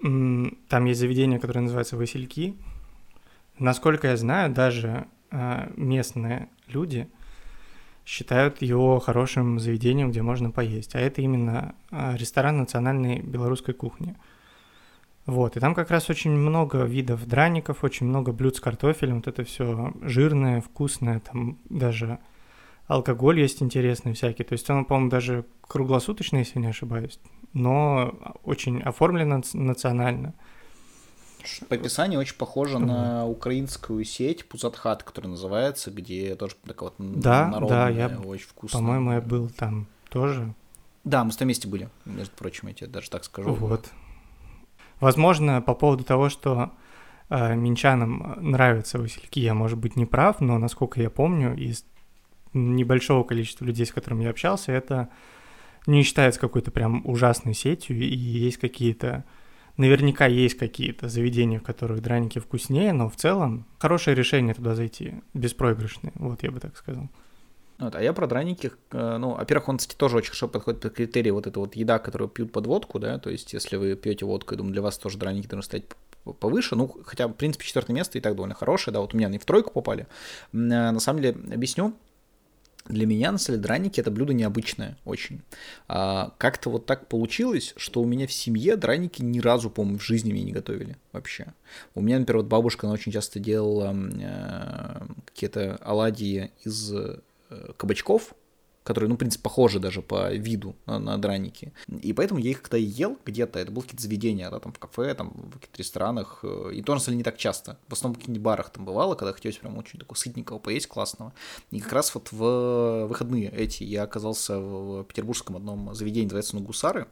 Там 0.00 0.84
есть 0.84 1.00
заведение, 1.00 1.38
которое 1.38 1.60
называется 1.60 1.96
«Васильки». 1.96 2.56
Насколько 3.58 4.08
я 4.08 4.16
знаю, 4.16 4.52
даже 4.52 5.08
а, 5.30 5.70
местные 5.76 6.48
люди 6.68 7.08
считают 8.08 8.62
его 8.62 8.98
хорошим 9.00 9.58
заведением, 9.58 10.10
где 10.10 10.22
можно 10.22 10.50
поесть. 10.50 10.94
А 10.94 10.98
это 10.98 11.20
именно 11.20 11.74
а, 11.90 12.16
ресторан 12.16 12.56
национальной 12.56 13.20
белорусской 13.20 13.74
кухни. 13.74 14.16
Вот, 15.26 15.58
и 15.58 15.60
там 15.60 15.74
как 15.74 15.90
раз 15.90 16.08
очень 16.08 16.30
много 16.30 16.84
видов 16.84 17.26
драников, 17.26 17.84
очень 17.84 18.06
много 18.06 18.32
блюд 18.32 18.56
с 18.56 18.60
картофелем, 18.60 19.16
вот 19.16 19.26
это 19.26 19.44
все 19.44 19.92
жирное, 20.00 20.62
вкусное, 20.62 21.20
там 21.20 21.58
даже 21.68 22.18
алкоголь 22.86 23.40
есть 23.40 23.62
интересный 23.62 24.14
всякий. 24.14 24.42
То 24.42 24.54
есть 24.54 24.70
он, 24.70 24.86
по-моему, 24.86 25.10
даже 25.10 25.44
круглосуточный, 25.60 26.38
если 26.38 26.60
не 26.60 26.68
ошибаюсь, 26.68 27.20
но 27.52 28.38
очень 28.42 28.80
оформлено 28.80 29.42
национально. 29.52 30.32
По 31.68 31.74
описанию 31.76 32.20
очень 32.20 32.36
похоже 32.36 32.78
на 32.78 33.26
украинскую 33.26 34.04
сеть 34.04 34.48
Пузатхат, 34.48 35.02
которая 35.02 35.30
называется, 35.30 35.90
где 35.90 36.34
тоже 36.36 36.56
такая 36.66 36.90
вот 36.90 36.94
Да, 36.98 37.48
народная, 37.48 37.68
да, 37.68 37.88
я, 37.88 38.20
очень 38.20 38.46
вкусная. 38.48 38.80
по-моему, 38.80 39.12
я 39.12 39.20
был 39.20 39.48
там 39.50 39.86
тоже. 40.10 40.54
Да, 41.04 41.24
мы 41.24 41.32
с 41.32 41.36
тобой 41.36 41.46
вместе 41.46 41.68
были, 41.68 41.88
между 42.04 42.34
прочим, 42.36 42.68
я 42.68 42.74
тебе 42.74 42.86
даже 42.88 43.10
так 43.10 43.24
скажу. 43.24 43.54
Вот. 43.54 43.90
Возможно, 45.00 45.62
по 45.62 45.74
поводу 45.74 46.04
того, 46.04 46.28
что 46.28 46.72
э, 47.30 47.54
минчанам 47.54 48.36
нравятся 48.40 48.98
васильки, 48.98 49.38
я, 49.38 49.54
может 49.54 49.78
быть, 49.78 49.96
не 49.96 50.06
прав, 50.06 50.40
но, 50.40 50.58
насколько 50.58 51.00
я 51.00 51.08
помню, 51.08 51.56
из 51.56 51.84
небольшого 52.52 53.24
количества 53.24 53.64
людей, 53.64 53.86
с 53.86 53.92
которыми 53.92 54.24
я 54.24 54.30
общался, 54.30 54.72
это 54.72 55.08
не 55.86 56.02
считается 56.02 56.40
какой-то 56.40 56.70
прям 56.70 57.02
ужасной 57.06 57.54
сетью, 57.54 57.98
и 57.98 58.14
есть 58.14 58.58
какие-то 58.58 59.24
Наверняка 59.78 60.26
есть 60.26 60.58
какие-то 60.58 61.08
заведения, 61.08 61.60
в 61.60 61.62
которых 61.62 62.02
драники 62.02 62.40
вкуснее, 62.40 62.92
но 62.92 63.08
в 63.08 63.14
целом 63.14 63.64
хорошее 63.78 64.16
решение 64.16 64.52
туда 64.52 64.74
зайти, 64.74 65.14
беспроигрышное, 65.34 66.12
вот 66.16 66.42
я 66.42 66.50
бы 66.50 66.58
так 66.58 66.76
сказал. 66.76 67.08
Вот, 67.78 67.94
а 67.94 68.02
я 68.02 68.12
про 68.12 68.26
драники, 68.26 68.72
э, 68.90 69.16
ну, 69.18 69.34
во-первых, 69.34 69.68
он, 69.68 69.78
кстати, 69.78 69.96
тоже 69.96 70.16
очень 70.16 70.30
хорошо 70.30 70.48
подходит 70.48 70.80
под 70.80 70.94
критерии 70.94 71.30
вот 71.30 71.46
эта 71.46 71.60
вот 71.60 71.76
еда, 71.76 72.00
которую 72.00 72.28
пьют 72.28 72.50
под 72.50 72.66
водку, 72.66 72.98
да, 72.98 73.20
то 73.20 73.30
есть 73.30 73.52
если 73.52 73.76
вы 73.76 73.94
пьете 73.94 74.26
водку, 74.26 74.54
я 74.54 74.58
думаю, 74.58 74.72
для 74.72 74.82
вас 74.82 74.98
тоже 74.98 75.16
драники 75.16 75.46
должны 75.46 75.62
стоять 75.62 75.84
повыше, 76.40 76.74
ну, 76.74 76.92
хотя, 77.04 77.28
в 77.28 77.34
принципе, 77.34 77.64
четвертое 77.64 77.92
место 77.92 78.18
и 78.18 78.20
так 78.20 78.34
довольно 78.34 78.56
хорошее, 78.56 78.92
да, 78.92 79.00
вот 79.00 79.14
у 79.14 79.16
меня 79.16 79.28
они 79.28 79.38
в 79.38 79.44
тройку 79.44 79.70
попали. 79.70 80.08
Э, 80.52 80.56
на 80.56 80.98
самом 80.98 81.22
деле, 81.22 81.38
объясню, 81.54 81.94
для 82.88 83.06
меня 83.06 83.32
на 83.32 83.38
самом 83.38 83.60
драники 83.60 84.00
это 84.00 84.10
блюдо 84.10 84.32
необычное 84.32 84.96
очень. 85.04 85.42
А, 85.88 86.32
как-то 86.38 86.70
вот 86.70 86.86
так 86.86 87.06
получилось, 87.06 87.74
что 87.76 88.00
у 88.00 88.06
меня 88.06 88.26
в 88.26 88.32
семье 88.32 88.76
драники 88.76 89.22
ни 89.22 89.40
разу, 89.40 89.70
по-моему, 89.70 89.98
в 89.98 90.04
жизни 90.04 90.32
мне 90.32 90.42
не 90.42 90.52
готовили 90.52 90.96
вообще. 91.12 91.52
У 91.94 92.00
меня, 92.00 92.18
например, 92.18 92.42
вот 92.42 92.48
бабушка, 92.48 92.86
она 92.86 92.94
очень 92.94 93.12
часто 93.12 93.38
делала 93.38 93.94
э, 93.94 95.06
какие-то 95.26 95.78
оладьи 95.82 96.50
из 96.64 96.92
э, 96.92 97.18
кабачков, 97.76 98.34
которые, 98.88 99.10
ну, 99.10 99.16
в 99.16 99.18
принципе, 99.18 99.42
похожи 99.42 99.80
даже 99.80 100.00
по 100.00 100.32
виду 100.32 100.74
на, 100.86 100.98
на 100.98 101.18
драники. 101.18 101.74
И 102.00 102.14
поэтому 102.14 102.40
я 102.40 102.52
их 102.52 102.62
когда 102.62 102.78
ел 102.78 103.18
где-то, 103.26 103.58
это 103.58 103.70
было 103.70 103.82
какие-то 103.82 104.02
заведения, 104.02 104.48
да, 104.48 104.60
там 104.60 104.72
в 104.72 104.78
кафе, 104.78 105.12
там 105.12 105.28
в 105.28 105.52
каких-то 105.56 105.76
ресторанах, 105.76 106.38
э, 106.42 106.70
и 106.72 106.80
тоже, 106.80 107.10
на 107.10 107.14
не 107.14 107.22
так 107.22 107.36
часто. 107.36 107.76
В 107.88 107.92
основном 107.92 108.14
в 108.14 108.16
каких-нибудь 108.16 108.42
барах 108.42 108.70
там 108.70 108.86
бывало, 108.86 109.14
когда 109.14 109.34
хотелось 109.34 109.58
прям 109.58 109.76
очень 109.76 109.98
такого 109.98 110.16
сытненького 110.16 110.58
поесть, 110.58 110.86
классного. 110.86 111.34
И 111.70 111.80
как 111.80 111.92
раз 111.92 112.14
вот 112.14 112.32
в 112.32 113.06
выходные 113.08 113.50
эти 113.50 113.84
я 113.84 114.04
оказался 114.04 114.58
в 114.58 115.04
петербургском 115.04 115.56
одном 115.56 115.94
заведении, 115.94 116.24
называется, 116.24 116.56
ну, 116.56 116.62
Гусары, 116.62 117.08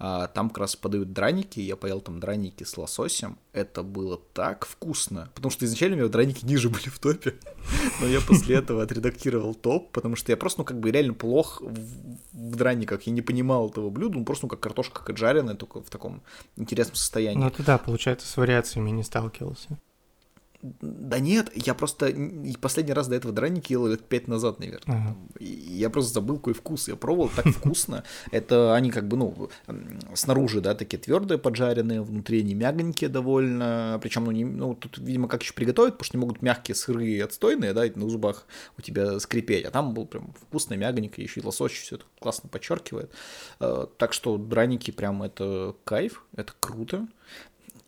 там 0.00 0.48
как 0.48 0.58
раз 0.58 0.76
подают 0.76 1.12
драники, 1.12 1.60
я 1.60 1.76
поел 1.76 2.00
там 2.00 2.20
драники 2.20 2.64
с 2.64 2.78
лососем. 2.78 3.38
Это 3.52 3.82
было 3.82 4.18
так 4.32 4.64
вкусно, 4.64 5.30
потому 5.34 5.50
что 5.50 5.66
изначально 5.66 5.96
у 5.96 6.00
меня 6.00 6.08
драники 6.08 6.42
ниже 6.46 6.70
были 6.70 6.88
в 6.88 6.98
топе, 6.98 7.34
но 8.00 8.06
я 8.06 8.22
после 8.22 8.56
этого 8.56 8.82
отредактировал 8.82 9.54
топ, 9.54 9.92
потому 9.92 10.16
что 10.16 10.32
я 10.32 10.38
просто, 10.38 10.60
ну, 10.60 10.64
как 10.64 10.80
бы 10.80 10.90
реально 10.90 11.12
плох 11.12 11.60
в, 11.60 11.74
в 12.32 12.56
драниках, 12.56 13.02
я 13.02 13.12
не 13.12 13.20
понимал 13.20 13.68
этого 13.68 13.90
блюда, 13.90 14.16
ну, 14.16 14.24
просто, 14.24 14.46
ну, 14.46 14.48
как 14.48 14.60
картошка 14.60 15.04
как 15.04 15.18
жареная, 15.18 15.54
только 15.54 15.82
в 15.82 15.90
таком 15.90 16.22
интересном 16.56 16.96
состоянии. 16.96 17.42
Ну, 17.42 17.50
ты 17.50 17.62
да, 17.62 17.76
получается, 17.76 18.26
с 18.26 18.38
вариациями 18.38 18.90
не 18.90 19.02
сталкивался. 19.02 19.78
Да 20.62 21.18
нет, 21.18 21.50
я 21.54 21.74
просто 21.74 22.14
последний 22.60 22.92
раз 22.92 23.08
до 23.08 23.16
этого 23.16 23.32
драники 23.32 23.72
ел 23.72 23.86
лет 23.86 24.02
пять 24.02 24.28
назад, 24.28 24.60
наверное. 24.60 24.96
Ага. 24.96 25.16
Я 25.40 25.88
просто 25.88 26.14
забыл 26.14 26.36
какой 26.36 26.52
вкус. 26.52 26.88
Я 26.88 26.96
пробовал, 26.96 27.30
так 27.34 27.46
вкусно. 27.56 28.04
Это 28.30 28.74
они 28.74 28.90
как 28.90 29.08
бы, 29.08 29.16
ну, 29.16 29.48
снаружи, 30.14 30.60
да, 30.60 30.74
такие 30.74 30.98
твердые 30.98 31.38
поджаренные, 31.38 32.02
внутри 32.02 32.40
они 32.40 32.54
мягонькие 32.54 33.08
довольно. 33.08 33.98
Причем, 34.02 34.24
ну, 34.24 34.32
не, 34.32 34.44
ну, 34.44 34.74
тут, 34.74 34.98
видимо, 34.98 35.28
как 35.28 35.42
еще 35.42 35.54
приготовить, 35.54 35.94
потому 35.94 36.04
что 36.04 36.16
не 36.18 36.20
могут 36.20 36.42
мягкие, 36.42 36.74
сырые 36.74 37.24
отстойные, 37.24 37.72
да, 37.72 37.84
на 37.94 38.08
зубах 38.08 38.46
у 38.76 38.82
тебя 38.82 39.18
скрипеть. 39.18 39.64
А 39.64 39.70
там 39.70 39.94
был 39.94 40.06
прям 40.06 40.34
вкусный, 40.40 40.76
мягонький, 40.76 41.22
еще 41.22 41.40
и 41.40 41.44
лосось 41.44 41.72
все 41.72 41.96
это 41.96 42.04
классно 42.18 42.48
подчеркивает. 42.50 43.10
Э, 43.60 43.86
так 43.96 44.12
что 44.12 44.36
драники 44.36 44.90
прям 44.90 45.22
это 45.22 45.74
кайф, 45.84 46.24
это 46.36 46.52
круто. 46.60 47.08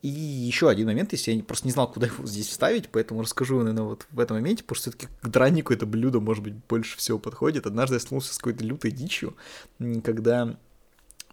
И 0.02 0.08
еще 0.08 0.68
один 0.68 0.88
момент, 0.88 1.12
если 1.12 1.30
я 1.30 1.42
просто 1.44 1.66
не 1.66 1.72
знал, 1.72 1.90
куда 1.90 2.08
его 2.08 2.26
здесь 2.26 2.48
вставить, 2.48 2.88
поэтому 2.88 3.22
расскажу, 3.22 3.58
наверное, 3.58 3.84
вот 3.84 4.08
в 4.10 4.18
этом 4.18 4.36
моменте, 4.36 4.64
потому 4.64 4.76
что 4.76 4.90
все-таки 4.90 5.06
к 5.22 5.28
дранику 5.28 5.72
это 5.72 5.86
блюдо, 5.86 6.18
может 6.18 6.42
быть, 6.42 6.54
больше 6.68 6.98
всего 6.98 7.20
подходит. 7.20 7.66
Однажды 7.66 7.94
я 7.94 8.00
столкнулся 8.00 8.34
с 8.34 8.38
какой-то 8.38 8.64
лютой 8.64 8.90
дичью, 8.90 9.36
когда 10.02 10.58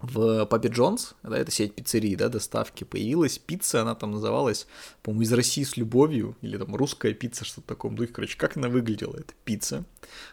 в 0.00 0.46
Папе 0.46 0.68
Джонс, 0.68 1.14
да, 1.24 1.36
это 1.36 1.50
сеть 1.50 1.74
пиццерий, 1.74 2.14
да, 2.14 2.28
доставки, 2.28 2.84
появилась 2.84 3.38
пицца, 3.38 3.82
она 3.82 3.96
там 3.96 4.12
называлась, 4.12 4.68
по-моему, 5.02 5.22
из 5.22 5.32
России 5.32 5.64
с 5.64 5.76
любовью, 5.76 6.36
или 6.40 6.56
там 6.56 6.74
русская 6.74 7.12
пицца, 7.12 7.44
что-то 7.44 7.62
в 7.62 7.64
таком 7.64 7.96
духе, 7.96 8.12
короче, 8.12 8.38
как 8.38 8.56
она 8.56 8.68
выглядела, 8.68 9.16
это 9.16 9.34
пицца, 9.44 9.84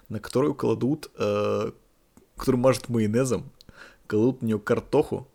на 0.09 0.19
которую 0.19 0.53
кладут, 0.53 1.11
э, 1.17 1.71
которую 2.37 2.61
мажут 2.61 2.87
майонезом, 2.87 3.51
кладут 4.05 4.41
в 4.41 4.45
нее 4.45 4.59
картоху, 4.59 5.27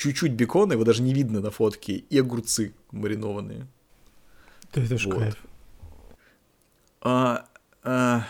чуть-чуть 0.00 0.32
бекона, 0.32 0.72
его 0.72 0.84
даже 0.84 1.02
не 1.02 1.12
видно 1.12 1.40
на 1.40 1.50
фотке, 1.50 1.92
и 1.92 2.18
огурцы 2.18 2.72
маринованные. 2.90 3.66
Да 4.72 4.82
это 4.82 4.96
ж 4.96 5.06
вот. 5.06 5.18
кайф. 5.18 5.36
А, 7.02 7.46
а, 7.82 8.26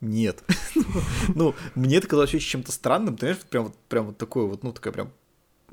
нет. 0.00 0.42
ну, 1.34 1.54
мне 1.74 1.96
это 1.98 2.08
казалось 2.08 2.34
очень 2.34 2.48
чем-то 2.48 2.72
странным, 2.72 3.16
ты 3.16 3.26
знаешь, 3.26 3.42
прям, 3.48 3.72
прям 3.88 4.06
вот 4.06 4.18
такое 4.18 4.46
вот, 4.46 4.64
ну, 4.64 4.72
такая 4.72 4.92
прям 4.92 5.12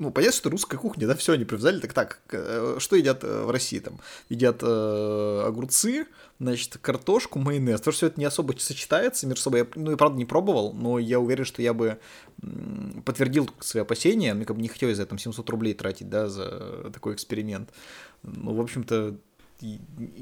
ну, 0.00 0.10
понятно, 0.10 0.36
что 0.36 0.48
русская 0.48 0.78
кухня, 0.78 1.06
да, 1.06 1.14
все 1.14 1.34
они 1.34 1.44
привязали, 1.44 1.78
так 1.78 1.92
так, 1.92 2.22
э, 2.32 2.76
что 2.78 2.96
едят 2.96 3.22
э, 3.22 3.44
в 3.44 3.50
России 3.50 3.78
там? 3.80 4.00
Едят 4.30 4.62
э, 4.62 5.42
огурцы, 5.46 6.06
значит, 6.38 6.78
картошку, 6.78 7.38
майонез, 7.38 7.82
то, 7.82 7.92
что 7.92 7.98
все 7.98 8.06
это 8.06 8.18
не 8.18 8.24
особо 8.24 8.54
сочетается 8.58 9.26
между 9.26 9.42
собой, 9.42 9.60
я, 9.60 9.66
ну, 9.74 9.92
и 9.92 9.96
правда 9.96 10.16
не 10.16 10.24
пробовал, 10.24 10.72
но 10.72 10.98
я 10.98 11.20
уверен, 11.20 11.44
что 11.44 11.60
я 11.60 11.74
бы 11.74 11.98
подтвердил 13.04 13.50
свои 13.60 13.82
опасения, 13.82 14.32
мне 14.32 14.46
как 14.46 14.56
бы 14.56 14.62
не 14.62 14.68
хотелось 14.68 14.96
за 14.96 15.02
этом 15.02 15.18
700 15.18 15.48
рублей 15.50 15.74
тратить, 15.74 16.08
да, 16.08 16.28
за 16.28 16.90
такой 16.94 17.12
эксперимент. 17.12 17.68
Ну, 18.22 18.54
в 18.54 18.60
общем-то, 18.62 19.18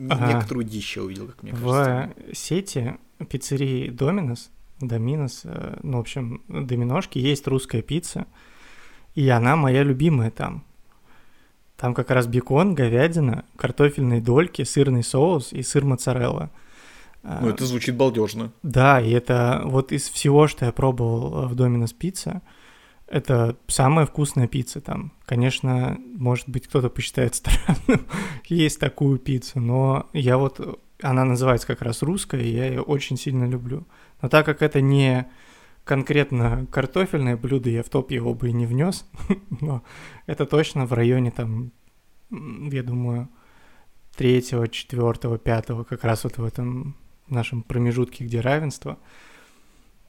ага. 0.09 0.33
некоторую 0.35 0.65
дичь 0.65 0.97
я 0.97 1.05
увидел, 1.05 1.29
как 1.29 1.45
мне 1.45 1.53
кажется. 1.53 2.15
В 2.33 2.35
сети 2.35 2.99
пиццерии 3.31 3.91
Доминос, 3.91 4.51
Доминос, 4.81 5.43
э, 5.45 5.79
ну, 5.85 5.99
в 5.99 6.01
общем, 6.01 6.43
Доминошки, 6.49 7.19
есть 7.19 7.47
русская 7.47 7.83
пицца, 7.83 8.27
и 9.19 9.29
она 9.31 9.57
моя 9.57 9.83
любимая 9.83 10.31
там. 10.31 10.63
Там 11.77 11.93
как 11.93 12.13
раз 12.13 12.29
бекон, 12.29 12.77
говядина, 12.77 13.45
картофельные 13.57 14.21
дольки, 14.21 14.63
сырный 14.63 15.03
соус 15.03 15.53
и 15.53 15.65
сыр 15.65 15.85
моцарелла. 15.85 16.51
Ну, 17.25 17.49
это 17.49 17.67
звучит 17.67 17.97
балдежно. 17.97 18.53
Да, 18.63 19.01
и 19.01 19.11
это 19.11 19.63
вот 19.65 19.91
из 19.91 20.09
всего, 20.09 20.47
что 20.47 20.67
я 20.67 20.73
пробовал 20.73 21.49
в 21.49 21.57
Доминос 21.57 21.93
пицца, 21.93 22.43
это 23.09 23.57
самая 23.67 24.07
вкусная 24.07 24.47
пицца 24.47 24.81
там. 24.81 25.13
Конечно, 25.25 25.99
может 26.15 26.49
быть, 26.49 26.69
кто-то 26.69 26.89
посчитает 26.89 27.35
странным 27.35 28.07
есть 28.45 28.79
такую 28.79 29.19
пиццу, 29.19 29.59
но 29.59 30.09
я 30.13 30.39
вот... 30.39 30.81
Она 31.03 31.25
называется 31.25 31.67
как 31.67 31.83
раз 31.83 32.03
русская, 32.03 32.41
и 32.41 32.51
я 32.51 32.67
ее 32.67 32.83
очень 32.83 33.17
сильно 33.17 33.47
люблю. 33.49 33.85
Но 34.23 34.29
так 34.29 34.47
как 34.47 34.63
это 34.63 34.81
не 34.81 35.27
конкретно 35.89 36.67
картофельное 36.71 37.39
блюдо, 37.39 37.71
я 37.71 37.83
в 37.83 37.89
топ 37.89 38.11
его 38.11 38.35
бы 38.35 38.51
и 38.51 38.53
не 38.53 38.67
внес, 38.67 39.07
но 39.63 39.83
это 40.27 40.45
точно 40.45 40.85
в 40.85 40.93
районе 40.93 41.31
там, 41.31 41.73
я 42.31 42.83
думаю, 42.83 43.31
третьего, 44.15 44.69
четвертого, 44.69 45.39
пятого, 45.39 45.85
как 45.85 46.05
раз 46.05 46.25
вот 46.25 46.37
в 46.37 46.45
этом 46.45 46.95
нашем 47.29 47.63
промежутке, 47.63 48.25
где 48.25 48.41
равенство, 48.41 48.99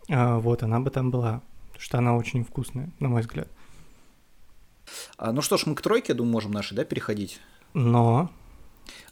а, 0.10 0.40
вот 0.40 0.64
она 0.64 0.82
бы 0.82 0.90
там 0.90 1.12
была, 1.12 1.44
потому 1.68 1.82
что 1.82 1.98
она 1.98 2.18
очень 2.18 2.44
вкусная, 2.44 2.92
на 3.00 3.08
мой 3.08 3.22
взгляд. 3.22 3.48
А, 5.18 5.32
ну 5.32 5.42
что 5.42 5.56
ж, 5.56 5.66
мы 5.66 5.76
к 5.76 5.82
тройке, 5.82 6.12
я 6.12 6.16
думаю, 6.16 6.34
можем 6.34 6.52
наши, 6.52 6.76
да, 6.76 6.84
переходить? 6.84 7.40
Но 7.74 8.30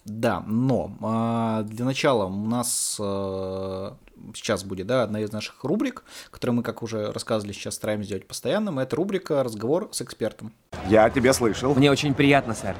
да, 0.04 0.42
но 0.48 0.98
а, 1.02 1.64
для 1.64 1.86
начала 1.86 2.26
у 2.26 2.46
нас 2.46 2.98
а, 3.00 3.96
сейчас 4.34 4.64
будет 4.64 4.88
да, 4.88 5.04
одна 5.04 5.22
из 5.22 5.32
наших 5.32 5.64
рубрик, 5.64 6.04
которую 6.32 6.58
мы, 6.58 6.64
как 6.64 6.84
уже 6.84 7.12
рассказывали, 7.12 7.54
сейчас 7.54 7.76
стараемся 7.76 8.08
сделать 8.08 8.28
постоянным. 8.28 8.80
Это 8.80 8.96
рубрика 8.96 9.44
«Разговор 9.44 9.90
с 9.92 10.02
экспертом». 10.02 10.54
Я 10.88 11.10
тебя 11.10 11.34
слышал. 11.34 11.74
Мне 11.76 11.92
очень 11.92 12.14
приятно, 12.14 12.54
сэр. 12.54 12.76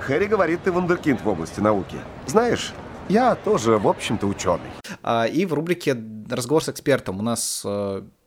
Хэри 0.00 0.26
говорит, 0.26 0.60
ты 0.64 0.72
вундеркинд 0.72 1.20
в 1.20 1.28
области 1.28 1.60
науки. 1.60 1.96
Знаешь, 2.26 2.72
я 3.08 3.34
тоже, 3.34 3.78
в 3.78 3.86
общем-то, 3.86 4.26
ученый. 4.26 4.70
А, 5.02 5.26
и 5.26 5.44
в 5.46 5.54
рубрике 5.54 5.96
«Разговор 6.28 6.64
с 6.64 6.68
экспертом» 6.68 7.20
у 7.20 7.22
нас 7.22 7.64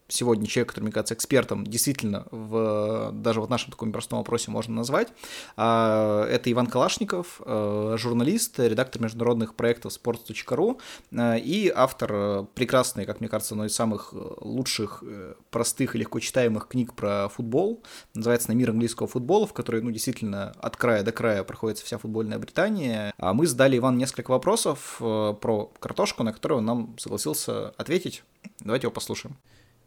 сегодня 0.08 0.45
человек, 0.45 0.70
который, 0.70 0.86
мне 0.86 0.91
кажется, 0.91 1.16
экспертом, 1.16 1.66
действительно, 1.66 2.28
в, 2.32 3.12
даже 3.14 3.41
вот 3.41 3.49
нашем 3.49 3.72
таком 3.72 3.91
простом 3.91 4.20
вопросе 4.20 4.51
можно 4.51 4.76
назвать. 4.76 5.10
А, 5.58 6.26
это 6.28 6.51
Иван 6.51 6.68
Калашников, 6.68 7.41
э, 7.45 7.95
журналист, 7.97 8.60
редактор 8.60 9.01
международных 9.01 9.56
проектов 9.56 9.93
sports.ru 9.93 10.80
э, 11.12 11.39
и 11.39 11.72
автор 11.74 12.12
э, 12.14 12.45
прекрасной, 12.53 13.06
как 13.06 13.20
мне 13.20 13.30
кажется, 13.30 13.56
одной 13.56 13.68
из 13.68 13.76
самых 13.76 14.14
лучших, 14.41 15.03
простых 15.49 15.95
и 15.95 15.99
легко 15.99 16.20
читаемых 16.20 16.68
книг 16.68 16.93
про 16.93 17.30
футбол. 17.30 17.84
Называется 18.14 18.49
«На 18.49 18.53
мир 18.53 18.70
английского 18.70 19.08
футбола», 19.08 19.47
в 19.47 19.53
которой, 19.53 19.82
ну, 19.82 19.91
действительно, 19.91 20.51
от 20.60 20.78
края 20.78 21.03
до 21.03 21.12
края 21.12 21.43
проходит 21.43 21.80
вся 21.80 21.97
футбольная 21.97 22.38
Британия. 22.38 23.14
А 23.18 23.34
мы 23.34 23.47
задали 23.47 23.78
Ивану 23.78 23.97
несколько 23.97 24.32
вопросов 24.32 24.95
про 24.99 25.72
картошку, 25.80 26.24
на 26.24 26.34
которые 26.34 26.60
он 26.60 26.66
нам 26.66 26.97
согласился 26.97 27.70
ответить. 27.70 28.24
Давайте 28.60 28.86
его 28.86 28.93
послушаем. 28.93 29.36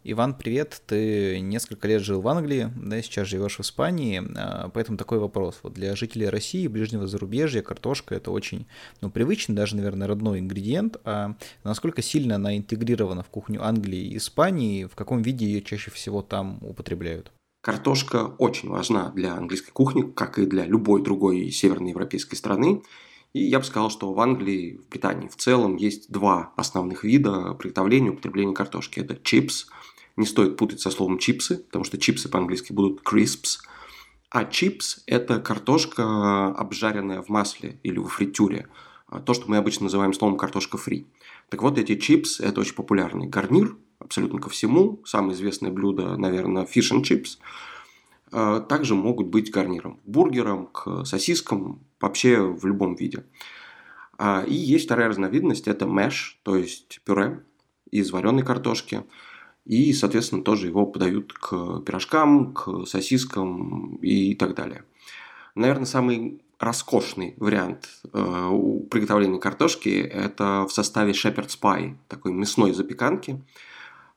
Иван, 0.05 0.33
привет. 0.33 0.81
Ты 0.87 1.41
несколько 1.41 1.85
лет 1.89 2.01
жил 2.01 2.21
в 2.21 2.27
Англии, 2.29 2.71
да, 2.77 3.01
сейчас 3.01 3.27
живешь 3.27 3.57
в 3.57 3.61
Испании, 3.61 4.23
а, 4.37 4.69
поэтому 4.69 4.97
такой 4.97 5.19
вопрос. 5.19 5.59
Вот 5.61 5.73
для 5.73 5.93
жителей 5.97 6.29
России, 6.29 6.67
ближнего 6.67 7.05
зарубежья, 7.05 7.61
картошка 7.61 8.15
это 8.15 8.31
очень, 8.31 8.65
ну, 9.01 9.09
привычный, 9.09 9.55
даже, 9.55 9.75
наверное, 9.75 10.07
родной 10.07 10.39
ингредиент. 10.39 10.97
А 11.03 11.35
насколько 11.65 12.01
сильно 12.01 12.35
она 12.35 12.55
интегрирована 12.55 13.23
в 13.23 13.29
кухню 13.29 13.61
Англии 13.61 13.99
и 13.99 14.17
Испании, 14.17 14.85
в 14.85 14.95
каком 14.95 15.21
виде 15.21 15.45
ее 15.45 15.61
чаще 15.61 15.91
всего 15.91 16.21
там 16.21 16.59
употребляют? 16.61 17.33
Картошка 17.61 18.35
очень 18.37 18.69
важна 18.69 19.09
для 19.09 19.33
английской 19.33 19.71
кухни, 19.71 20.03
как 20.03 20.39
и 20.39 20.45
для 20.45 20.65
любой 20.65 21.03
другой 21.03 21.51
северноевропейской 21.51 22.37
страны. 22.37 22.83
И 23.33 23.43
я 23.43 23.59
бы 23.59 23.65
сказал, 23.65 23.89
что 23.89 24.13
в 24.13 24.19
Англии, 24.21 24.77
в 24.77 24.87
Британии 24.89 25.27
в 25.27 25.35
целом 25.35 25.75
есть 25.75 26.09
два 26.09 26.53
основных 26.55 27.03
вида 27.03 27.53
приготовления 27.55 28.07
и 28.07 28.11
употребления 28.11 28.53
картошки. 28.53 29.01
Это 29.01 29.17
чипс– 29.21 29.67
не 30.19 30.25
стоит 30.25 30.57
путать 30.57 30.81
со 30.81 30.91
словом 30.91 31.17
чипсы, 31.17 31.57
потому 31.57 31.85
что 31.85 31.97
чипсы 31.97 32.29
по-английски 32.29 32.73
будут 32.73 33.01
crisps. 33.01 33.59
А 34.29 34.45
чипс– 34.45 35.01
это 35.07 35.39
картошка, 35.39 36.47
обжаренная 36.49 37.21
в 37.21 37.29
масле 37.29 37.79
или 37.81 37.97
в 37.97 38.07
фритюре. 38.07 38.67
А 39.07 39.19
то, 39.19 39.33
что 39.33 39.49
мы 39.49 39.57
обычно 39.57 39.85
называем 39.85 40.13
словом 40.13 40.37
картошка 40.37 40.77
фри. 40.77 41.07
Так 41.49 41.63
вот, 41.63 41.79
эти 41.79 41.95
чипсы– 41.95 42.43
это 42.45 42.61
очень 42.61 42.75
популярный 42.75 43.27
гарнир 43.27 43.75
абсолютно 43.97 44.39
ко 44.39 44.49
всему. 44.49 45.01
Самое 45.05 45.33
известное 45.33 45.71
блюдо, 45.71 46.15
наверное, 46.15 46.65
fish 46.65 46.91
and 46.91 47.01
chips. 47.01 47.39
А 48.31 48.59
также 48.59 48.93
могут 48.93 49.27
быть 49.27 49.51
гарниром 49.51 49.95
к 49.95 50.05
бургерам, 50.05 50.67
к 50.67 51.05
сосискам, 51.05 51.79
вообще 51.99 52.39
в 52.41 52.65
любом 52.65 52.95
виде. 52.95 53.25
А, 54.17 54.43
и 54.45 54.53
есть 54.53 54.85
вторая 54.85 55.07
разновидность– 55.07 55.67
это 55.67 55.87
мэш, 55.87 56.39
то 56.43 56.55
есть 56.55 57.01
пюре 57.03 57.43
из 57.89 58.11
вареной 58.11 58.43
картошки– 58.43 59.05
и, 59.65 59.93
соответственно, 59.93 60.43
тоже 60.43 60.67
его 60.67 60.85
подают 60.85 61.33
к 61.33 61.81
пирожкам, 61.81 62.53
к 62.53 62.85
сосискам 62.85 63.97
и 63.97 64.35
так 64.35 64.55
далее. 64.55 64.83
Наверное, 65.55 65.85
самый 65.85 66.41
роскошный 66.59 67.35
вариант 67.37 67.89
э, 68.13 68.51
приготовления 68.89 69.39
картошки– 69.39 69.89
это 70.13 70.65
в 70.67 70.73
составе 70.73 71.13
shepherd's 71.13 71.57
pie, 71.59 71.95
такой 72.07 72.33
мясной 72.33 72.73
запеканки. 72.73 73.41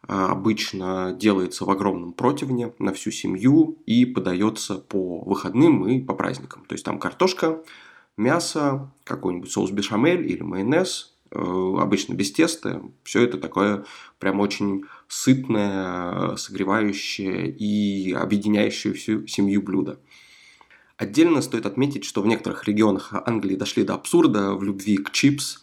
Э, 0.09 0.26
обычно 0.30 1.16
делается 1.18 1.64
в 1.64 1.70
огромном 1.70 2.12
противне 2.12 2.72
на 2.78 2.93
всю 2.93 3.11
семью 3.11 3.78
и 3.86 4.05
подается 4.05 4.74
по 4.76 5.20
выходным 5.20 5.86
и 5.86 6.01
по 6.01 6.14
праздникам. 6.14 6.64
То 6.66 6.74
есть 6.74 6.84
там 6.84 6.99
картошка, 6.99 7.62
мясо, 8.16 8.90
какой-нибудь 9.05 9.51
соус 9.51 9.70
бешамель 9.70 10.28
или 10.28 10.43
майонез, 10.43 11.12
обычно 11.35 12.14
без 12.14 12.33
теста. 12.33 12.83
Все 13.03 13.22
это 13.22 13.39
такое 13.39 13.85
прям 14.18 14.41
очень 14.41 14.85
сытное, 15.09 16.37
согревающее 16.37 17.51
и 17.51 18.12
объединяющее 18.12 18.93
всю 18.93 19.26
семью 19.26 19.62
блюдо. 19.62 19.99
Отдельно 20.97 21.43
стоит 21.43 21.66
отметить, 21.66 22.05
что 22.05 22.22
в 22.22 22.26
некоторых 22.26 22.68
регионах 22.68 23.12
Англии 23.26 23.57
дошли 23.57 23.83
до 23.83 23.95
абсурда 23.95 24.55
в 24.55 24.62
любви 24.62 24.99
к 24.99 25.11
чипс, 25.11 25.61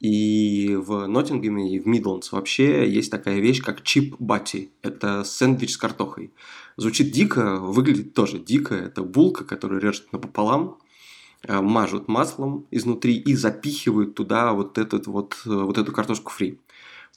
и 0.00 0.76
в 0.76 1.06
Ноттингеме 1.06 1.72
и 1.76 1.78
в 1.78 1.86
Мидландс 1.86 2.32
вообще 2.32 2.90
есть 2.90 3.10
такая 3.10 3.38
вещь, 3.38 3.62
как 3.62 3.82
чип 3.82 4.16
бати. 4.18 4.72
Это 4.82 5.22
сэндвич 5.22 5.74
с 5.74 5.76
картохой. 5.76 6.32
Звучит 6.76 7.12
дико, 7.12 7.58
выглядит 7.58 8.12
тоже 8.12 8.40
дико. 8.40 8.74
Это 8.74 9.04
булка, 9.04 9.44
которую 9.44 9.80
режут 9.80 10.12
напополам, 10.12 10.78
Э, 10.82 10.91
мажут 11.48 12.08
маслом 12.08 12.66
изнутри 12.70 13.16
и 13.16 13.34
запихивают 13.34 14.14
туда 14.14 14.52
вот, 14.52 14.78
этот 14.78 15.06
вот, 15.06 15.36
э, 15.46 15.50
вот 15.50 15.78
эту 15.78 15.92
картошку 15.92 16.30
фри. 16.30 16.60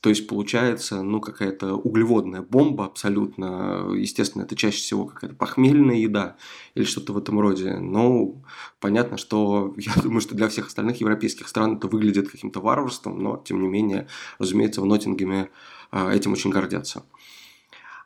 То 0.01 0.09
есть 0.09 0.27
получается, 0.27 1.01
ну, 1.01 1.19
какая-то 1.19 1.73
углеводная 1.73 2.41
бомба 2.41 2.85
абсолютно. 2.85 3.87
Естественно, 3.95 4.43
это 4.43 4.55
чаще 4.55 4.77
всего 4.77 5.05
какая-то 5.05 5.35
похмельная 5.35 5.95
еда 5.95 6.35
или 6.75 6.83
что-то 6.83 7.13
в 7.13 7.17
этом 7.17 7.39
роде. 7.39 7.77
Но 7.77 8.35
понятно, 8.79 9.17
что 9.17 9.73
я 9.77 9.93
думаю, 10.01 10.21
что 10.21 10.35
для 10.35 10.47
всех 10.47 10.67
остальных 10.67 11.01
европейских 11.01 11.47
стран 11.47 11.77
это 11.77 11.87
выглядит 11.87 12.29
каким-то 12.29 12.59
варварством, 12.59 13.17
но, 13.19 13.41
тем 13.43 13.61
не 13.61 13.67
менее, 13.67 14.07
разумеется, 14.37 14.81
в 14.81 14.85
Ноттингеме 14.85 15.49
э, 15.91 16.11
этим 16.13 16.33
очень 16.33 16.51
гордятся. 16.51 17.03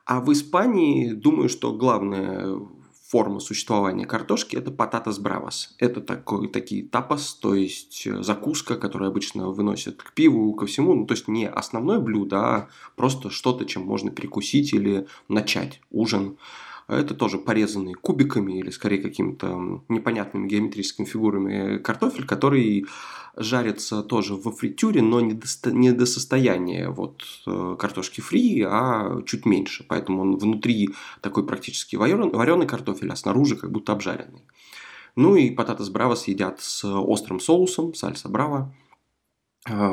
А 0.06 0.20
в 0.20 0.32
Испании, 0.32 1.12
думаю, 1.12 1.48
что 1.48 1.72
главное 1.72 2.58
форма 3.10 3.40
существования 3.40 4.06
картошки– 4.06 4.54
это 4.56 4.70
пататас 4.70 5.18
бравас. 5.18 5.74
Это 5.78 6.00
такой, 6.00 6.46
такие 6.48 6.84
тапас, 6.84 7.34
то 7.34 7.56
есть 7.56 8.06
э, 8.06 8.22
закуска, 8.22 8.76
которую 8.76 9.08
обычно 9.08 9.48
выносят 9.48 10.00
к 10.00 10.12
пиву, 10.12 10.54
ко 10.54 10.66
всему. 10.66 10.94
Ну, 10.94 11.06
то 11.06 11.14
есть 11.14 11.26
не 11.26 11.48
основное 11.48 11.98
блюдо, 11.98 12.38
а 12.38 12.68
просто 12.94 13.30
что-то, 13.30 13.64
чем 13.64 13.82
можно 13.82 14.12
перекусить 14.12 14.72
или 14.72 15.08
начать 15.28 15.80
ужин. 15.90 16.36
Это 16.90 17.14
тоже 17.14 17.38
порезанный 17.38 17.94
кубиками 17.94 18.58
или 18.58 18.70
скорее 18.70 19.00
какими-то 19.00 19.82
непонятными 19.88 20.48
геометрическими 20.48 21.06
фигурами 21.06 21.78
картофель, 21.78 22.26
который 22.26 22.86
жарится 23.36 24.02
тоже 24.02 24.34
во 24.34 24.50
фритюре, 24.50 25.00
но 25.00 25.20
не 25.20 25.34
до, 25.34 25.46
не 25.70 25.92
до 25.92 26.04
состояния 26.04 26.90
вот 26.90 27.22
э, 27.46 27.76
картошки 27.78 28.20
фри, 28.20 28.66
а 28.68 29.22
чуть 29.24 29.46
меньше. 29.46 29.84
Поэтому 29.88 30.22
он 30.22 30.36
внутри 30.36 30.90
такой 31.20 31.46
практически 31.46 31.94
вареный, 31.94 32.66
картофель, 32.66 33.12
а 33.12 33.16
снаружи 33.16 33.56
как 33.56 33.70
будто 33.70 33.92
обжаренный. 33.92 34.44
Ну 35.14 35.36
и 35.36 35.50
пататас 35.50 35.90
бравос 35.90 36.26
едят 36.26 36.60
с 36.60 36.84
острым 36.84 37.38
соусом, 37.38 37.94
сальса 37.94 38.28
браво. 38.28 38.74
А, 39.64 39.92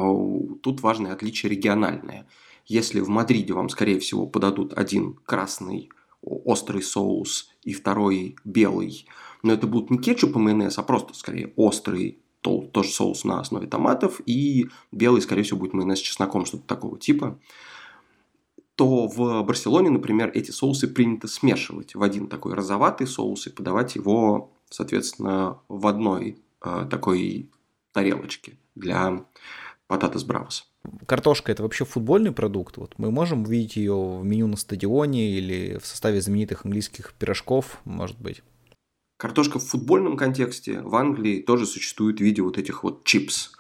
тут 0.62 0.82
важное 0.82 1.14
отличие 1.14 1.52
региональное. 1.52 2.28
Если 2.66 3.02
в 3.02 3.10
Мадриде 3.10 3.54
вам, 3.54 3.70
скорее 3.70 4.00
всего, 4.00 4.26
подадут 4.26 4.74
один 4.78 5.14
красный 5.26 5.89
острый 6.22 6.82
соус 6.82 7.49
и 7.63 7.74
второй 7.74 8.36
белый. 8.43 9.07
Но 9.43 9.53
это 9.53 9.68
будут 9.68 9.91
не 9.91 9.97
кетчуп 9.97 10.36
и 10.36 10.39
майонез, 10.39 10.78
а 10.78 10.84
просто 10.84 11.13
скорее 11.13 11.53
острый 11.55 12.20
то, 12.41 12.61
тоже 12.61 12.89
соус 12.89 13.24
на 13.24 13.39
основе 13.39 13.68
томатов, 13.68 14.22
и 14.26 14.68
белый, 14.91 15.22
скорее 15.22 15.43
всего, 15.43 15.59
будет 15.59 15.74
майонез 15.74 15.99
с 15.99 16.01
чесноком, 16.01 16.45
что-то 16.45 16.63
такого 16.65 16.99
типа, 16.99 17.39
то 18.76 19.07
в 19.07 19.43
Барселоне, 19.43 19.89
например, 19.89 20.32
эти 20.34 20.51
соусы 20.51 20.88
принято 20.88 21.28
смешивать 21.28 21.95
в 21.95 22.03
один 22.03 22.28
такой 22.28 22.53
розоватый 22.53 23.07
соус 23.07 23.47
и 23.47 23.49
подавать 23.49 23.95
его, 23.95 24.51
соответственно, 24.70 25.59
в 25.68 25.88
одной 25.88 26.38
э, 26.63 26.88
такой 26.89 27.49
тарелочке 27.91 28.57
для 28.76 29.26
пататас 29.88 30.24
бравос 30.24 30.66
картошка 31.06 31.52
это 31.52 31.64
вообще 31.64 31.86
футбольный 31.86 32.32
продукт? 32.32 32.78
Вот 32.78 32.94
мы 32.98 33.12
можем 33.12 33.44
увидеть 33.44 33.76
ее 33.76 33.94
в 33.94 34.24
меню 34.24 34.48
на 34.48 34.58
стадионе 34.58 35.30
или 35.32 35.78
в 35.82 35.86
составе 35.86 36.22
знаменитых 36.22 36.66
английских 36.66 37.14
пирожков, 37.14 37.80
может 37.86 38.20
быть? 38.20 38.44
Картошка 39.18 39.60
в 39.60 39.66
футбольном 39.66 40.16
контексте 40.16 40.82
в 40.82 40.96
Англии 40.96 41.42
тоже 41.42 41.66
существует 41.66 42.20
в 42.20 42.22
виде 42.22 42.42
вот 42.42 42.58
этих 42.58 42.84
вот 42.84 43.04
чипс. 43.04 43.54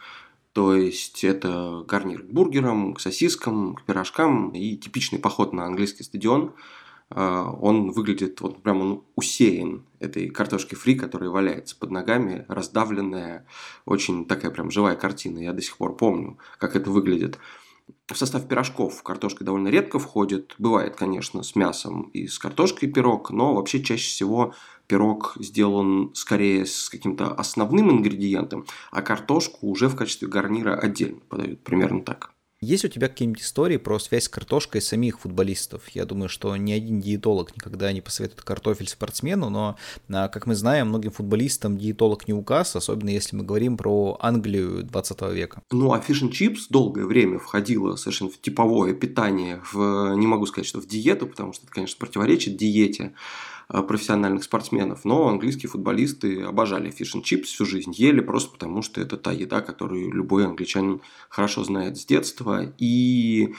То 0.53 0.75
есть 0.75 1.23
это 1.23 1.83
гарнир 1.87 2.23
к 2.23 2.31
бургерам, 2.31 2.93
к 2.93 2.99
сосискам, 2.99 3.75
к 3.75 3.83
пирожкам 3.83 4.49
и 4.51 4.75
типичный 4.75 5.19
поход 5.19 5.53
на 5.53 5.65
английский 5.65 6.03
стадион– 6.03 6.53
он 7.09 7.91
выглядит, 7.91 8.41
вот 8.41 8.61
прям 8.61 8.81
он 8.81 9.03
усеян 9.15 9.85
этой 9.99 10.29
картошки 10.29 10.75
фри, 10.75 10.95
которая 10.95 11.29
валяется 11.29 11.77
под 11.77 11.91
ногами, 11.91 12.45
раздавленная, 12.49 13.45
очень 13.85 14.25
такая 14.25 14.51
прям 14.51 14.71
живая 14.71 14.95
картина. 14.95 15.39
Я 15.39 15.53
до 15.53 15.61
сих 15.61 15.77
пор 15.77 15.95
помню, 15.95 16.37
как 16.59 16.75
это 16.75 16.89
выглядит. 16.91 17.39
В 18.07 18.17
состав 18.17 18.47
пирожков 18.47 19.01
картошка 19.03 19.43
довольно 19.43 19.69
редко 19.69 19.99
входит. 19.99 20.55
Бывает, 20.57 20.95
конечно, 20.95 21.43
с 21.43 21.55
мясом 21.55 22.03
и 22.13 22.27
с 22.27 22.39
картошкой 22.39 22.89
пирог, 22.89 23.31
но 23.31 23.53
вообще 23.55 23.81
чаще 23.81 24.09
всего 24.09 24.53
пирог 24.87 25.35
сделан 25.39 26.11
скорее 26.13 26.65
с 26.65 26.89
каким-то 26.89 27.33
основным 27.33 27.91
ингредиентом, 27.91 28.65
а 28.91 29.01
картошку 29.01 29.67
уже 29.67 29.87
в 29.87 29.95
качестве 29.95 30.27
гарнира 30.27 30.75
отдельно 30.75 31.19
подают. 31.29 31.63
Примерно 31.63 32.01
так. 32.01 32.31
Есть 32.59 32.85
у 32.85 32.87
тебя 32.87 33.07
какие-нибудь 33.07 33.43
истории 33.43 33.77
про 33.77 33.99
связь 33.99 34.23
с 34.23 34.29
картошкой 34.29 34.81
самих 34.81 35.19
футболистов? 35.19 35.89
Я 35.89 36.05
думаю, 36.05 36.27
что 36.27 36.55
ни 36.57 36.71
один 36.71 36.99
диетолог 36.99 37.55
никогда 37.55 37.93
не 37.93 38.01
посоветует 38.01 38.41
картофель 38.41 38.87
спортсмену, 38.87 39.51
но, 39.51 39.77
а, 40.09 40.27
как 40.27 40.47
мы 40.47 40.55
знаем, 40.55 40.87
многим 40.87 41.11
футболистам 41.11 41.77
диетолог 41.77 42.27
не 42.27 42.33
указ, 42.33 42.75
особенно 42.75 43.09
если 43.09 43.35
мы 43.35 43.43
говорим 43.43 43.77
про 43.77 44.17
Англию 44.19 44.83
20 44.83 45.21
века. 45.33 45.61
Ну, 45.71 45.93
а 45.93 46.01
fish 46.01 46.23
chips 46.33 46.67
долгое 46.67 47.05
время 47.05 47.37
входило 47.37 47.95
совершенно 47.95 48.31
в 48.31 48.41
типовое 48.41 48.95
питание, 48.95 49.61
в, 49.71 50.15
не 50.15 50.25
могу 50.25 50.47
сказать, 50.47 50.67
что 50.67 50.81
в 50.81 50.87
диету, 50.87 51.27
потому 51.27 51.53
что 51.53 51.65
это, 51.65 51.73
конечно, 51.73 51.99
противоречит 51.99 52.57
диете, 52.57 53.13
профессиональных 53.67 54.43
спортсменов, 54.43 55.03
но 55.03 55.27
английские 55.27 55.69
футболисты 55.69 56.41
обожали 56.41 56.89
fish 56.89 57.13
chips 57.23 57.49
всю 57.49 57.65
жизнь, 57.65 57.91
ели 57.93 58.21
просто 58.21 58.51
потому, 58.51 58.81
что 58.81 59.01
это 59.01 59.17
та 59.17 59.31
еда, 59.31 59.61
которую 59.61 60.11
любой 60.11 60.45
англичанин 60.45 61.01
хорошо 61.29 61.63
знает 61.63 61.97
с 61.97 62.05
детства. 62.05 62.73
И 62.77 63.53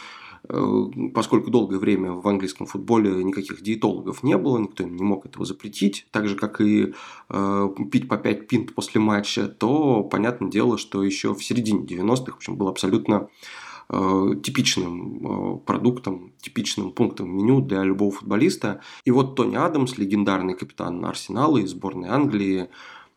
э, 0.49 0.83
поскольку 1.15 1.51
долгое 1.51 1.79
время 1.79 2.13
в 2.13 2.27
английском 2.27 2.67
футболе 2.67 3.23
никаких 3.23 3.63
диетологов 3.63 4.23
не 4.23 4.37
было, 4.39 4.59
никто 4.59 4.83
им 4.83 4.97
не 4.97 5.03
мог 5.03 5.27
этого 5.27 5.45
запретить, 5.45 6.07
так 6.11 6.29
же, 6.29 6.37
как 6.37 6.61
и 6.61 6.95
э, 7.29 7.69
пить 7.91 8.09
по 8.09 8.17
5 8.17 8.49
пинт 8.49 8.75
после 8.75 9.01
матча, 9.01 9.49
то 9.49 10.03
понятное 10.05 10.51
дело, 10.51 10.79
что 10.79 11.03
еще 11.03 11.35
в 11.35 11.45
середине 11.45 11.85
90-х, 11.85 12.33
в 12.33 12.37
общем, 12.37 12.57
было 12.57 12.71
абсолютно 12.71 13.29
Э, 13.29 13.68
типичным 13.91 15.57
э, 15.57 15.59
продуктом, 15.61 16.35
типичным 16.41 16.93
пунктом 16.93 17.35
меню 17.35 17.63
для 17.63 17.83
любого 17.83 18.13
футболиста. 18.13 18.83
И 19.05 19.11
вот 19.11 19.35
Тони 19.35 19.57
Адамс, 19.57 19.97
легендарный 19.97 20.55
капитан 20.55 21.05
Арсенала 21.05 21.57
из 21.59 21.71
сборной 21.71 22.11
Англии, 22.11 22.69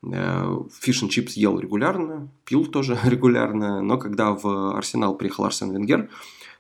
фиш 0.02 1.04
чипс 1.10 1.34
ел 1.34 1.60
регулярно, 1.60 2.32
пил 2.46 2.66
тоже 2.66 2.98
регулярно, 3.04 3.82
но 3.82 3.98
когда 3.98 4.32
в 4.32 4.76
Арсенал 4.76 5.16
приехал 5.16 5.44
Арсен 5.44 5.72
Венгер, 5.74 6.10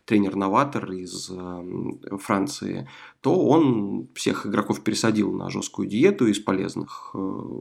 тренер-новатор 0.03 0.91
из 0.91 1.31
э, 1.31 2.17
Франции, 2.19 2.89
то 3.21 3.33
он 3.33 4.09
всех 4.13 4.45
игроков 4.45 4.81
пересадил 4.81 5.31
на 5.31 5.49
жесткую 5.49 5.87
диету 5.87 6.27
из 6.27 6.39
полезных 6.39 7.15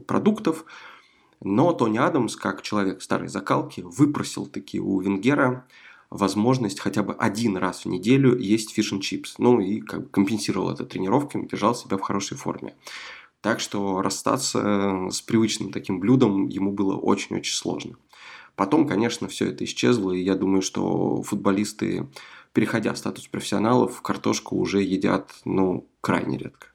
продуктов. 0.05 0.65
Но 1.39 1.71
Тони 1.71 1.97
Адамс, 1.97 2.35
как 2.35 2.61
человек 2.61 3.01
старой 3.01 3.29
закалки, 3.29 3.81
выпросил 3.81 4.47
таки 4.47 4.79
у 4.81 4.99
Венгера 4.99 5.65
возможность 6.11 6.79
хотя 6.79 7.01
бы 7.01 7.13
один 7.13 7.57
раз 7.57 7.85
в 7.85 7.87
неделю 7.87 8.37
есть 8.37 8.71
фиш 8.71 8.93
чипс. 9.01 9.35
Ну 9.39 9.59
и 9.59 9.79
как 9.79 10.03
бы 10.03 10.09
компенсировал 10.09 10.69
это 10.69 10.85
тренировками, 10.85 11.47
держал 11.47 11.73
себя 11.73 11.97
в 11.97 12.01
хорошей 12.01 12.37
форме. 12.37 12.75
Так 13.39 13.59
что 13.59 14.01
расстаться 14.03 14.59
э, 14.59 15.09
с 15.09 15.21
привычным 15.21 15.71
таким 15.71 15.99
блюдом 15.99 16.47
ему 16.47 16.71
было 16.71 16.95
очень-очень 16.95 17.55
сложно. 17.55 17.95
Потом, 18.55 18.87
конечно, 18.87 19.27
все 19.27 19.47
это 19.47 19.63
исчезло, 19.63 20.11
и 20.11 20.21
я 20.21 20.35
думаю, 20.35 20.61
что 20.61 21.23
футболисты, 21.23 22.07
переходя 22.53 22.93
в 22.93 22.97
статус 22.97 23.27
профессионалов, 23.27 24.01
картошку 24.01 24.57
уже 24.57 24.83
едят, 24.83 25.31
ну, 25.45 25.87
крайне 26.01 26.37
редко. 26.37 26.67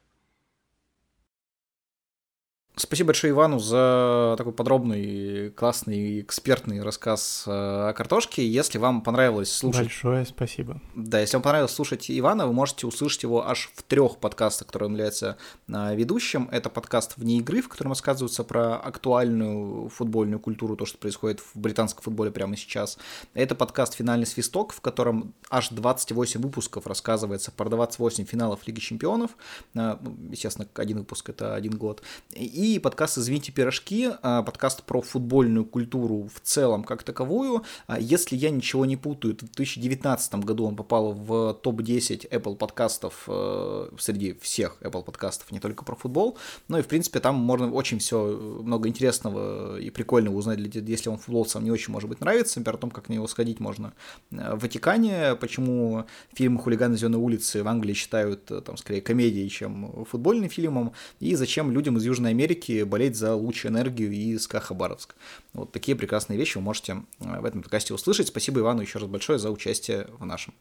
Спасибо 2.79 3.07
большое 3.07 3.31
Ивану 3.31 3.57
за 3.57 4.35
такой 4.37 4.53
подробный, 4.53 5.49
классный, 5.49 6.21
экспертный 6.21 6.83
рассказ 6.83 7.45
э, 7.47 7.49
о 7.49 7.93
картошке. 7.93 8.47
Если 8.47 8.77
вам 8.77 9.01
понравилось 9.01 9.51
слушать... 9.51 9.85
Большое 9.85 10.27
спасибо. 10.27 10.79
Да, 10.93 11.19
если 11.19 11.37
вам 11.37 11.41
понравилось 11.41 11.71
слушать 11.71 12.05
Ивана, 12.11 12.45
вы 12.45 12.53
можете 12.53 12.85
услышать 12.85 13.23
его 13.23 13.47
аж 13.47 13.71
в 13.73 13.81
трех 13.81 14.17
подкастах, 14.17 14.67
которые 14.67 14.89
он 14.89 14.93
является 14.93 15.37
э, 15.67 15.95
ведущим. 15.95 16.49
Это 16.51 16.69
подкаст 16.69 17.17
«Вне 17.17 17.39
игры», 17.39 17.63
в 17.63 17.67
котором 17.67 17.93
рассказывается 17.93 18.43
про 18.43 18.75
актуальную 18.75 19.89
футбольную 19.89 20.39
культуру, 20.39 20.75
то, 20.75 20.85
что 20.85 20.99
происходит 20.99 21.39
в 21.39 21.55
британском 21.55 22.03
футболе 22.03 22.29
прямо 22.29 22.55
сейчас. 22.55 22.99
Это 23.33 23.55
подкаст 23.55 23.95
«Финальный 23.95 24.27
свисток», 24.27 24.71
в 24.71 24.81
котором 24.81 25.33
аж 25.49 25.69
28 25.69 26.41
выпусков 26.41 26.85
рассказывается 26.85 27.51
про 27.51 27.69
28 27.69 28.25
финалов 28.25 28.67
Лиги 28.67 28.81
Чемпионов. 28.81 29.31
Э, 29.73 29.97
ну, 29.99 30.15
естественно, 30.29 30.67
один 30.75 30.99
выпуск— 30.99 31.27
это 31.31 31.55
один 31.55 31.75
год. 31.75 32.03
И 32.35 32.66
и 32.67 32.79
подкаст 32.79 33.17
«Извините, 33.17 33.53
пирожки», 33.53 34.09
а, 34.21 34.43
подкаст 34.43 34.83
про 34.83 35.01
футбольную 35.01 35.63
культуру 35.63 36.29
в 36.33 36.41
целом 36.41 36.83
как 36.83 37.03
таковую. 37.03 37.63
А, 37.87 37.97
если 37.97 38.35
я 38.35 38.49
ничего 38.49 38.85
не 38.85 38.97
путаю, 38.97 39.35
то 39.35 39.45
в 39.45 39.51
2019 39.51 40.35
году 40.35 40.65
он 40.65 40.75
попал 40.75 41.13
в 41.13 41.53
топ-10 41.53 42.29
Apple 42.29 42.57
подкастов 42.57 43.23
э, 43.27 43.89
среди 43.97 44.33
всех 44.41 44.77
Apple 44.81 45.03
подкастов, 45.03 45.49
не 45.51 45.61
только 45.61 45.85
про 45.85 45.95
футбол. 45.95 46.37
Ну 46.67 46.77
и, 46.77 46.81
в 46.81 46.87
принципе, 46.87 47.21
там 47.21 47.35
можно 47.35 47.71
очень 47.71 47.99
все 47.99 48.37
много 48.61 48.89
интересного 48.89 49.79
и 49.79 49.89
прикольного 49.89 50.35
узнать, 50.35 50.59
если 50.59 51.09
вам 51.09 51.19
футбол 51.19 51.45
сам 51.45 51.63
не 51.63 51.71
очень, 51.71 51.93
может 51.93 52.09
быть, 52.09 52.19
нравится, 52.19 52.59
например, 52.59 52.75
о 52.75 52.79
том, 52.79 52.91
как 52.91 53.07
на 53.07 53.13
него 53.13 53.27
сходить 53.27 53.61
можно 53.61 53.93
э, 54.31 54.55
в 54.55 54.59
Ватикане, 54.59 55.35
почему 55.39 56.05
фильмы 56.33 56.59
«Хулиганы 56.59 56.97
зеленой 56.97 57.21
улицы» 57.21 57.63
в 57.63 57.67
Англии 57.69 57.93
считают, 57.93 58.51
э, 58.51 58.59
там, 58.59 58.75
скорее, 58.75 58.99
комедией, 58.99 59.47
чем 59.47 60.05
футбольным 60.09 60.49
фильмом, 60.49 60.91
и 61.21 61.33
зачем 61.35 61.71
людям 61.71 61.95
из 61.95 62.05
Южной 62.05 62.31
Америки 62.31 62.56
Америки 62.57 62.83
болеть 62.83 63.15
за 63.15 63.35
луч 63.35 63.65
энергию 63.65 64.11
и 64.11 64.37
СКА 64.37 64.59
Хабаровск. 64.59 65.15
Вот 65.53 65.71
такие 65.71 65.95
прекрасные 65.95 66.37
вещи 66.37 66.57
вы 66.57 66.63
можете 66.63 67.03
э, 67.19 67.39
в 67.39 67.45
этом 67.45 67.61
подкасте 67.61 67.93
услышать. 67.93 68.27
Спасибо 68.27 68.59
Ивану 68.59 68.81
еще 68.81 68.99
раз 68.99 69.07
большое 69.07 69.39
за 69.39 69.51
участие 69.51 70.07
в 70.19 70.25
нашем. 70.25 70.53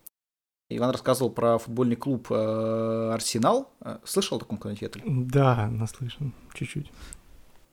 Иван 0.69 0.91
рассказывал 0.91 1.31
про 1.31 1.59
футбольный 1.59 1.97
клуб 1.97 2.27
э, 2.31 3.11
Арсенал. 3.15 3.73
Э, 3.81 3.99
слышал 4.05 4.37
о 4.37 4.41
таком 4.41 4.59
когда-нибудь? 4.59 5.29
Да, 5.29 5.69
наслышан, 5.69 6.35
чуть-чуть. 6.55 6.91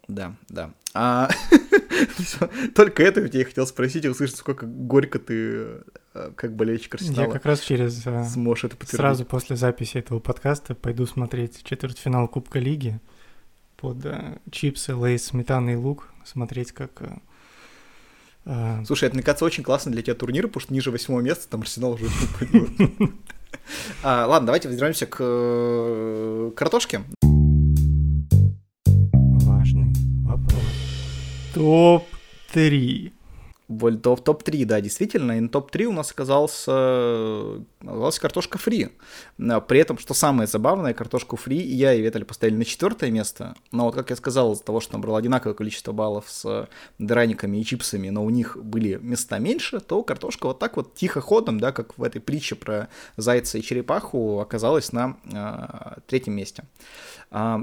Да, 0.08 0.36
да. 0.50 0.72
А, 0.94 1.30
только 2.76 3.04
это 3.04 3.22
я 3.22 3.30
тебя 3.30 3.46
хотел 3.46 3.66
спросить 3.66 4.06
и 4.06 4.10
услышать, 4.10 4.36
сколько 4.36 4.66
горько 4.66 5.18
ты, 5.18 5.82
как 6.36 6.56
болельщик 6.56 6.96
Арсенала, 6.96 7.28
Я 7.28 7.32
как 7.32 7.46
раз 7.46 7.62
через... 7.62 8.04
Сможешь 8.34 8.66
это 8.66 8.86
Сразу 8.86 9.26
после 9.26 9.56
записи 9.56 9.98
этого 9.98 10.20
подкаста 10.20 10.76
пойду 10.76 11.06
смотреть 11.06 11.64
четвертьфинал 11.64 12.28
Кубка 12.28 12.60
Лиги 12.60 13.00
под 13.84 13.98
чипсы, 14.50 14.96
лейс, 14.96 15.26
сметана 15.26 15.72
и 15.72 15.76
лук, 15.76 16.08
смотреть, 16.24 16.72
как... 16.72 17.02
Э, 17.02 17.18
э, 18.46 18.86
Слушай, 18.86 19.10
это, 19.10 19.16
мне 19.16 19.24
кажется, 19.24 19.44
очень 19.44 19.62
классно 19.62 19.92
для 19.92 20.02
тебя 20.02 20.16
турнир, 20.16 20.48
потому 20.48 20.62
что 20.62 20.74
ниже 20.74 20.90
восьмого 20.90 21.20
места 21.20 21.50
там 21.50 21.64
Арсенал 21.64 21.92
уже 21.92 22.06
а, 24.04 24.26
ладно, 24.26 24.46
давайте 24.46 24.70
вернемся 24.70 25.06
к 25.06 25.18
э, 25.20 26.52
картошке. 26.56 27.02
Важный 29.42 29.94
вопрос. 30.24 30.64
Топ-3 31.54 33.12
в 33.20 33.23
топ-3, 33.80 34.66
да, 34.66 34.82
действительно, 34.82 35.38
и 35.38 35.40
на 35.40 35.50
топ-3 35.50 35.86
у 35.86 35.92
нас 35.92 36.12
оказался, 36.12 37.62
оказалась 37.82 38.20
картошка 38.20 38.58
фри. 38.58 38.90
При 39.38 39.80
этом, 39.80 39.98
что 39.98 40.14
самое 40.14 40.48
забавное, 40.48 40.94
картошку 40.94 41.36
фри 41.36 41.62
я, 41.62 41.94
и 41.94 42.02
Веталь 42.02 42.26
поставили 42.26 42.58
на 42.58 42.66
четвертое 42.66 43.12
место, 43.12 43.56
но 43.72 43.86
вот, 43.86 43.96
как 43.96 44.10
я 44.10 44.16
сказал, 44.16 44.54
из-за 44.54 44.64
того, 44.64 44.80
что 44.80 44.94
набрал 44.94 45.16
одинаковое 45.16 45.56
количество 45.56 45.92
баллов 45.92 46.26
с 46.28 46.70
драниками 47.00 47.58
и 47.58 47.66
чипсами, 47.66 48.10
но 48.10 48.24
у 48.24 48.30
них 48.30 48.58
были 48.58 49.00
места 49.02 49.40
меньше, 49.40 49.80
то 49.80 50.04
картошка 50.04 50.48
вот 50.48 50.60
так 50.60 50.78
вот 50.78 50.96
тихо 50.96 51.22
ходом, 51.22 51.60
да, 51.60 51.72
как 51.72 51.98
в 51.98 52.04
этой 52.04 52.22
притче 52.22 52.56
про 52.56 52.90
зайца 53.18 53.58
и 53.58 53.62
черепаху, 53.62 54.40
оказалась 54.40 54.92
на 54.92 55.18
э, 55.32 56.00
третьем 56.08 56.34
месте. 56.34 56.64
Э, 57.32 57.60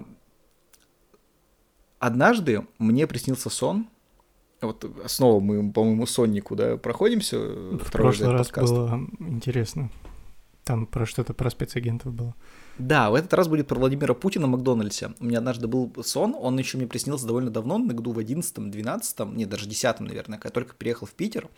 однажды 1.98 2.66
мне 2.78 3.06
приснился 3.06 3.50
сон, 3.50 3.88
вот 4.66 4.84
снова 5.06 5.40
мы, 5.40 5.72
по-моему, 5.72 6.06
Соннику, 6.06 6.54
да, 6.56 6.76
проходимся. 6.76 7.38
В 7.38 7.90
прошлый 7.90 8.30
раз 8.30 8.48
подкаст. 8.48 8.72
было 8.72 9.06
интересно. 9.20 9.90
Там 10.64 10.86
про 10.86 11.06
что-то 11.06 11.32
про 11.34 11.50
спецагентов 11.50 12.12
было. 12.12 12.34
Да, 12.80 13.10
в 13.10 13.14
этот 13.14 13.34
раз 13.34 13.46
будет 13.46 13.68
про 13.68 13.78
Владимира 13.78 14.14
Путина 14.14 14.46
в 14.46 14.50
Макдональдсе. 14.50 15.12
У 15.20 15.26
меня 15.26 15.38
однажды 15.38 15.66
был 15.66 15.92
сон, 16.02 16.34
он 16.38 16.58
еще 16.58 16.78
мне 16.78 16.86
приснился 16.86 17.26
довольно 17.26 17.50
давно, 17.50 17.76
на 17.76 17.92
году 17.92 18.12
в 18.12 18.18
11-м, 18.18 18.70
12-м, 18.70 19.36
нет, 19.36 19.50
даже 19.50 19.68
10-м, 19.68 20.06
наверное, 20.06 20.38
когда 20.38 20.48
я 20.48 20.52
только 20.52 20.74
приехал 20.74 21.06
в 21.06 21.10
Питер. 21.12 21.48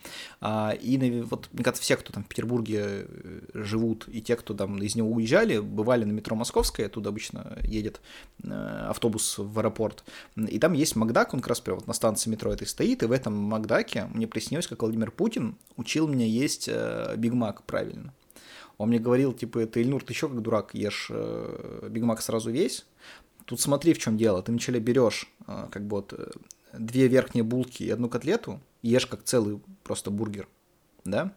А, 0.41 0.71
и 0.71 1.21
вот, 1.21 1.47
мне 1.53 1.63
кажется, 1.63 1.81
все, 1.81 1.95
кто 1.95 2.11
там 2.11 2.25
в 2.25 2.27
Петербурге 2.27 3.07
э, 3.07 3.39
живут, 3.53 4.09
и 4.09 4.21
те, 4.21 4.35
кто 4.35 4.53
там 4.53 4.77
из 4.83 4.95
него 4.95 5.11
уезжали, 5.11 5.59
бывали 5.59 6.03
на 6.03 6.11
метро 6.11 6.35
Московское, 6.35 6.87
оттуда 6.87 7.09
обычно 7.09 7.57
едет 7.63 8.01
э, 8.43 8.85
автобус 8.89 9.37
в 9.37 9.57
аэропорт. 9.57 10.03
И 10.35 10.59
там 10.59 10.73
есть 10.73 10.97
Макдак, 10.97 11.33
он 11.33 11.39
как 11.39 11.47
раз 11.47 11.61
прямо 11.61 11.79
вот 11.79 11.87
на 11.87 11.93
станции 11.93 12.29
метро 12.29 12.51
этой 12.51 12.67
стоит, 12.67 13.01
и 13.01 13.05
в 13.05 13.13
этом 13.13 13.33
Макдаке 13.33 14.09
мне 14.13 14.27
приснилось, 14.27 14.67
как 14.67 14.81
Владимир 14.81 15.09
Путин 15.09 15.55
учил 15.77 16.05
меня 16.05 16.25
есть 16.25 16.67
э, 16.67 17.15
Биг 17.15 17.31
Мак 17.31 17.63
правильно. 17.63 18.13
Он 18.77 18.89
мне 18.89 18.99
говорил, 18.99 19.33
типа, 19.33 19.65
ты, 19.65 19.81
Ильнур, 19.81 20.03
ты 20.03 20.13
еще 20.13 20.27
как 20.27 20.41
дурак 20.41 20.73
ешь 20.73 21.07
э, 21.09 21.87
Биг 21.89 22.03
Мак 22.03 22.21
сразу 22.21 22.51
весь. 22.51 22.85
Тут 23.45 23.61
смотри, 23.61 23.93
в 23.93 23.99
чем 23.99 24.17
дело. 24.17 24.41
Ты 24.41 24.51
вначале 24.51 24.79
берешь, 24.79 25.29
э, 25.47 25.67
как 25.71 25.85
бы 25.85 25.97
вот, 25.97 26.13
э, 26.13 26.31
две 26.73 27.07
верхние 27.07 27.43
булки 27.43 27.83
и 27.83 27.89
одну 27.89 28.09
котлету, 28.09 28.59
ешь 28.81 29.05
как 29.05 29.23
целый 29.23 29.61
просто 29.83 30.11
бургер, 30.11 30.47
да? 31.05 31.33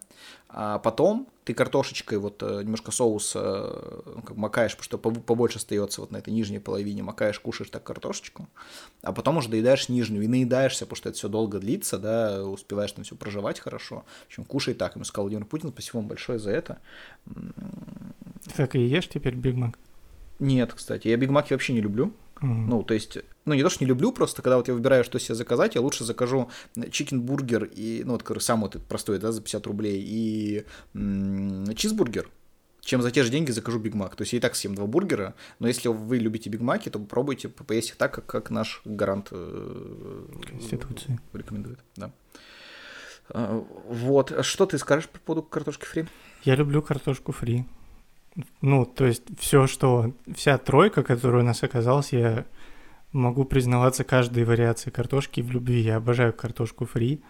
А 0.49 0.79
потом 0.79 1.27
ты 1.47 1.53
картошечкой 1.53 2.17
вот 2.17 2.43
э, 2.43 2.63
немножко 2.63 2.91
соус 2.91 3.31
э, 3.33 4.01
ну, 4.15 4.21
как 4.21 4.35
макаешь, 4.35 4.75
потому 4.75 4.83
что 4.83 4.97
побольше 4.97 5.59
остается 5.59 6.01
вот 6.01 6.11
на 6.11 6.17
этой 6.17 6.33
нижней 6.33 6.59
половине, 6.59 7.03
макаешь, 7.03 7.39
кушаешь 7.39 7.69
так 7.69 7.85
картошечку, 7.85 8.49
а 9.01 9.13
потом 9.13 9.37
уже 9.37 9.47
доедаешь 9.47 9.87
нижнюю 9.87 10.25
и 10.25 10.27
наедаешься, 10.27 10.85
потому 10.85 10.97
что 10.97 11.09
это 11.09 11.17
все 11.17 11.29
долго 11.29 11.59
длится, 11.59 11.99
да, 11.99 12.43
успеваешь 12.43 12.91
там 12.91 13.05
все 13.05 13.15
проживать 13.15 13.61
хорошо. 13.61 14.03
В 14.23 14.27
общем, 14.27 14.43
кушай 14.43 14.73
так, 14.73 14.95
ему 14.95 15.05
сказал 15.05 15.23
Владимир 15.23 15.45
Путин, 15.45 15.69
спасибо 15.69 15.97
вам 15.97 16.07
большое 16.09 16.37
за 16.37 16.51
это. 16.51 16.79
Так 18.57 18.75
и 18.75 18.79
ешь 18.79 19.07
теперь 19.07 19.35
Биг 19.35 19.55
Мак? 19.55 19.79
Нет, 20.39 20.73
кстати, 20.73 21.07
я 21.07 21.15
Биг 21.15 21.29
Маки 21.29 21.53
вообще 21.53 21.71
не 21.71 21.81
люблю. 21.81 22.11
Мм. 22.41 22.65
Ну, 22.67 22.83
то 22.83 22.93
есть, 22.93 23.19
ну, 23.47 23.53
не 23.55 23.63
то, 23.63 23.69
что 23.69 23.83
не 23.83 23.87
люблю, 23.87 24.11
просто 24.11 24.41
когда 24.41 24.57
вот 24.57 24.67
я 24.67 24.73
выбираю, 24.73 25.03
что 25.03 25.19
себе 25.19 25.35
заказать, 25.35 25.75
я 25.75 25.81
лучше 25.81 26.03
закажу 26.03 26.49
чикен-бургер, 26.75 27.65
и, 27.73 28.03
ну, 28.03 28.11
вот, 28.13 28.23
который 28.23 28.39
самый 28.39 28.63
вот 28.63 28.83
простой, 28.83 29.19
да, 29.19 29.31
за 29.31 29.41
50 29.41 29.65
рублей, 29.67 30.03
и 30.05 30.65
м- 30.93 31.73
чизбургер, 31.75 32.29
чем 32.81 33.01
за 33.01 33.11
те 33.11 33.23
же 33.23 33.29
деньги 33.29 33.51
закажу 33.51 33.79
Биг 33.79 33.95
Мак. 33.95 34.15
То 34.15 34.21
есть 34.21 34.33
я 34.33 34.37
и 34.37 34.41
так 34.41 34.55
съем 34.55 34.75
два 34.75 34.85
бургера, 34.85 35.33
но 35.59 35.67
если 35.67 35.87
вы 35.87 36.17
любите 36.17 36.49
Биг 36.49 36.61
Маки, 36.61 36.89
то 36.89 36.99
попробуйте 36.99 37.49
поесть 37.49 37.89
их 37.89 37.95
так, 37.95 38.13
как, 38.13 38.25
как 38.25 38.49
наш 38.49 38.81
гарант 38.85 39.29
э, 39.31 40.25
Конституции 40.47 41.19
рекомендует. 41.33 41.79
Да. 41.95 42.11
А, 43.29 43.63
вот, 43.87 44.45
что 44.45 44.65
ты 44.65 44.77
скажешь 44.77 45.09
по 45.09 45.19
поводу 45.19 45.43
картошки 45.47 45.85
фри? 45.85 46.05
Я 46.43 46.55
люблю 46.55 46.81
картошку 46.81 47.31
фри. 47.31 47.65
Ну, 48.61 48.85
то 48.85 49.05
есть 49.05 49.23
все, 49.39 49.67
что... 49.67 50.13
Вся 50.35 50.57
тройка, 50.57 51.03
которая 51.03 51.41
у 51.41 51.45
нас 51.45 51.63
оказалась, 51.63 52.13
я 52.13 52.45
могу 53.11 53.45
признаваться 53.45 54.03
каждой 54.03 54.43
вариации 54.43 54.89
картошки 54.89 55.41
в 55.41 55.51
любви. 55.51 55.79
Я 55.79 55.97
обожаю 55.97 56.33
картошку 56.33 56.85
фри. 56.85 57.21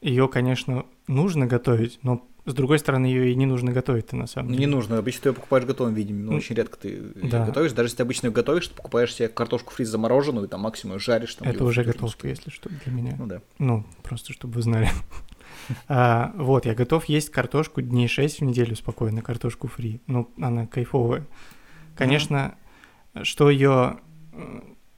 Ее, 0.00 0.28
конечно, 0.28 0.86
нужно 1.06 1.46
готовить, 1.46 1.98
но 2.02 2.26
с 2.48 2.54
другой 2.54 2.78
стороны, 2.78 3.04
ее 3.04 3.30
и 3.30 3.34
не 3.34 3.44
нужно 3.44 3.72
готовить 3.72 4.12
на 4.12 4.26
самом 4.26 4.52
деле. 4.52 4.60
Не 4.60 4.66
нужно, 4.66 4.96
обычно 4.96 5.22
ты 5.22 5.28
ее 5.28 5.34
покупаешь 5.34 5.64
в 5.64 5.66
готовом 5.66 5.92
виде, 5.92 6.14
но 6.14 6.32
ну, 6.32 6.38
очень 6.38 6.54
редко 6.54 6.78
ты 6.78 7.12
да. 7.14 7.44
готовишь. 7.44 7.72
Даже 7.72 7.88
если 7.88 7.98
ты 7.98 8.02
обычно 8.04 8.28
ее 8.28 8.32
готовишь, 8.32 8.68
ты 8.68 8.74
покупаешь 8.74 9.14
себе 9.14 9.28
картошку 9.28 9.70
фри 9.74 9.84
замороженную, 9.84 10.46
и 10.46 10.48
там 10.48 10.62
максимум 10.62 10.98
жаришь. 10.98 11.34
Там, 11.34 11.46
Это 11.46 11.62
уже 11.64 11.84
готовка, 11.84 12.26
если 12.26 12.48
что, 12.48 12.70
для 12.70 12.92
меня. 12.92 13.16
Ну 13.18 13.26
да. 13.26 13.42
Ну, 13.58 13.84
просто 14.02 14.32
чтобы 14.32 14.54
вы 14.54 14.62
знали. 14.62 14.88
А, 15.86 16.32
вот, 16.36 16.64
я 16.64 16.74
готов 16.74 17.06
есть 17.06 17.30
картошку 17.30 17.82
дней 17.82 18.08
6 18.08 18.40
в 18.40 18.44
неделю 18.44 18.74
спокойно, 18.74 19.20
картошку 19.20 19.66
фри. 19.66 20.00
Ну, 20.06 20.30
она 20.40 20.66
кайфовая. 20.66 21.26
Конечно, 21.94 22.54
mm-hmm. 23.12 23.24
что 23.24 23.50
ее 23.50 23.98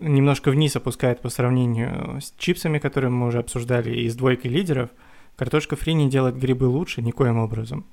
немножко 0.01 0.51
вниз 0.51 0.77
опускает 0.77 1.21
по 1.21 1.29
сравнению 1.29 2.21
с 2.21 2.35
чипсами, 2.39 2.79
которые 2.79 3.11
мы 3.11 3.27
уже 3.27 3.39
обсуждали, 3.39 3.95
и 3.95 4.09
с 4.09 4.17
двойкой 4.17 4.51
лидеров, 4.51 4.91
картошка 5.37 5.77
фри 5.77 5.95
не 5.95 6.11
делает 6.11 6.37
грибы 6.37 6.65
лучше 6.65 7.03
никоим 7.03 7.39
образом. 7.39 7.87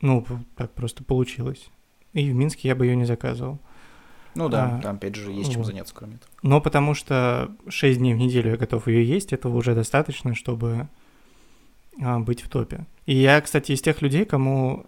Ну, 0.00 0.24
так 0.56 0.72
просто 0.72 1.04
получилось. 1.04 1.70
И 2.12 2.30
в 2.30 2.34
Минске 2.34 2.68
я 2.68 2.74
бы 2.74 2.86
ее 2.86 2.96
не 2.96 3.04
заказывал. 3.04 3.58
Ну 4.34 4.50
да, 4.50 4.76
а, 4.76 4.82
там 4.82 4.96
опять 4.96 5.14
же 5.14 5.32
есть 5.32 5.48
вот. 5.48 5.54
чем 5.54 5.64
заняться, 5.64 5.94
кроме 5.94 6.16
этого. 6.16 6.30
Но 6.42 6.60
потому 6.60 6.92
что 6.92 7.56
6 7.68 7.98
дней 7.98 8.12
в 8.12 8.18
неделю 8.18 8.50
я 8.50 8.56
готов 8.58 8.86
ее 8.86 9.02
есть, 9.02 9.32
этого 9.32 9.56
уже 9.56 9.74
достаточно, 9.74 10.34
чтобы 10.34 10.88
а, 12.00 12.18
быть 12.20 12.42
в 12.42 12.48
топе. 12.50 12.86
И 13.06 13.14
я, 13.14 13.40
кстати, 13.40 13.72
из 13.72 13.80
тех 13.80 14.02
людей, 14.02 14.26
кому 14.26 14.84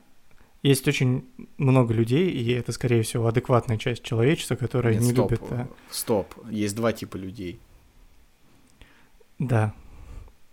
есть 0.62 0.86
очень 0.88 1.24
много 1.56 1.94
людей, 1.94 2.30
и 2.30 2.52
это, 2.52 2.72
скорее 2.72 3.02
всего, 3.02 3.26
адекватная 3.26 3.78
часть 3.78 4.02
человечества, 4.02 4.56
которая 4.56 4.94
Нет, 4.94 5.02
не 5.02 5.10
стоп, 5.10 5.30
любит... 5.30 5.44
А... 5.50 5.68
Стоп, 5.90 6.34
есть 6.50 6.74
два 6.74 6.92
типа 6.92 7.16
людей. 7.16 7.60
Да. 9.38 9.74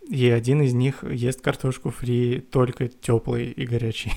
И 0.08 0.28
один 0.30 0.62
из 0.62 0.72
них 0.72 1.02
ест 1.02 1.40
картошку 1.40 1.90
фри 1.90 2.40
только 2.40 2.88
теплый 2.88 3.50
и 3.50 3.66
горячий. 3.66 4.12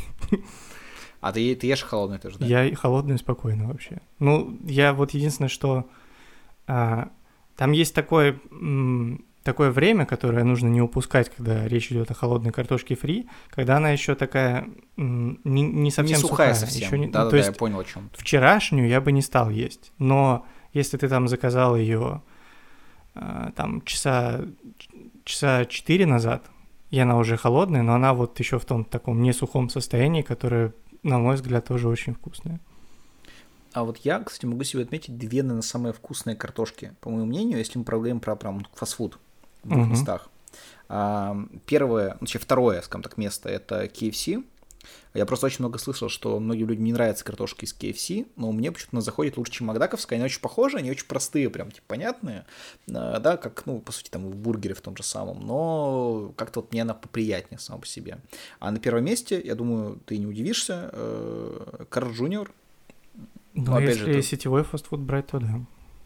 А 1.21 1.33
ты, 1.33 1.53
ты 1.55 1.67
ешь 1.67 1.81
холодную 1.81 2.19
тоже, 2.21 2.37
да? 2.39 2.45
Я 2.45 2.73
холодную 2.75 3.17
спокойно 3.17 3.67
вообще. 3.67 4.01
Ну, 4.19 4.57
я 4.63 4.93
вот 4.93 5.11
единственное, 5.11 5.49
что 5.49 5.89
а, 6.65 7.11
там 7.57 7.73
есть 7.73 7.93
такой 7.93 8.39
м- 8.51 9.25
такое 9.50 9.72
время, 9.72 10.06
которое 10.06 10.43
нужно 10.43 10.68
не 10.68 10.80
упускать, 10.80 11.30
когда 11.36 11.68
речь 11.68 11.91
идет 11.91 12.12
о 12.12 12.14
холодной 12.14 12.52
картошке 12.52 12.95
фри, 12.95 13.28
когда 13.50 13.78
она 13.78 13.89
еще 13.89 14.14
такая 14.14 14.68
не, 14.95 15.64
не 15.64 15.89
совсем 15.89 16.18
не 16.18 16.22
сухая, 16.22 16.54
сухая 16.54 16.54
совсем. 16.54 16.88
Еще 16.88 17.00
не, 17.00 17.08
да, 17.08 17.24
ну, 17.24 17.32
да, 17.32 17.38
да, 17.38 17.45
я 17.45 17.52
понял 17.52 17.80
о 17.80 17.84
чем. 17.84 18.12
Вчерашнюю 18.14 18.88
я 18.88 19.02
бы 19.02 19.12
не 19.12 19.24
стал 19.24 19.50
есть, 19.50 19.91
но 19.97 20.45
если 20.72 20.97
ты 20.97 21.10
там 21.10 21.28
заказал 21.28 21.76
ее 21.76 22.22
а, 23.16 23.52
там 23.56 23.82
часа 23.82 24.41
часа 25.24 25.66
4 25.66 26.06
назад, 26.06 26.43
и 26.91 27.00
она 27.00 27.18
уже 27.18 27.36
холодная, 27.36 27.82
но 27.82 27.95
она 27.95 28.14
вот 28.14 28.39
еще 28.39 28.60
в 28.60 28.66
том 28.66 28.86
таком 28.86 29.24
не 29.24 29.34
сухом 29.34 29.70
состоянии, 29.70 30.22
которое, 30.22 30.74
на 31.02 31.18
мой 31.18 31.36
взгляд, 31.36 31.66
тоже 31.66 31.88
очень 31.88 32.14
вкусное. 32.14 32.60
А 33.74 33.84
вот 33.84 33.97
я, 33.97 34.20
кстати, 34.20 34.45
могу 34.45 34.64
себе 34.64 34.84
отметить 34.84 35.18
две, 35.18 35.41
наверное, 35.41 35.64
самые 35.64 35.93
вкусные 35.93 36.36
картошки, 36.36 36.93
по 37.02 37.10
моему 37.10 37.26
мнению, 37.26 37.58
если 37.58 37.80
мы 37.80 37.86
говорим 37.86 38.20
про 38.20 38.36
прям 38.36 38.68
фастфуд 38.76 39.18
в 39.64 39.70
двух 39.70 39.84
угу. 39.84 39.91
местах. 39.91 40.30
А, 40.88 41.38
первое, 41.66 42.18
вообще 42.20 42.39
второе, 42.39 42.82
скажем 42.82 43.03
так, 43.03 43.18
место 43.18 43.49
это 43.49 43.86
KFC. 43.86 44.43
Я 45.14 45.26
просто 45.26 45.47
очень 45.47 45.60
много 45.60 45.78
слышал, 45.78 46.07
что 46.10 46.39
многим 46.39 46.68
людям 46.68 46.84
не 46.84 46.93
нравится 46.93 47.26
картошка 47.26 47.66
из 47.66 47.76
KFC, 47.76 48.28
но 48.36 48.51
мне 48.51 48.72
почему-то 48.72 48.97
она 48.97 49.01
заходит 49.01 49.38
лучше, 49.38 49.53
чем 49.53 49.68
Макдаковская. 49.68 50.18
Они 50.18 50.26
очень 50.26 50.41
похожи, 50.41 50.78
они 50.78 50.89
очень 50.89 51.05
простые, 51.05 51.49
прям 51.49 51.72
типа 51.72 51.86
понятные, 51.88 52.45
а, 52.91 53.20
да, 53.20 53.38
как, 53.38 53.66
ну, 53.66 53.80
по 53.80 53.91
сути, 53.91 54.10
там 54.10 54.30
в 54.30 54.36
бургере 54.36 54.74
в 54.74 54.82
том 54.82 54.95
же 54.95 55.03
самом, 55.03 55.45
но 55.45 56.34
как-то 56.36 56.62
вот 56.62 56.72
мне 56.72 56.84
она 56.84 56.93
поприятнее 56.93 57.60
сама 57.60 57.80
по 57.80 57.88
себе. 57.88 58.20
А 58.60 58.72
на 58.72 58.80
первом 58.80 59.03
месте, 59.03 59.41
я 59.43 59.55
думаю, 59.55 59.99
ты 60.05 60.18
не 60.18 60.26
удивишься, 60.26 60.89
э, 60.91 61.86
Карл 61.89 62.12
Джуниор. 62.12 62.51
Ну, 63.53 63.66
ну 63.66 63.80
если 63.80 64.05
же, 64.05 64.12
это... 64.12 64.22
сетевой 64.22 64.64
фастфуд 64.64 64.99
брать, 64.99 65.28
то 65.28 65.39
да 65.39 65.60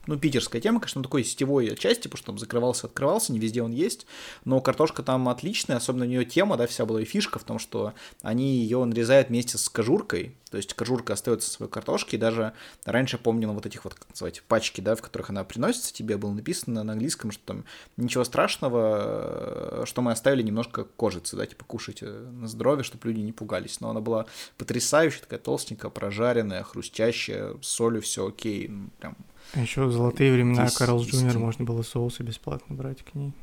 ну, 0.06 0.18
питерская 0.18 0.62
тема, 0.62 0.80
конечно, 0.80 1.02
такой 1.02 1.24
сетевой 1.24 1.76
части, 1.78 2.04
потому 2.04 2.18
что 2.18 2.26
там 2.28 2.38
закрывался, 2.38 2.88
открывался, 2.88 3.32
не 3.32 3.40
везде 3.40 3.62
он 3.62 3.72
есть, 3.72 4.06
но 4.44 4.60
картошка 4.60 5.02
там 5.02 5.30
отличная, 5.30 5.78
особенно 5.78 6.06
у 6.06 6.08
нее 6.08 6.26
тема, 6.26 6.58
да, 6.58 6.68
вся 6.68 6.86
была 6.86 7.02
и 7.02 7.06
фишка 7.06 7.40
в 7.40 7.44
том, 7.44 7.58
что 7.58 7.94
они 8.22 8.58
ее 8.58 8.84
нарезают 8.84 9.30
вместе 9.30 9.58
с 9.58 9.70
кожуркой, 9.70 10.36
то 10.52 10.58
есть 10.58 10.74
кожурка 10.74 11.14
остается 11.14 11.50
своей 11.50 11.72
картошке, 11.72 12.18
и 12.18 12.20
даже 12.20 12.54
раньше 12.86 13.18
помню 13.18 13.48
на 13.48 13.54
вот 13.54 13.66
этих 13.66 13.86
вот, 13.86 13.94
как 13.94 14.10
называть, 14.10 14.44
пачки, 14.44 14.82
да, 14.82 14.96
в 14.96 15.02
которых 15.02 15.30
она 15.30 15.44
приносится 15.46 15.94
тебе, 15.94 16.18
было 16.18 16.32
написано 16.32 16.84
на 16.84 16.94
английском, 16.94 17.32
что 17.32 17.42
там 17.46 17.66
ничего 17.96 18.26
страшного, 18.26 19.84
что 19.86 20.02
мы 20.02 20.12
оставили 20.12 20.42
немножко 20.42 20.84
кожицы, 20.84 21.38
да, 21.38 21.46
типа 21.46 21.64
кушайте 21.66 22.08
на 22.08 22.48
здоровье, 22.48 22.84
чтобы 22.84 23.08
люди 23.08 23.22
не 23.22 23.32
пугались, 23.32 23.80
но 23.80 23.90
она 23.90 24.02
была 24.02 24.26
потрясающая, 24.58 25.22
такая 25.22 25.40
толстенькая, 25.40 25.90
прожаренная, 25.90 26.64
хрустящая, 26.64 27.56
с 27.62 27.68
солью 27.68 28.02
все 28.02 28.28
окей, 28.28 28.70
прям 29.00 29.16
а 29.54 29.62
еще 29.62 29.86
в 29.86 29.92
золотые 29.92 30.34
времена 30.34 30.68
Карлс 30.76 31.06
Джуниор 31.06 31.38
можно 31.38 31.64
было 31.64 31.84
соусы 31.84 32.24
бесплатно 32.24 32.76
брать 32.76 33.04
к 33.04 33.14
ней. 33.14 33.34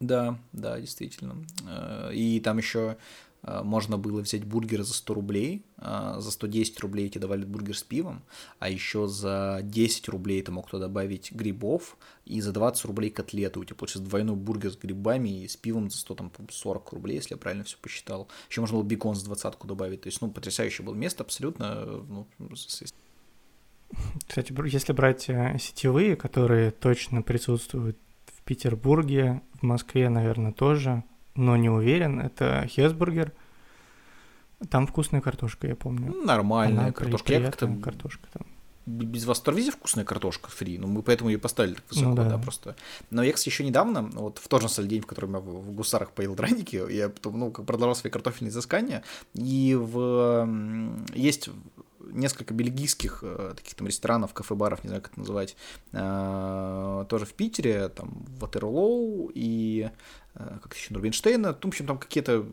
Да, 0.00 0.38
да, 0.52 0.80
действительно. 0.80 1.36
Э, 1.68 2.10
и 2.12 2.40
там 2.40 2.58
еще 2.58 2.96
э, 3.42 3.62
можно 3.62 3.98
было 3.98 4.20
взять 4.20 4.44
бургер 4.44 4.82
за 4.82 4.94
100 4.94 5.14
рублей, 5.14 5.64
э, 5.76 6.14
за 6.18 6.30
110 6.30 6.80
рублей 6.80 7.08
тебе 7.08 7.20
давали 7.20 7.44
бургер 7.44 7.76
с 7.76 7.84
пивом, 7.84 8.24
а 8.58 8.68
еще 8.68 9.06
за 9.06 9.60
10 9.62 10.08
рублей 10.08 10.42
ты 10.42 10.50
мог 10.50 10.68
туда 10.68 10.88
добавить 10.88 11.30
грибов, 11.30 11.96
и 12.24 12.40
за 12.40 12.52
20 12.52 12.84
рублей 12.86 13.10
котлеты. 13.10 13.60
У 13.60 13.64
тебя 13.64 13.76
получится 13.76 14.02
двойной 14.02 14.34
бургер 14.34 14.72
с 14.72 14.76
грибами 14.76 15.44
и 15.44 15.48
с 15.48 15.56
пивом 15.56 15.88
за 15.88 15.98
100, 15.98 16.14
там, 16.14 16.32
40 16.50 16.92
рублей, 16.94 17.16
если 17.16 17.34
я 17.34 17.38
правильно 17.38 17.62
все 17.62 17.76
посчитал. 17.80 18.26
Еще 18.50 18.60
можно 18.60 18.78
было 18.78 18.84
бекон 18.84 19.14
с 19.14 19.22
двадцатку 19.22 19.68
добавить. 19.68 20.00
То 20.00 20.08
есть, 20.08 20.20
ну, 20.20 20.32
потрясающее 20.32 20.84
было 20.84 20.94
место 20.94 21.22
абсолютно. 21.22 21.84
Ну, 22.08 22.26
кстати, 24.26 24.54
если 24.68 24.92
брать 24.92 25.28
э, 25.28 25.56
сетевые, 25.58 26.16
которые 26.16 26.70
точно 26.70 27.22
присутствуют 27.22 27.96
в 28.26 28.42
Петербурге, 28.44 29.42
в 29.60 29.62
Москве, 29.62 30.08
наверное, 30.08 30.52
тоже, 30.52 31.04
но 31.34 31.56
не 31.56 31.70
уверен, 31.70 32.20
это 32.20 32.66
Хесбургер. 32.68 33.32
Там 34.70 34.86
вкусная 34.86 35.20
картошка, 35.20 35.66
я 35.66 35.74
помню. 35.74 36.14
Нормальная 36.24 36.84
Она 36.84 36.92
картошка. 36.92 37.32
Я 37.32 37.40
как-то... 37.46 37.68
картошка 37.82 38.28
там 38.32 38.46
без 38.86 39.26
восторга 39.26 39.58
везде 39.58 39.70
вкусная 39.70 40.04
картошка 40.04 40.50
фри, 40.50 40.76
ну 40.78 40.88
мы 40.88 41.02
поэтому 41.02 41.30
ее 41.30 41.38
поставили 41.38 41.74
так 41.74 41.84
высоко, 41.88 42.08
ну, 42.10 42.16
да. 42.16 42.28
да, 42.28 42.38
просто. 42.38 42.76
Но 43.10 43.22
я, 43.22 43.32
кстати, 43.32 43.50
еще 43.50 43.64
недавно, 43.64 44.02
вот 44.02 44.38
в 44.38 44.48
тот 44.48 44.62
же 44.62 44.86
день, 44.86 45.02
в 45.02 45.06
котором 45.06 45.34
я 45.34 45.40
в, 45.40 45.44
в 45.44 45.72
гусарах 45.72 46.10
поел 46.10 46.34
драники, 46.34 46.82
я 46.90 47.08
потом, 47.08 47.38
ну, 47.38 47.50
как 47.52 47.64
продолжал 47.64 47.94
свои 47.94 48.10
картофельные 48.10 48.50
изыскания, 48.50 49.04
и 49.34 49.76
в... 49.78 50.48
есть 51.14 51.48
несколько 52.10 52.54
бельгийских 52.54 53.20
э, 53.22 53.54
таких 53.56 53.74
там 53.74 53.86
ресторанов, 53.86 54.32
кафе-баров, 54.34 54.82
не 54.84 54.88
знаю, 54.88 55.02
как 55.02 55.12
это 55.12 55.20
называть, 55.20 55.56
э, 55.92 57.04
тоже 57.08 57.26
в 57.26 57.34
Питере, 57.34 57.88
там 57.88 58.24
Ватерлоу 58.38 59.30
и 59.34 59.90
э, 60.34 60.58
как 60.62 60.74
еще 60.74 60.92
Нурбинштейна, 60.92 61.48
ну, 61.50 61.58
в 61.62 61.66
общем, 61.66 61.86
там 61.86 61.98
какие-то 61.98 62.46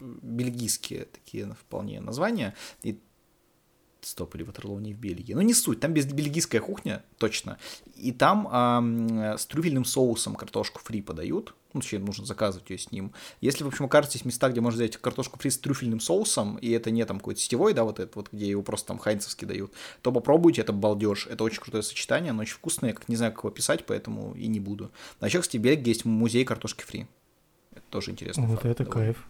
бельгийские 0.00 1.06
такие 1.06 1.52
вполне 1.54 2.00
названия, 2.00 2.54
и 2.82 3.00
Стоп, 4.00 4.34
или 4.34 4.42
Ватерлоу 4.42 4.80
не 4.80 4.92
в 4.92 4.98
Бельгии. 4.98 5.32
Ну, 5.32 5.40
не 5.40 5.54
суть, 5.54 5.80
там 5.80 5.94
без 5.94 6.04
бельгийская 6.04 6.60
кухня, 6.60 7.02
точно. 7.16 7.58
И 7.96 8.12
там 8.12 8.46
с 9.38 9.46
трюфельным 9.46 9.86
соусом 9.86 10.34
картошку 10.34 10.78
фри 10.84 11.00
подают. 11.00 11.54
Ну, 11.74 11.80
точнее, 11.80 11.98
нужно 11.98 12.24
заказывать 12.24 12.70
ее 12.70 12.78
с 12.78 12.90
ним. 12.92 13.12
Если, 13.40 13.64
в 13.64 13.66
общем, 13.66 13.84
окажетесь 13.84 14.24
места, 14.24 14.48
где 14.48 14.60
можно 14.60 14.78
взять 14.78 14.96
картошку 14.96 15.38
фри 15.38 15.50
с 15.50 15.58
трюфельным 15.58 16.00
соусом, 16.00 16.56
и 16.56 16.70
это 16.70 16.90
не 16.90 17.04
там 17.04 17.18
какой-то 17.18 17.40
сетевой, 17.40 17.74
да, 17.74 17.84
вот 17.84 17.98
этот 18.00 18.16
вот, 18.16 18.28
где 18.32 18.48
его 18.48 18.62
просто 18.62 18.88
там 18.88 18.98
хайнцевский 18.98 19.46
дают, 19.46 19.72
то 20.00 20.12
попробуйте, 20.12 20.62
это 20.62 20.72
балдеж. 20.72 21.26
Это 21.26 21.44
очень 21.44 21.60
крутое 21.60 21.82
сочетание, 21.82 22.30
оно 22.30 22.42
очень 22.42 22.54
вкусное, 22.54 22.90
я 22.90 22.94
как 22.94 23.08
не 23.08 23.16
знаю, 23.16 23.32
как 23.32 23.44
его 23.44 23.50
писать, 23.50 23.84
поэтому 23.86 24.34
и 24.34 24.46
не 24.46 24.60
буду. 24.60 24.90
А 25.20 25.26
еще, 25.26 25.40
кстати, 25.40 25.56
в 25.56 25.60
Бельгии 25.60 25.88
есть 25.88 26.04
музей 26.04 26.44
картошки 26.44 26.84
фри. 26.84 27.06
Это 27.72 27.84
тоже 27.90 28.12
интересно. 28.12 28.46
Вот 28.46 28.64
это 28.64 28.84
довольно. 28.84 29.06
кайф. 29.06 29.26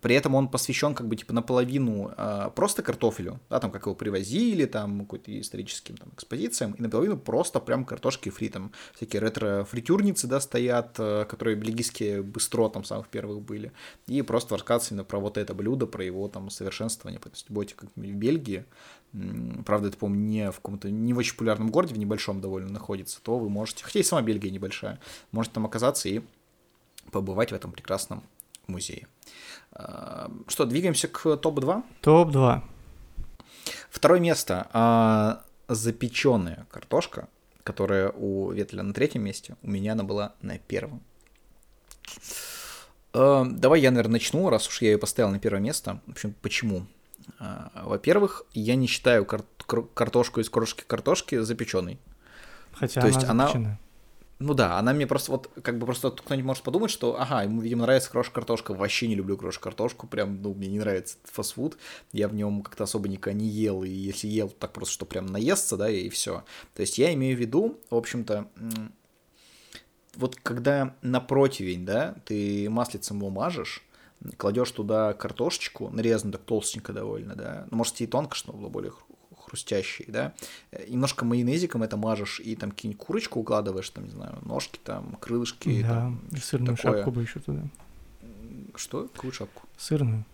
При 0.00 0.14
этом 0.14 0.34
он 0.34 0.48
посвящен 0.48 0.94
как 0.94 1.08
бы 1.08 1.16
типа 1.16 1.32
наполовину 1.32 2.12
э, 2.16 2.50
просто 2.54 2.82
картофелю, 2.82 3.40
да, 3.48 3.60
там 3.60 3.70
как 3.70 3.86
его 3.86 3.94
привозили, 3.94 4.66
там 4.66 5.00
какой-то 5.00 5.40
историческим 5.40 5.96
там 5.96 6.10
экспозициям, 6.14 6.72
и 6.72 6.82
наполовину 6.82 7.16
просто 7.16 7.60
прям 7.60 7.84
картошки 7.84 8.28
фри, 8.28 8.50
там 8.50 8.72
всякие 8.94 9.22
ретро-фритюрницы, 9.22 10.26
да, 10.26 10.40
стоят, 10.40 10.96
э, 10.98 11.24
которые 11.28 11.56
бельгийские 11.56 12.22
быстро 12.22 12.68
там 12.68 12.84
самых 12.84 13.08
первых 13.08 13.40
были, 13.40 13.72
и 14.06 14.22
просто 14.22 14.54
рассказывать 14.54 14.92
именно 14.92 15.04
про 15.04 15.18
вот 15.18 15.38
это 15.38 15.54
блюдо, 15.54 15.86
про 15.86 16.04
его 16.04 16.28
там 16.28 16.50
совершенствование, 16.50 17.18
то 17.18 17.30
есть 17.30 17.50
будете 17.50 17.74
как 17.74 17.88
в 17.96 18.00
Бельгии, 18.00 18.64
правда, 19.64 19.88
это, 19.88 19.96
по-моему, 19.96 20.24
не 20.24 20.50
в 20.50 20.56
каком-то, 20.56 20.90
не 20.90 21.14
в 21.14 21.18
очень 21.18 21.32
популярном 21.32 21.70
городе, 21.70 21.94
в 21.94 21.98
небольшом 21.98 22.40
довольно 22.40 22.70
находится, 22.70 23.20
то 23.22 23.38
вы 23.38 23.48
можете, 23.48 23.82
хотя 23.82 24.00
и 24.00 24.02
сама 24.02 24.22
Бельгия 24.22 24.50
небольшая, 24.50 25.00
можете 25.32 25.54
там 25.54 25.66
оказаться 25.66 26.08
и 26.08 26.20
побывать 27.10 27.50
в 27.50 27.54
этом 27.54 27.72
прекрасном 27.72 28.22
музее. 28.66 29.06
А, 29.74 30.30
что, 30.48 30.64
двигаемся 30.66 31.08
к 31.08 31.36
топ-2? 31.36 31.82
Топ-2. 32.00 32.62
Второе 33.90 34.20
место. 34.20 34.68
А, 34.72 35.42
запеченная 35.68 36.66
картошка, 36.70 37.28
которая 37.62 38.10
у 38.10 38.50
Ветля 38.52 38.82
на 38.82 38.92
третьем 38.92 39.22
месте, 39.22 39.56
у 39.62 39.70
меня 39.70 39.92
она 39.92 40.04
была 40.04 40.34
на 40.42 40.58
первом. 40.58 41.02
А, 43.12 43.44
давай 43.44 43.80
я, 43.80 43.90
наверное, 43.90 44.14
начну, 44.14 44.48
раз 44.50 44.68
уж 44.68 44.82
я 44.82 44.92
ее 44.92 44.98
поставил 44.98 45.30
на 45.30 45.38
первое 45.38 45.60
место. 45.60 46.00
В 46.06 46.12
общем, 46.12 46.34
почему? 46.42 46.86
Во-первых, 47.74 48.42
я 48.52 48.76
не 48.76 48.86
считаю 48.86 49.24
кар- 49.24 49.44
картошку 49.94 50.40
из 50.40 50.50
крошки 50.50 50.84
картошки 50.86 51.40
запеченной. 51.40 51.98
Хотя 52.72 53.00
То 53.00 53.06
она 53.06 53.08
есть 53.08 53.20
запеченная. 53.26 53.46
она 53.70 53.78
ну 54.38 54.54
да, 54.54 54.78
она 54.78 54.92
мне 54.92 55.06
просто 55.06 55.30
вот, 55.30 55.50
как 55.62 55.78
бы 55.78 55.86
просто 55.86 56.10
кто-нибудь 56.10 56.46
может 56.46 56.62
подумать, 56.64 56.90
что, 56.90 57.20
ага, 57.20 57.42
ему, 57.42 57.60
видимо, 57.60 57.82
нравится 57.82 58.10
крошка 58.10 58.34
картошка, 58.34 58.74
вообще 58.74 59.06
не 59.06 59.14
люблю 59.14 59.36
крошка 59.36 59.64
картошку, 59.64 60.06
прям, 60.06 60.42
ну, 60.42 60.54
мне 60.54 60.68
не 60.68 60.78
нравится 60.78 61.16
фастфуд, 61.24 61.78
я 62.12 62.28
в 62.28 62.34
нем 62.34 62.62
как-то 62.62 62.84
особо 62.84 63.08
никогда 63.08 63.38
не 63.38 63.46
ел, 63.46 63.84
и 63.84 63.88
если 63.88 64.26
ел, 64.26 64.48
так 64.48 64.72
просто, 64.72 64.92
что 64.92 65.06
прям 65.06 65.26
наесться, 65.26 65.76
да, 65.76 65.88
и 65.88 66.08
все. 66.08 66.44
То 66.74 66.82
есть 66.82 66.98
я 66.98 67.14
имею 67.14 67.36
в 67.36 67.40
виду, 67.40 67.78
в 67.90 67.94
общем-то, 67.94 68.48
вот 70.16 70.36
когда 70.36 70.96
на 71.02 71.20
противень, 71.20 71.86
да, 71.86 72.16
ты 72.24 72.68
маслицем 72.70 73.18
его 73.18 73.30
мажешь, 73.30 73.84
кладешь 74.36 74.70
туда 74.70 75.12
картошечку, 75.12 75.90
нарезанную 75.90 76.32
так 76.32 76.42
толстенько 76.42 76.92
довольно, 76.92 77.34
да, 77.36 77.66
ну, 77.70 77.78
может, 77.78 78.00
и 78.00 78.06
тонко, 78.06 78.34
чтобы 78.34 78.58
было 78.58 78.68
более 78.68 78.92
хрустящий, 79.54 80.06
да, 80.08 80.34
э, 80.72 80.86
немножко 80.88 81.24
майонезиком 81.24 81.82
это 81.82 81.96
мажешь 81.96 82.40
и 82.40 82.56
там 82.56 82.72
какие-нибудь 82.72 83.04
курочку 83.04 83.40
укладываешь, 83.40 83.88
там, 83.90 84.04
не 84.04 84.10
знаю, 84.10 84.38
ножки, 84.42 84.80
там, 84.82 85.16
крылышки. 85.20 85.82
Да, 85.82 85.88
там, 85.88 86.20
и 86.32 86.36
сырную 86.38 86.76
такое. 86.76 86.92
шапку 86.94 87.10
бы 87.12 87.22
еще 87.22 87.40
туда. 87.40 87.62
Что? 88.74 89.08
Какую 89.14 89.32
шапку? 89.32 89.62
Сырную. 89.78 90.24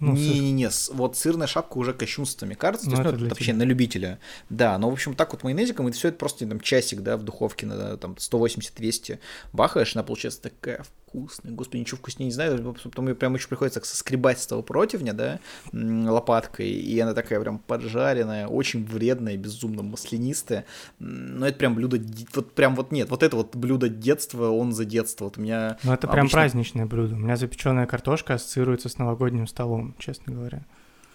Ну, 0.00 0.12
Не-не-не, 0.12 0.70
сыр. 0.70 0.94
вот 0.96 1.16
сырная 1.16 1.46
шапка 1.46 1.78
уже 1.78 1.94
кощунствами 1.94 2.54
кажется, 2.54 2.86
то 2.86 2.92
есть, 2.92 3.02
ну, 3.02 3.08
это, 3.08 3.18
это 3.18 3.30
вообще 3.30 3.54
на 3.54 3.62
любителя. 3.62 4.18
Да, 4.50 4.76
но, 4.76 4.90
в 4.90 4.92
общем, 4.92 5.14
так 5.14 5.32
вот 5.32 5.42
майонезиком, 5.42 5.88
и 5.88 5.92
все 5.92 6.08
это 6.08 6.18
просто 6.18 6.46
там 6.46 6.60
часик, 6.60 7.00
да, 7.00 7.16
в 7.16 7.22
духовке 7.22 7.66
на 7.66 7.96
там 7.96 8.12
180-200 8.12 9.18
бахаешь, 9.52 9.96
она 9.96 10.04
получается 10.04 10.42
такая 10.42 10.84
вкусная. 11.08 11.52
Господи, 11.52 11.80
ничего 11.80 11.98
вкуснее 11.98 12.26
не 12.26 12.32
знаю. 12.32 12.74
Потом 12.82 13.08
ее 13.08 13.14
прям 13.14 13.34
еще 13.34 13.48
приходится 13.48 13.80
соскребать 13.84 14.40
с 14.40 14.46
того 14.46 14.62
противня, 14.62 15.12
да, 15.12 15.40
лопаткой. 15.72 16.68
И 16.68 16.98
она 17.00 17.14
такая 17.14 17.40
прям 17.40 17.58
поджаренная, 17.58 18.46
очень 18.46 18.84
вредная, 18.84 19.36
безумно 19.36 19.82
маслянистая. 19.82 20.64
Но 20.98 21.46
это 21.46 21.58
прям 21.58 21.74
блюдо, 21.74 21.98
вот 22.34 22.52
прям 22.52 22.74
вот 22.74 22.92
нет, 22.92 23.10
вот 23.10 23.22
это 23.22 23.36
вот 23.36 23.56
блюдо 23.56 23.88
детства, 23.88 24.50
он 24.50 24.72
за 24.72 24.84
детство. 24.84 25.24
Вот 25.24 25.38
у 25.38 25.40
меня 25.40 25.78
Ну 25.82 25.92
это 25.92 26.06
обычно... 26.06 26.12
прям 26.12 26.28
праздничное 26.28 26.86
блюдо. 26.86 27.14
У 27.14 27.18
меня 27.18 27.36
запеченная 27.36 27.86
картошка 27.86 28.34
ассоциируется 28.34 28.88
с 28.88 28.98
новогодним 28.98 29.46
столом, 29.46 29.94
честно 29.98 30.32
говоря. 30.32 30.64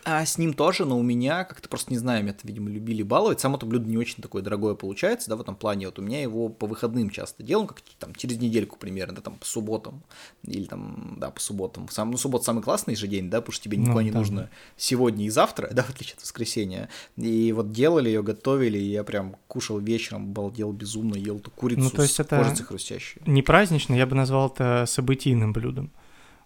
А 0.06 0.26
с 0.26 0.38
ним 0.38 0.54
тоже, 0.54 0.86
но 0.86 0.98
у 0.98 1.04
меня 1.04 1.44
как-то 1.44 1.70
просто 1.70 1.92
не 1.92 1.98
знаю, 1.98 2.24
меня, 2.24 2.36
видимо, 2.44 2.70
любили 2.70 3.04
баловать. 3.04 3.40
Само 3.40 3.58
это 3.58 3.66
блюдо 3.66 3.90
не 3.90 3.98
очень 3.98 4.22
такое 4.22 4.42
дорогое 4.42 4.76
получается, 4.76 5.30
да, 5.30 5.36
в 5.36 5.42
этом 5.42 5.56
плане. 5.56 5.86
Вот 5.86 6.00
у 6.00 6.02
меня 6.02 6.22
его 6.22 6.50
по 6.50 6.68
выходным 6.68 7.10
часто 7.10 7.44
делаем, 7.44 7.68
как 7.68 7.82
там 8.00 8.14
через 8.16 8.38
недельку 8.38 8.78
примерно, 8.78 9.16
да, 9.16 9.22
там 9.22 9.36
по 9.36 9.46
субботам. 9.46 10.04
Или 10.44 10.66
там, 10.66 11.16
да, 11.18 11.32
по 11.32 11.40
субботам. 11.40 11.88
Сам, 11.90 12.12
ну, 12.12 12.18
суббота 12.18 12.46
самый 12.46 12.64
классный 12.64 12.96
же 12.96 13.08
день, 13.08 13.30
да, 13.30 13.42
потому 13.42 13.54
что 13.54 13.64
тебе 13.64 13.78
никуда 13.78 13.96
ну, 13.96 14.02
не 14.02 14.12
да. 14.12 14.20
нужно 14.20 14.50
сегодня 14.78 15.26
и 15.26 15.30
завтра, 15.30 15.70
да, 15.72 15.84
в 15.84 15.90
отличие 15.90 16.16
от 16.16 16.24
воскресенья. 16.24 16.90
И 17.18 17.52
вот 17.54 17.72
делали 17.72 18.10
ее, 18.10 18.24
готовили, 18.24 18.78
и 18.78 18.92
я 18.92 19.04
прям 19.04 19.36
кушал 19.48 19.80
вечером, 19.80 20.34
балдел 20.34 20.72
безумно, 20.72 21.16
ел 21.16 21.40
ту 21.40 21.52
курицу 21.52 21.82
ну, 21.82 21.90
то 21.90 22.02
есть 22.02 22.16
с 22.16 22.20
это 22.20 22.44
хрустящей. 22.64 23.22
Не 23.26 23.42
празднично, 23.42 23.94
я 23.94 24.06
бы 24.06 24.16
назвал 24.16 24.50
это 24.50 24.86
событийным 24.88 25.54
блюдом. 25.54 25.92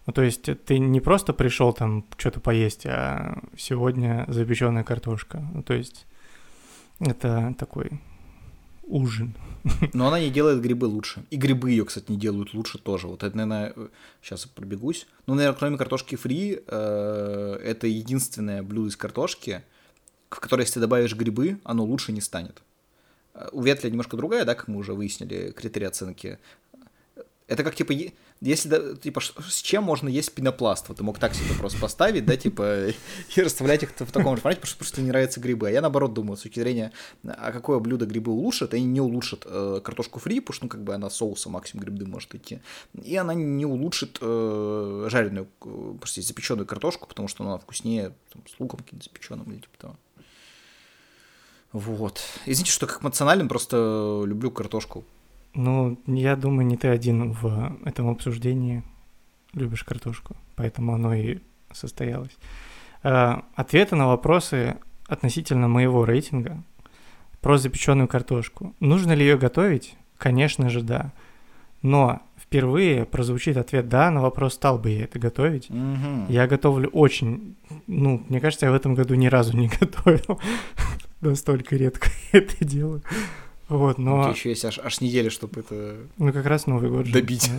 Ну, 0.08 0.14
то 0.14 0.22
есть 0.22 0.48
ты 0.64 0.78
не 0.78 1.02
просто 1.02 1.34
пришел 1.34 1.74
там 1.74 2.02
что-то 2.16 2.40
поесть, 2.40 2.86
а 2.86 3.42
сегодня 3.58 4.24
запеченная 4.28 4.82
картошка. 4.82 5.46
Ну, 5.52 5.62
то 5.62 5.74
есть 5.74 6.06
это 6.98 7.54
такой 7.58 8.00
ужин. 8.84 9.34
Но 9.92 10.08
она 10.08 10.18
не 10.18 10.30
делает 10.30 10.62
грибы 10.62 10.86
лучше. 10.86 11.24
И 11.28 11.36
грибы 11.36 11.72
ее, 11.72 11.84
кстати, 11.84 12.10
не 12.10 12.16
делают 12.16 12.54
лучше 12.54 12.78
тоже. 12.78 13.06
Вот 13.06 13.22
это, 13.22 13.36
наверное, 13.36 13.74
сейчас 14.22 14.46
пробегусь. 14.46 15.06
Ну, 15.26 15.34
наверное, 15.34 15.58
кроме 15.58 15.76
картошки 15.76 16.16
фри, 16.16 16.58
э, 16.66 17.60
это 17.62 17.86
единственное 17.86 18.62
блюдо 18.62 18.88
из 18.88 18.96
картошки, 18.96 19.62
в 20.30 20.40
которое, 20.40 20.62
если 20.62 20.74
ты 20.74 20.80
добавишь 20.80 21.14
грибы, 21.16 21.58
оно 21.64 21.84
лучше 21.84 22.12
не 22.12 22.22
станет. 22.22 22.62
Э, 23.34 23.48
у 23.52 23.60
ветля 23.60 23.90
немножко 23.90 24.16
другая, 24.16 24.46
да, 24.46 24.54
как 24.54 24.68
мы 24.68 24.78
уже 24.78 24.94
выяснили, 24.94 25.50
критерии 25.50 25.86
оценки. 25.86 26.38
Это 27.46 27.62
как, 27.62 27.74
типа, 27.74 27.92
если, 28.40 28.96
типа, 28.96 29.20
с 29.20 29.60
чем 29.62 29.82
можно 29.82 30.08
есть 30.08 30.32
пенопласт? 30.32 30.88
Вот 30.88 30.98
ты 30.98 31.02
мог 31.02 31.18
так 31.18 31.34
себе 31.34 31.54
просто 31.58 31.80
поставить, 31.80 32.24
да, 32.24 32.36
типа, 32.36 32.88
и 33.36 33.40
расставлять 33.40 33.82
их 33.82 33.90
в 33.90 34.12
таком 34.12 34.36
же 34.36 34.42
формате, 34.42 34.60
потому 34.60 34.66
что 34.66 34.78
просто 34.78 35.02
не 35.02 35.08
нравятся 35.08 35.40
грибы. 35.40 35.68
А 35.68 35.70
я, 35.70 35.80
наоборот, 35.80 36.14
думаю, 36.14 36.36
с 36.36 36.42
точки 36.42 36.60
зрения, 36.60 36.92
а 37.24 37.50
какое 37.50 37.80
блюдо 37.80 38.06
грибы 38.06 38.30
улучшит, 38.30 38.74
они 38.74 38.84
не 38.84 39.00
улучшат 39.00 39.44
э, 39.46 39.80
картошку 39.82 40.20
фри, 40.20 40.38
потому 40.38 40.54
что, 40.54 40.64
ну, 40.66 40.68
как 40.68 40.84
бы 40.84 40.94
она 40.94 41.10
соуса 41.10 41.50
максимум 41.50 41.84
грибы 41.84 42.06
может 42.06 42.34
идти. 42.34 42.60
И 43.02 43.16
она 43.16 43.34
не 43.34 43.66
улучшит 43.66 44.18
э, 44.20 45.08
жареную, 45.10 45.48
э, 45.64 45.94
простите, 46.00 46.26
запеченную 46.28 46.66
картошку, 46.66 47.08
потому 47.08 47.26
что 47.26 47.44
она 47.44 47.58
вкуснее 47.58 48.14
там, 48.32 48.42
с 48.46 48.58
луком 48.60 48.80
каким-то 48.80 49.04
запеченным 49.04 49.50
или 49.50 49.60
типа 49.60 49.78
того. 49.78 49.96
Вот. 51.72 52.20
Извините, 52.46 52.72
что 52.72 52.86
как 52.86 53.02
эмоционален, 53.02 53.48
просто 53.48 54.22
люблю 54.24 54.50
картошку 54.50 55.04
ну, 55.54 55.98
я 56.06 56.36
думаю, 56.36 56.66
не 56.66 56.76
ты 56.76 56.88
один 56.88 57.32
в 57.32 57.78
этом 57.84 58.08
обсуждении 58.08 58.82
любишь 59.52 59.84
картошку, 59.84 60.36
поэтому 60.56 60.94
оно 60.94 61.14
и 61.14 61.38
состоялось. 61.72 62.36
А, 63.02 63.44
ответы 63.54 63.96
на 63.96 64.06
вопросы 64.06 64.76
относительно 65.06 65.68
моего 65.68 66.04
рейтинга 66.04 66.62
про 67.40 67.56
запеченную 67.58 68.08
картошку. 68.08 68.74
Нужно 68.80 69.12
ли 69.12 69.24
ее 69.24 69.38
готовить? 69.38 69.96
Конечно 70.16 70.68
же, 70.68 70.82
да. 70.82 71.12
Но 71.82 72.22
впервые 72.36 73.04
прозвучит 73.04 73.56
ответ 73.56 73.88
«да» 73.88 74.10
на 74.10 74.20
вопрос, 74.20 74.54
стал 74.54 74.78
бы 74.78 74.90
я 74.90 75.04
это 75.04 75.18
готовить. 75.18 75.70
Угу. 75.70 76.26
Я 76.28 76.46
готовлю 76.46 76.88
очень... 76.88 77.56
Ну, 77.86 78.24
мне 78.28 78.40
кажется, 78.40 78.66
я 78.66 78.72
в 78.72 78.74
этом 78.74 78.94
году 78.94 79.14
ни 79.14 79.26
разу 79.26 79.56
не 79.56 79.68
готовил. 79.80 80.40
Настолько 81.20 81.76
редко 81.76 82.08
это 82.32 82.64
делаю. 82.64 83.02
Вот, 83.68 83.98
но... 83.98 84.28
У 84.28 84.30
еще 84.30 84.50
есть 84.50 84.64
аж, 84.64 84.78
аж 84.78 85.00
неделя, 85.00 85.30
чтобы 85.30 85.60
это... 85.60 85.98
Ну, 86.16 86.32
как 86.32 86.46
раз 86.46 86.66
Новый 86.66 86.90
год. 86.90 87.10
Добить. 87.10 87.50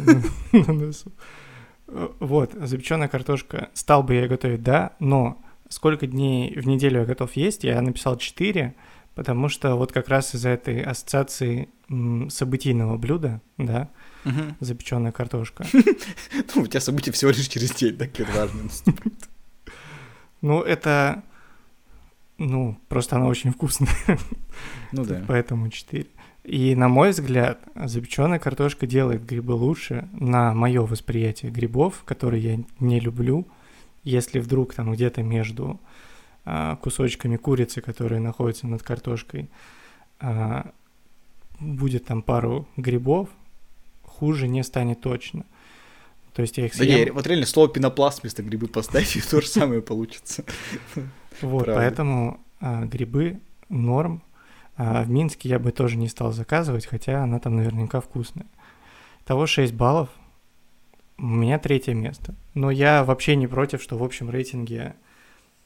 Вот, 2.20 2.52
запеченная 2.54 3.08
картошка. 3.08 3.70
Стал 3.74 4.04
бы 4.04 4.14
я 4.14 4.28
готовить, 4.28 4.62
да, 4.62 4.96
но 5.00 5.42
сколько 5.70 6.06
дней 6.06 6.54
в 6.56 6.68
неделю 6.68 7.00
я 7.00 7.06
готов 7.06 7.36
есть, 7.36 7.64
я 7.64 7.82
написал 7.82 8.16
4, 8.16 8.76
потому 9.16 9.50
что 9.50 9.76
вот 9.76 9.92
как 9.92 10.08
раз 10.08 10.36
из-за 10.36 10.50
этой 10.50 10.84
ассоциации 10.84 11.70
событийного 12.30 12.98
блюда, 12.98 13.42
да, 13.58 13.90
угу. 14.24 14.56
запеченная 14.60 15.12
картошка. 15.12 15.66
Ну, 16.56 16.62
у 16.62 16.68
тебя 16.68 16.80
события 16.80 17.12
всего 17.12 17.32
лишь 17.32 17.48
через 17.48 17.72
день, 17.72 17.98
это 18.00 18.32
важно 18.38 18.64
наступит. 18.64 19.14
Ну, 20.42 20.62
это 20.62 21.24
ну, 22.40 22.78
просто 22.88 23.18
она 23.18 23.28
очень 23.28 23.52
вкусная. 23.52 23.90
Ну 24.92 25.06
да. 25.06 25.24
Поэтому 25.28 25.70
4. 25.70 26.08
И, 26.46 26.74
на 26.76 26.88
мой 26.88 27.12
взгляд, 27.12 27.62
запеченная 27.76 28.40
картошка 28.40 28.88
делает 28.88 29.24
грибы 29.24 29.52
лучше 29.52 30.10
на 30.14 30.54
мое 30.54 30.82
восприятие 30.82 31.52
грибов, 31.52 32.02
которые 32.06 32.44
я 32.44 32.60
не 32.80 33.00
люблю. 33.00 33.46
Если 34.04 34.40
вдруг 34.40 34.74
там 34.74 34.92
где-то 34.92 35.22
между 35.22 35.80
а, 36.46 36.78
кусочками 36.78 37.38
курицы, 37.38 37.82
которые 37.82 38.20
находятся 38.20 38.68
над 38.68 38.82
картошкой, 38.82 39.50
а, 40.20 40.72
будет 41.60 42.06
там 42.06 42.24
пару 42.24 42.68
грибов, 42.78 43.30
хуже 44.02 44.48
не 44.48 44.64
станет 44.64 45.02
точно. 45.02 45.46
То 46.34 46.42
есть 46.42 46.58
я 46.58 46.66
их 46.66 46.74
съем... 46.74 46.88
Да 46.88 47.06
не, 47.06 47.12
вот 47.12 47.28
реально 47.28 47.46
слово 47.46 47.70
пенопласт 47.70 48.24
вместо 48.24 48.44
грибы 48.44 48.68
поставь, 48.68 49.16
и 49.16 49.22
то 49.22 49.42
же 49.42 49.48
самое 49.48 49.82
получится. 49.82 50.44
Вот, 51.42 51.66
поэтому 51.66 52.40
а, 52.60 52.86
грибы 52.86 53.40
норм. 53.70 54.24
А 54.76 55.04
в 55.04 55.10
Минске 55.10 55.50
я 55.50 55.60
бы 55.60 55.72
тоже 55.72 55.98
не 55.98 56.08
стал 56.08 56.32
заказывать, 56.32 56.86
хотя 56.86 57.24
она 57.24 57.40
там 57.40 57.56
наверняка 57.58 58.00
вкусная. 58.00 58.48
Того 59.26 59.46
6 59.46 59.74
баллов. 59.74 60.10
У 61.18 61.26
меня 61.26 61.60
третье 61.60 61.94
место. 61.94 62.34
Но 62.54 62.72
я 62.72 63.04
вообще 63.04 63.36
не 63.36 63.48
против, 63.48 63.82
что 63.82 63.98
в 63.98 64.04
общем 64.04 64.30
рейтинге 64.30 64.96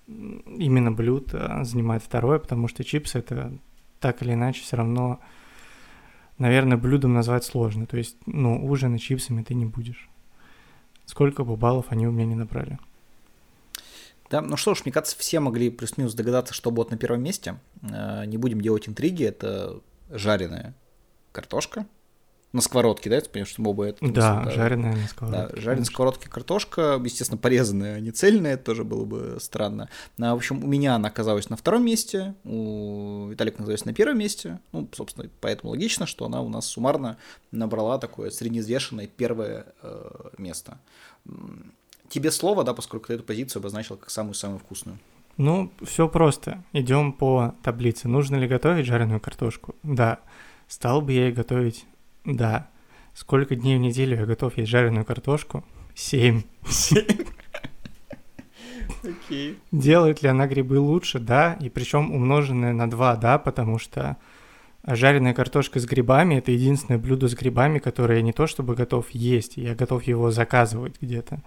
именно 0.07 0.91
блюд 0.91 1.29
а, 1.33 1.63
занимает 1.63 2.03
второе, 2.03 2.39
потому 2.39 2.67
что 2.67 2.83
чипсы 2.83 3.19
это 3.19 3.53
так 3.99 4.21
или 4.21 4.33
иначе 4.33 4.61
все 4.63 4.77
равно, 4.77 5.19
наверное, 6.37 6.77
блюдом 6.77 7.13
назвать 7.13 7.45
сложно. 7.45 7.85
То 7.85 7.97
есть, 7.97 8.17
ну, 8.25 8.65
ужин 8.65 8.95
и 8.95 8.99
чипсами 8.99 9.43
ты 9.43 9.53
не 9.53 9.65
будешь. 9.65 10.09
Сколько 11.05 11.43
бы 11.43 11.55
баллов 11.55 11.87
они 11.89 12.07
у 12.07 12.11
меня 12.11 12.25
не 12.25 12.35
набрали. 12.35 12.79
Да, 14.33 14.41
ну 14.41 14.57
что 14.57 14.73
ж, 14.73 14.81
мне 14.83 14.91
кажется, 14.91 15.15
все 15.15 15.39
могли 15.39 15.69
плюс-минус 15.69 16.15
догадаться, 16.15 16.55
что 16.55 16.71
будет 16.71 16.89
на 16.89 16.97
первом 16.97 17.21
месте. 17.21 17.59
Э, 17.83 18.25
не 18.25 18.37
будем 18.37 18.61
делать 18.61 18.89
интриги, 18.89 19.23
это 19.23 19.79
жареная 20.09 20.73
картошка, 21.31 21.85
на 22.51 22.61
сковородке, 22.61 23.11
да, 23.11 23.21
ты 23.21 23.29
понимаешь, 23.29 23.49
что 23.49 23.61
оба 23.61 23.85
это... 23.85 23.99
Да, 24.01 24.41
да, 24.45 24.49
жареная 24.49 24.95
на 24.95 25.07
сковородке. 25.07 25.53
Да, 25.55 25.61
жареная 25.61 25.79
на 25.81 25.85
сковородке 25.85 26.29
картошка, 26.29 26.99
естественно, 27.05 27.37
порезанная, 27.37 27.97
а 27.97 27.99
не 27.99 28.09
цельная, 28.09 28.55
это 28.55 28.63
тоже 28.63 28.83
было 28.83 29.05
бы 29.05 29.37
странно. 29.39 29.87
А, 30.19 30.33
в 30.33 30.37
общем, 30.37 30.63
у 30.63 30.67
меня 30.67 30.95
она 30.95 31.09
оказалась 31.09 31.51
на 31.51 31.55
втором 31.55 31.85
месте, 31.85 32.33
у 32.43 33.27
Виталика 33.27 33.57
оказалась 33.57 33.85
на 33.85 33.93
первом 33.93 34.17
месте, 34.17 34.59
ну, 34.71 34.89
собственно, 34.93 35.29
поэтому 35.41 35.73
логично, 35.73 36.07
что 36.07 36.25
она 36.25 36.41
у 36.41 36.49
нас 36.49 36.65
суммарно 36.65 37.17
набрала 37.51 37.99
такое 37.99 38.31
среднеизвешенное 38.31 39.05
первое 39.05 39.67
э, 39.83 40.29
место. 40.39 40.79
Тебе 42.13 42.29
слово, 42.29 42.63
да, 42.63 42.75
поскольку 42.75 43.07
ты 43.07 43.15
эту 43.15 43.23
позицию 43.23 43.59
обозначил 43.59 43.97
как 43.97 44.11
самую-самую 44.11 44.59
вкусную. 44.59 44.99
Ну, 45.37 45.71
все 45.81 46.07
просто. 46.07 46.63
Идем 46.71 47.11
по 47.11 47.55
таблице. 47.63 48.07
Нужно 48.07 48.35
ли 48.35 48.47
готовить 48.47 48.85
жареную 48.85 49.19
картошку? 49.19 49.73
Да. 49.81 50.19
Стал 50.67 51.01
бы 51.01 51.11
я 51.11 51.25
ее 51.25 51.33
готовить 51.33 51.87
да. 52.23 52.69
Сколько 53.15 53.55
дней 53.55 53.77
в 53.77 53.79
неделю 53.79 54.15
я 54.15 54.27
готов 54.27 54.59
есть 54.59 54.69
жареную 54.69 55.05
картошку? 55.05 55.65
Семь. 55.95 56.43
Семь? 56.67 57.25
Окей. 59.03 59.57
Делает 59.71 60.21
ли 60.21 60.29
она 60.29 60.45
грибы 60.45 60.77
лучше? 60.77 61.17
Да. 61.17 61.53
И 61.61 61.69
причем 61.69 62.13
умноженное 62.13 62.73
на 62.73 62.87
два, 62.87 63.15
да, 63.15 63.39
потому 63.39 63.79
что 63.79 64.17
жареная 64.85 65.33
картошка 65.33 65.79
с 65.79 65.85
грибами– 65.87 66.35
это 66.37 66.51
единственное 66.51 66.99
блюдо 66.99 67.27
с 67.27 67.33
грибами, 67.33 67.79
которое 67.79 68.17
я 68.17 68.21
не 68.21 68.33
то 68.33 68.45
чтобы 68.45 68.75
готов 68.75 69.09
есть, 69.09 69.57
я 69.57 69.73
готов 69.73 70.03
его 70.03 70.29
заказывать 70.29 71.01
где-то. 71.01 71.41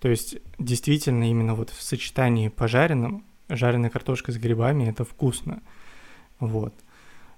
То 0.00 0.08
есть 0.08 0.36
действительно 0.58 1.28
именно 1.30 1.54
вот 1.54 1.70
в 1.70 1.82
сочетании 1.82 2.48
пожаренном 2.48 3.24
жареная 3.48 3.90
картошка 3.90 4.32
с 4.32 4.36
грибами– 4.36 4.84
это 4.88 5.04
вкусно. 5.04 5.62
Вот. 6.38 6.74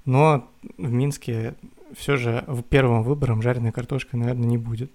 Но 0.04 0.50
в 0.76 0.90
Минске 0.90 1.54
все 1.96 2.16
же 2.16 2.44
первым 2.68 3.02
выбором 3.02 3.42
жареная 3.42 3.72
картошка, 3.72 4.16
наверное, 4.16 4.46
не 4.46 4.58
будет. 4.58 4.90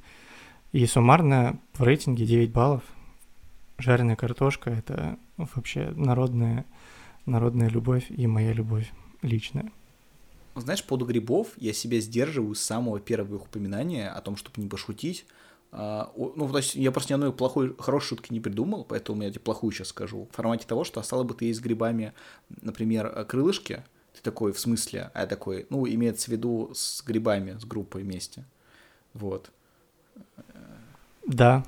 И 0.72 0.86
суммарно 0.86 1.60
в 1.74 1.84
рейтинге 1.84 2.26
9 2.26 2.52
баллов. 2.52 2.84
Жареная 3.78 4.16
картошка– 4.16 4.70
это 4.72 5.18
вообще 5.38 5.92
народная, 5.96 6.66
народная 7.26 7.70
любовь 7.70 8.06
и 8.10 8.28
моя 8.28 8.54
любовь 8.54 8.92
личная. 9.22 9.72
Знаешь, 10.56 10.82
по 10.84 10.90
поводу 10.90 11.06
грибов 11.06 11.50
я 11.58 11.74
себя 11.74 12.00
сдерживаю 12.00 12.56
с 12.56 12.62
самого 12.62 13.00
первого 13.00 13.36
их 13.36 13.44
упоминания 13.44 14.10
о 14.10 14.22
том, 14.22 14.38
чтобы 14.38 14.62
не 14.62 14.70
пошутить. 14.70 15.26
А, 15.78 16.10
ну, 16.16 16.48
то 16.50 16.58
есть 16.58 16.76
я 16.76 16.90
просто 16.90 17.12
ни 17.12 17.16
одной 17.16 17.34
плохой, 17.34 17.76
хорошей 17.78 18.08
шутки 18.08 18.32
не 18.32 18.40
придумал, 18.40 18.86
поэтому 18.86 19.24
я 19.24 19.30
тебе 19.30 19.42
плохую 19.42 19.74
сейчас 19.74 19.90
скажу. 19.90 20.30
В 20.32 20.36
формате 20.36 20.66
того, 20.66 20.86
что 20.86 21.04
стало 21.04 21.24
бы 21.24 21.34
ты 21.34 21.54
с 21.54 21.60
грибами, 21.60 22.14
например, 22.62 23.26
крылышки, 23.26 23.84
ты 24.14 24.22
такой, 24.22 24.54
в 24.54 24.60
смысле? 24.60 25.12
А 25.14 25.22
я 25.22 25.28
такой, 25.28 25.68
ну, 25.70 25.86
имеется 25.86 26.28
в 26.28 26.30
виду 26.30 26.72
с 26.74 27.04
грибами, 27.04 27.58
с 27.60 27.66
группой 27.66 28.04
вместе. 28.04 28.46
Вот. 29.14 29.52
Да. 31.28 31.66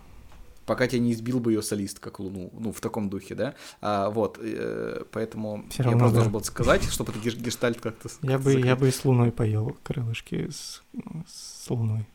Пока 0.66 0.88
тебя 0.88 1.02
не 1.02 1.12
избил 1.12 1.42
бы 1.42 1.52
ее 1.52 1.62
солист, 1.62 2.00
как 2.00 2.22
Луну, 2.22 2.50
ну, 2.58 2.72
в 2.72 2.80
таком 2.80 3.10
духе, 3.10 3.36
да? 3.36 3.56
А, 3.82 4.10
вот, 4.10 4.40
э, 4.42 5.04
поэтому 5.12 5.66
Все 5.70 5.84
я 5.84 5.92
просто 5.92 6.08
да. 6.08 6.14
должен 6.14 6.32
был 6.32 6.44
сказать, 6.46 6.84
чтобы 6.90 7.12
ты 7.12 7.20
гештальт 7.20 7.82
как-то... 7.82 8.08
Я 8.22 8.40
бы, 8.40 8.54
я 8.54 8.78
бы 8.78 8.90
с 8.90 9.04
Луной 9.04 9.34
поел 9.34 9.76
крылышки 9.84 10.50
с, 10.50 10.82
с 11.28 11.70
Луной. 11.70 12.08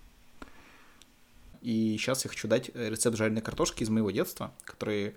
И 1.62 1.96
сейчас 1.98 2.24
я 2.24 2.30
хочу 2.30 2.48
дать 2.48 2.70
рецепт 2.74 3.16
жареной 3.16 3.42
картошки 3.42 3.82
из 3.82 3.88
моего 3.88 4.10
детства, 4.10 4.52
который 4.64 5.14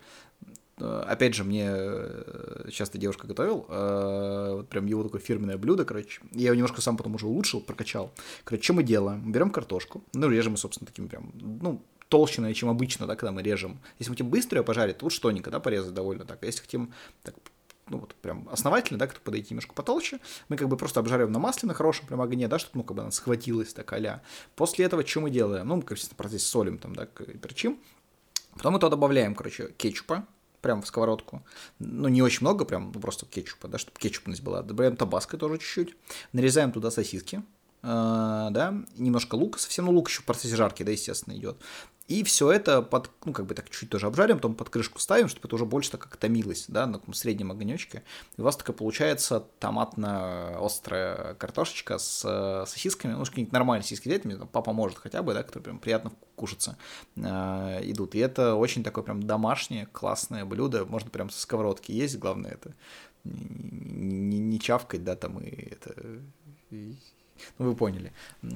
Э, 0.78 1.04
опять 1.08 1.34
же, 1.36 1.44
мне 1.44 1.68
э, 1.70 2.70
часто 2.72 2.98
девушка 2.98 3.28
готовил, 3.28 3.66
э, 3.70 4.52
вот 4.58 4.70
прям 4.70 4.86
его 4.86 5.04
такое 5.04 5.22
фирменное 5.22 5.58
блюдо, 5.58 5.86
короче. 5.86 6.22
Я 6.32 6.48
его 6.48 6.56
немножко 6.56 6.82
сам 6.82 6.98
потом 6.98 7.16
уже 7.16 7.28
улучшил, 7.28 7.62
прокачал. 7.62 8.12
Короче, 8.44 8.64
что 8.64 8.74
мы 8.74 8.84
делаем? 8.84 9.32
Берем 9.32 9.52
картошку, 9.52 10.04
ну, 10.14 10.30
режем 10.30 10.54
мы, 10.54 10.58
собственно, 10.58 10.88
такими 10.88 11.08
прям, 11.08 11.32
ну, 11.36 11.82
толщиной, 12.10 12.54
чем 12.54 12.70
обычно, 12.70 13.08
да, 13.08 13.16
когда 13.16 13.32
мы 13.32 13.42
режем. 13.42 13.80
Если 14.00 14.12
мы 14.12 14.16
хотим 14.16 14.30
быстро 14.30 14.60
ее 14.60 14.64
пожарить, 14.64 14.98
то 14.98 15.06
вот 15.06 15.20
тоненько, 15.20 15.50
да, 15.50 15.60
порезать 15.60 15.94
довольно 15.94 16.26
так. 16.26 16.44
А 16.44 16.46
если 16.46 16.62
хотим 16.62 16.94
так, 17.24 17.36
ну, 17.88 18.00
вот 18.00 18.16
прям 18.16 18.48
основательно, 18.52 18.98
да, 18.98 19.08
как-то 19.08 19.22
подойти 19.22 19.50
немножко 19.52 19.74
потолще, 19.74 20.20
мы 20.50 20.58
как 20.58 20.68
бы 20.68 20.78
просто 20.78 21.00
обжариваем 21.00 21.32
на 21.32 21.40
масле 21.40 21.68
на 21.68 21.74
хорошем 21.74 22.08
прям 22.08 22.22
огне, 22.22 22.48
да, 22.48 22.60
чтобы, 22.60 22.80
ну, 22.80 22.84
как 22.84 22.96
бы 22.96 23.02
она 23.04 23.12
схватилась 23.12 23.74
так 23.74 23.92
а 23.94 24.22
После 24.56 24.86
этого 24.86 25.06
что 25.06 25.22
мы 25.22 25.30
делаем? 25.30 25.68
Ну, 25.68 25.78
мы, 25.78 25.82
как 25.84 25.98
в 25.98 26.10
процессе 26.16 26.46
солим 26.46 26.78
там, 26.78 26.96
да, 26.96 27.06
перчим. 27.06 27.80
Потом 28.56 28.74
мы 28.74 28.80
туда 28.80 28.92
добавляем, 28.92 29.36
короче, 29.36 29.72
кетчупа, 29.78 30.26
прям 30.62 30.82
в 30.82 30.88
сковородку. 30.88 31.44
Ну, 31.80 32.08
не 32.08 32.22
очень 32.22 32.42
много, 32.42 32.66
прям 32.66 32.92
ну, 32.94 33.00
просто 33.00 33.26
кетчупа, 33.26 33.68
да, 33.68 33.78
чтобы 33.78 34.00
кетчупность 34.00 34.42
была. 34.42 34.64
Добавляем 34.64 34.98
табаско 34.98 35.38
тоже 35.38 35.60
чуть-чуть. 35.60 35.96
Нарезаем 36.34 36.72
туда 36.72 36.90
сосиски, 36.90 37.44
да, 37.86 38.74
немножко 38.98 39.36
лука 39.36 39.60
совсем, 39.60 39.86
ну, 39.86 39.92
лук 39.92 40.10
еще 40.10 40.22
в 40.22 40.26
процессе 40.26 40.56
жарки, 40.56 40.84
да, 40.84 40.92
естественно, 40.92 41.36
идет. 41.36 41.58
И 42.08 42.24
все 42.24 42.52
это 42.52 42.84
под, 42.84 43.10
ну, 43.26 43.34
как 43.34 43.48
бы 43.48 43.56
так 43.56 43.68
чуть 43.72 43.90
тоже 43.90 44.06
обжарим, 44.06 44.36
потом 44.36 44.54
под 44.54 44.70
крышку 44.70 45.00
ставим, 45.00 45.28
чтобы 45.28 45.48
это 45.48 45.56
уже 45.56 45.66
больше 45.66 45.90
так 45.90 46.02
как 46.02 46.18
томилось, 46.18 46.66
да, 46.68 46.86
на 46.86 47.00
таком 47.00 47.16
среднем 47.16 47.52
огонечке. 47.52 48.04
И 48.38 48.42
у 48.42 48.44
вас 48.44 48.56
такая 48.58 48.76
получается 48.76 49.44
томатно-острая 49.60 51.34
картошечка 51.34 51.98
с 51.98 52.24
э, 52.24 52.66
сосисками, 52.68 53.14
ну, 53.14 53.26
какие-нибудь 53.26 53.54
нормальные 53.54 53.84
сосиски 53.84 54.08
взять, 54.08 54.24
мне 54.24 54.36
папа 54.36 54.72
может 54.72 55.00
хотя 55.00 55.24
бы, 55.24 55.34
да, 55.34 55.42
которые 55.42 55.64
прям 55.64 55.80
приятно 55.80 56.12
кушаться 56.36 56.78
э, 57.16 57.22
идут. 57.84 58.14
И 58.14 58.20
это 58.20 58.54
очень 58.54 58.84
такое 58.84 59.04
прям 59.04 59.24
домашнее, 59.24 59.88
классное 59.88 60.46
блюдо, 60.46 60.86
можно 60.86 61.10
прям 61.10 61.32
со 61.32 61.42
сковородки 61.42 61.92
есть, 61.92 62.20
главное 62.20 62.52
это 62.52 62.76
не, 63.24 64.12
не, 64.28 64.38
не 64.38 64.60
чавкать, 64.60 65.04
да, 65.04 65.16
там 65.16 65.40
и 65.40 65.50
это... 65.50 65.96
Ну, 67.58 67.66
вы 67.66 67.76
поняли, 67.76 68.14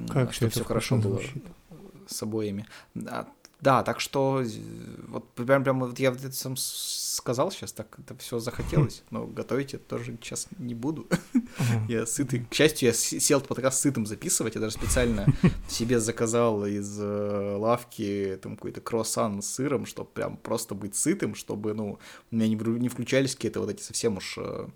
как 0.10 0.34
что 0.34 0.50
все 0.50 0.64
хорошо 0.64 0.98
было 0.98 1.22
с 2.08 2.24
обоими. 2.24 2.66
Да, 3.62 3.84
так 3.84 4.00
что 4.00 4.42
вот 5.08 5.30
прям, 5.34 5.64
прям 5.64 5.82
вот 5.82 6.00
я 6.00 6.12
это 6.12 6.32
сам 6.32 6.56
сказал 6.56 7.52
сейчас, 7.52 7.74
так 7.74 8.00
это 8.00 8.16
все 8.16 8.40
захотелось, 8.40 9.04
но 9.12 9.28
готовить 9.28 9.74
я 9.74 9.80
тоже 9.80 10.18
сейчас 10.22 10.48
не 10.58 10.74
буду. 10.74 11.08
Я 11.90 12.06
сытый. 12.06 12.46
К 12.46 12.54
счастью, 12.54 12.90
я 12.90 12.94
сел 12.94 13.42
подкаст 13.42 13.82
сытым 13.82 14.06
записывать, 14.06 14.56
я 14.56 14.62
даже 14.62 14.76
специально 14.76 15.26
себе 15.68 16.00
заказал 16.00 16.66
из 16.66 16.98
э, 17.00 17.56
лавки 17.58 18.40
там 18.42 18.56
какой-то 18.56 18.82
круассан 18.82 19.42
с 19.42 19.48
сыром, 19.48 19.86
чтобы 19.86 20.10
прям 20.10 20.38
просто 20.38 20.76
быть 20.76 20.96
сытым, 20.96 21.36
чтобы, 21.36 21.74
ну, 21.74 22.00
у 22.32 22.36
меня 22.36 22.48
не 22.48 22.90
включались 22.90 23.36
какие-то 23.36 23.60
вот 23.60 23.70
эти 23.70 23.82
совсем 23.82 24.18
уж 24.18 24.38
э, 24.38 24.68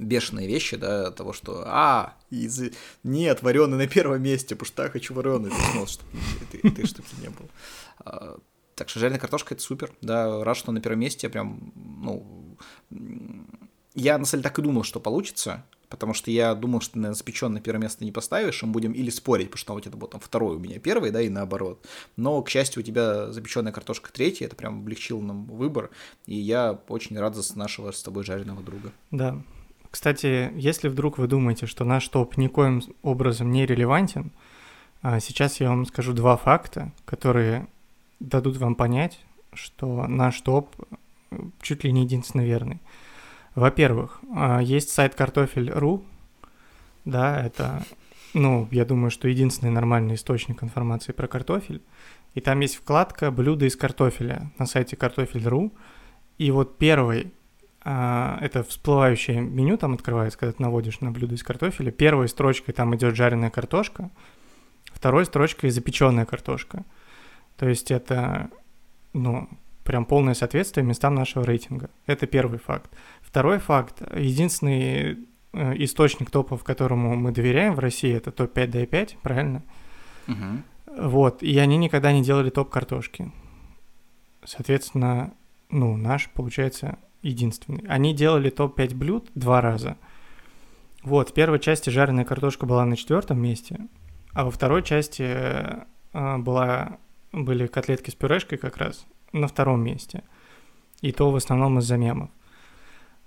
бешеные 0.00 0.48
вещи, 0.48 0.76
да, 0.76 1.10
того, 1.10 1.32
что, 1.32 1.62
а, 1.66 2.14
из... 2.30 2.60
нет, 3.02 3.42
вареный 3.42 3.78
на 3.78 3.86
первом 3.86 4.22
месте, 4.22 4.54
потому 4.54 4.66
что 4.66 4.82
я 4.84 4.90
хочу 4.90 5.14
вареный, 5.14 5.50
ты 5.50 5.86
чтобы 5.86 6.10
этой, 6.42 6.70
этой 6.70 6.86
штуки 6.86 7.14
не 7.20 7.28
было. 7.28 7.48
А, 8.00 8.38
так 8.74 8.88
что 8.88 8.98
жареная 8.98 9.20
картошка 9.20 9.54
это 9.54 9.62
супер, 9.62 9.92
да, 10.00 10.42
рад, 10.42 10.56
что 10.56 10.72
на 10.72 10.80
первом 10.80 11.00
месте, 11.00 11.28
прям, 11.28 11.72
ну, 11.76 12.56
я 13.94 14.18
на 14.18 14.24
самом 14.24 14.42
деле 14.42 14.50
так 14.50 14.58
и 14.58 14.62
думал, 14.62 14.84
что 14.84 15.00
получится, 15.00 15.64
потому 15.90 16.14
что 16.14 16.30
я 16.30 16.54
думал, 16.54 16.80
что 16.80 16.94
ты 16.94 17.00
на 17.00 17.12
запечен 17.12 17.52
на 17.52 17.60
первое 17.60 17.82
место 17.82 18.04
не 18.04 18.12
поставишь, 18.12 18.62
мы 18.62 18.70
будем 18.70 18.92
или 18.92 19.10
спорить, 19.10 19.50
потому 19.50 19.58
что 19.58 19.72
вот 19.74 19.86
это 19.86 19.96
был 19.96 20.08
там 20.08 20.20
второй 20.20 20.56
у 20.56 20.58
меня 20.58 20.78
первый, 20.78 21.10
да, 21.10 21.20
и 21.20 21.28
наоборот. 21.28 21.84
Но, 22.16 22.40
к 22.42 22.48
счастью, 22.48 22.82
у 22.82 22.86
тебя 22.86 23.32
запеченная 23.32 23.72
картошка 23.72 24.12
третья, 24.12 24.46
это 24.46 24.56
прям 24.56 24.78
облегчило 24.78 25.20
нам 25.20 25.44
выбор, 25.44 25.90
и 26.26 26.36
я 26.36 26.80
очень 26.88 27.18
рад 27.18 27.34
за 27.34 27.58
нашего 27.58 27.90
с 27.90 28.02
тобой 28.02 28.24
жареного 28.24 28.62
друга. 28.62 28.92
Да, 29.10 29.42
кстати, 29.90 30.52
если 30.54 30.88
вдруг 30.88 31.18
вы 31.18 31.26
думаете, 31.26 31.66
что 31.66 31.84
наш 31.84 32.06
топ 32.08 32.36
никоим 32.36 32.82
образом 33.02 33.50
не 33.50 33.66
релевантен, 33.66 34.32
а, 35.02 35.20
сейчас 35.20 35.60
я 35.60 35.70
вам 35.70 35.86
скажу 35.86 36.12
два 36.12 36.36
факта, 36.36 36.92
которые 37.04 37.66
дадут 38.20 38.58
вам 38.58 38.74
понять, 38.74 39.18
что 39.52 40.06
наш 40.06 40.40
топ 40.42 40.74
э, 41.30 41.36
чуть 41.62 41.84
ли 41.84 41.92
не 41.92 42.02
единственно 42.02 42.42
верный. 42.42 42.80
Во-первых, 43.54 44.20
а, 44.34 44.60
есть 44.60 44.90
сайт 44.90 45.14
картофель.ру, 45.14 46.04
да, 47.04 47.40
это 47.44 47.82
ну, 48.34 48.68
я 48.70 48.84
думаю, 48.84 49.10
что 49.10 49.26
единственный 49.28 49.70
нормальный 49.70 50.14
источник 50.14 50.62
информации 50.62 51.12
про 51.12 51.26
картофель. 51.26 51.82
И 52.34 52.40
там 52.40 52.60
есть 52.60 52.76
вкладка 52.76 53.30
«Блюда 53.32 53.66
из 53.66 53.74
картофеля» 53.74 54.52
на 54.58 54.66
сайте 54.66 54.96
картофель.ру. 54.96 55.72
И 56.38 56.50
вот 56.52 56.78
первый, 56.78 57.32
это 57.82 58.62
всплывающее 58.62 59.40
меню 59.40 59.78
там 59.78 59.94
открывается, 59.94 60.38
когда 60.38 60.52
ты 60.52 60.62
наводишь 60.62 61.00
на 61.00 61.10
блюдо 61.10 61.34
из 61.34 61.42
картофеля. 61.42 61.90
Первой 61.90 62.28
строчкой 62.28 62.74
там 62.74 62.94
идет 62.94 63.16
жареная 63.16 63.50
картошка, 63.50 64.10
второй 64.92 65.24
строчкой 65.24 65.70
запеченная 65.70 66.26
картошка. 66.26 66.84
То 67.56 67.68
есть 67.68 67.90
это, 67.90 68.50
ну, 69.12 69.48
прям 69.84 70.04
полное 70.04 70.34
соответствие 70.34 70.84
местам 70.84 71.14
нашего 71.14 71.44
рейтинга. 71.44 71.90
Это 72.06 72.26
первый 72.26 72.58
факт. 72.58 72.90
Второй 73.22 73.58
факт. 73.58 74.02
Единственный 74.14 75.18
э, 75.52 75.74
источник 75.82 76.30
топов, 76.30 76.64
которому 76.64 77.16
мы 77.16 77.32
доверяем 77.32 77.74
в 77.74 77.78
России, 77.78 78.14
это 78.14 78.30
топ-5 78.30 78.70
D5, 78.70 79.16
правильно? 79.22 79.62
Угу. 80.28 81.08
Вот, 81.08 81.42
и 81.42 81.58
они 81.58 81.76
никогда 81.76 82.12
не 82.12 82.22
делали 82.22 82.50
топ 82.50 82.70
картошки. 82.70 83.32
Соответственно, 84.44 85.34
ну, 85.70 85.96
наш, 85.96 86.28
получается, 86.30 86.98
единственный. 87.22 87.84
Они 87.88 88.14
делали 88.14 88.50
топ-5 88.50 88.94
блюд 88.94 89.28
два 89.34 89.60
раза. 89.60 89.96
Вот, 91.02 91.30
в 91.30 91.32
первой 91.32 91.58
части 91.58 91.90
жареная 91.90 92.24
картошка 92.24 92.66
была 92.66 92.84
на 92.84 92.96
четвертом 92.96 93.40
месте, 93.40 93.78
а 94.32 94.44
во 94.44 94.50
второй 94.50 94.82
части 94.82 95.22
э, 95.22 95.84
была, 96.12 96.98
были 97.32 97.66
котлетки 97.66 98.10
с 98.10 98.14
пюрешкой 98.14 98.58
как 98.58 98.76
раз 98.76 99.06
на 99.32 99.48
втором 99.48 99.82
месте. 99.82 100.22
И 101.00 101.12
то 101.12 101.30
в 101.30 101.36
основном 101.36 101.78
из-за 101.78 101.96
мемов. 101.96 102.30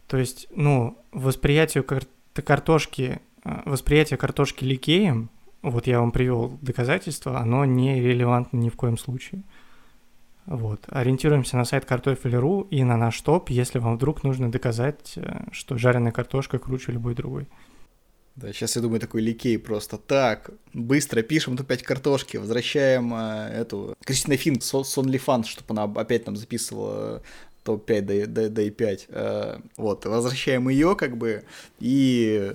То 0.08 0.18
есть, 0.18 0.48
ну, 0.52 0.98
восприятие 1.12 1.84
кар- 1.84 2.04
картошки, 2.34 3.22
э, 3.44 3.62
восприятие 3.66 4.18
картошки 4.18 4.64
ликеем, 4.64 5.30
вот 5.64 5.88
я 5.88 6.00
вам 6.00 6.12
привел 6.12 6.60
доказательства, 6.62 7.40
оно 7.40 7.66
не 7.66 8.00
релевантно 8.00 8.58
ни 8.58 8.70
в 8.70 8.76
коем 8.76 8.98
случае. 8.98 9.44
Вот. 10.46 10.82
Ориентируемся 10.88 11.58
на 11.58 11.66
сайт 11.66 11.86
картофель.ру 11.86 12.68
и 12.70 12.84
на 12.84 12.98
наш 12.98 13.20
топ, 13.22 13.50
если 13.50 13.80
вам 13.80 13.96
вдруг 13.96 14.24
нужно 14.24 14.52
доказать, 14.52 15.14
э, 15.16 15.46
что 15.52 15.78
жареная 15.78 16.12
картошка 16.12 16.60
круче 16.60 16.92
любой 16.92 17.16
другой. 17.16 17.48
Да, 18.36 18.52
сейчас 18.52 18.76
я 18.76 18.82
думаю, 18.82 19.00
такой 19.00 19.22
ликей 19.22 19.58
просто. 19.60 19.98
Так, 19.98 20.50
быстро 20.74 21.22
пишем 21.22 21.56
тут 21.56 21.68
5 21.68 21.84
картошки, 21.84 22.38
возвращаем 22.38 23.14
э, 23.14 23.50
эту 23.54 23.96
Кристина 24.04 24.36
Финн 24.36 24.60
с, 24.60 24.84
с 24.84 24.94
чтобы 24.94 25.66
она 25.70 25.84
опять 25.84 26.26
нам 26.26 26.36
записывала 26.36 27.22
топ-5, 27.64 28.02
да, 28.02 28.26
да, 28.26 28.50
да 28.50 28.62
и 28.64 28.70
5. 28.70 29.06
Э, 29.10 29.60
вот, 29.78 30.06
возвращаем 30.06 30.68
ее, 30.68 30.96
как 30.96 31.16
бы, 31.16 31.44
и 31.80 32.54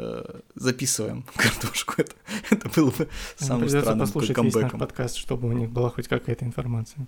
э, 0.00 0.40
записываем 0.54 1.24
картошку. 1.36 1.94
Это, 1.98 2.12
это 2.50 2.68
было 2.68 2.90
бы 2.90 3.08
самым 3.36 3.62
Придется 3.62 3.80
странным 3.80 4.06
послушать 4.06 4.30
весь 4.30 4.36
наш 4.36 4.52
камбэком. 4.52 4.80
подкаст, 4.80 5.16
чтобы 5.16 5.48
у 5.48 5.52
них 5.52 5.70
была 5.70 5.90
хоть 5.90 6.08
какая-то 6.08 6.44
информация. 6.44 7.06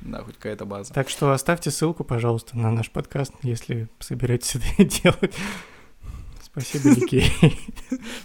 Да, 0.00 0.22
хоть 0.22 0.36
какая-то 0.36 0.64
база. 0.64 0.94
Так 0.94 1.08
что 1.10 1.32
оставьте 1.32 1.70
ссылку, 1.70 2.04
пожалуйста, 2.04 2.56
на 2.56 2.70
наш 2.70 2.90
подкаст, 2.90 3.32
если 3.42 3.88
собираетесь 3.98 4.56
это 4.78 4.84
делать. 4.84 5.34
Спасибо, 6.42 6.88
Ликей. 7.00 7.32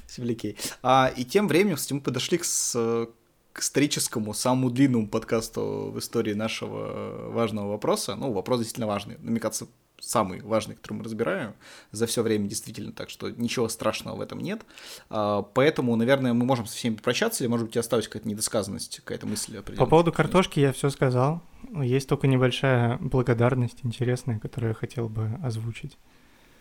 Спасибо, 0.05 0.27
Ликей. 0.27 0.57
А, 0.81 1.11
и 1.15 1.25
тем 1.25 1.47
временем, 1.47 1.75
кстати, 1.75 1.93
мы 1.93 2.01
подошли 2.01 2.37
к, 2.37 2.45
с, 2.45 3.07
к 3.53 3.59
историческому, 3.59 4.33
самому 4.33 4.69
длинному 4.69 5.07
подкасту 5.07 5.91
в 5.93 5.99
истории 5.99 6.33
нашего 6.33 7.29
важного 7.31 7.71
вопроса. 7.71 8.15
Ну, 8.15 8.31
вопрос 8.31 8.59
действительно 8.59 8.87
важный. 8.87 9.17
Мне 9.19 9.39
кажется, 9.39 9.67
самый 9.99 10.41
важный, 10.41 10.75
который 10.75 10.93
мы 10.93 11.03
разбираем 11.03 11.53
за 11.91 12.05
все 12.07 12.21
время 12.21 12.47
действительно, 12.47 12.91
так 12.91 13.09
что 13.09 13.29
ничего 13.29 13.69
страшного 13.69 14.17
в 14.17 14.21
этом 14.21 14.39
нет. 14.39 14.61
А, 15.09 15.41
поэтому, 15.41 15.95
наверное, 15.95 16.33
мы 16.33 16.45
можем 16.45 16.65
со 16.65 16.75
всеми 16.75 16.95
попрощаться, 16.95 17.43
или, 17.43 17.49
может 17.49 17.67
быть, 17.67 17.77
осталась 17.77 18.07
какая-то 18.07 18.27
недосказанность, 18.27 18.97
какая-то 18.99 19.27
мысль 19.27 19.61
По 19.61 19.85
поводу 19.85 20.11
картошки 20.11 20.59
я 20.59 20.71
все 20.73 20.89
сказал. 20.89 21.41
Есть 21.81 22.09
только 22.09 22.27
небольшая 22.27 22.97
благодарность 22.97 23.79
интересная, 23.83 24.39
которую 24.39 24.69
я 24.69 24.75
хотел 24.75 25.09
бы 25.09 25.39
озвучить. 25.43 25.97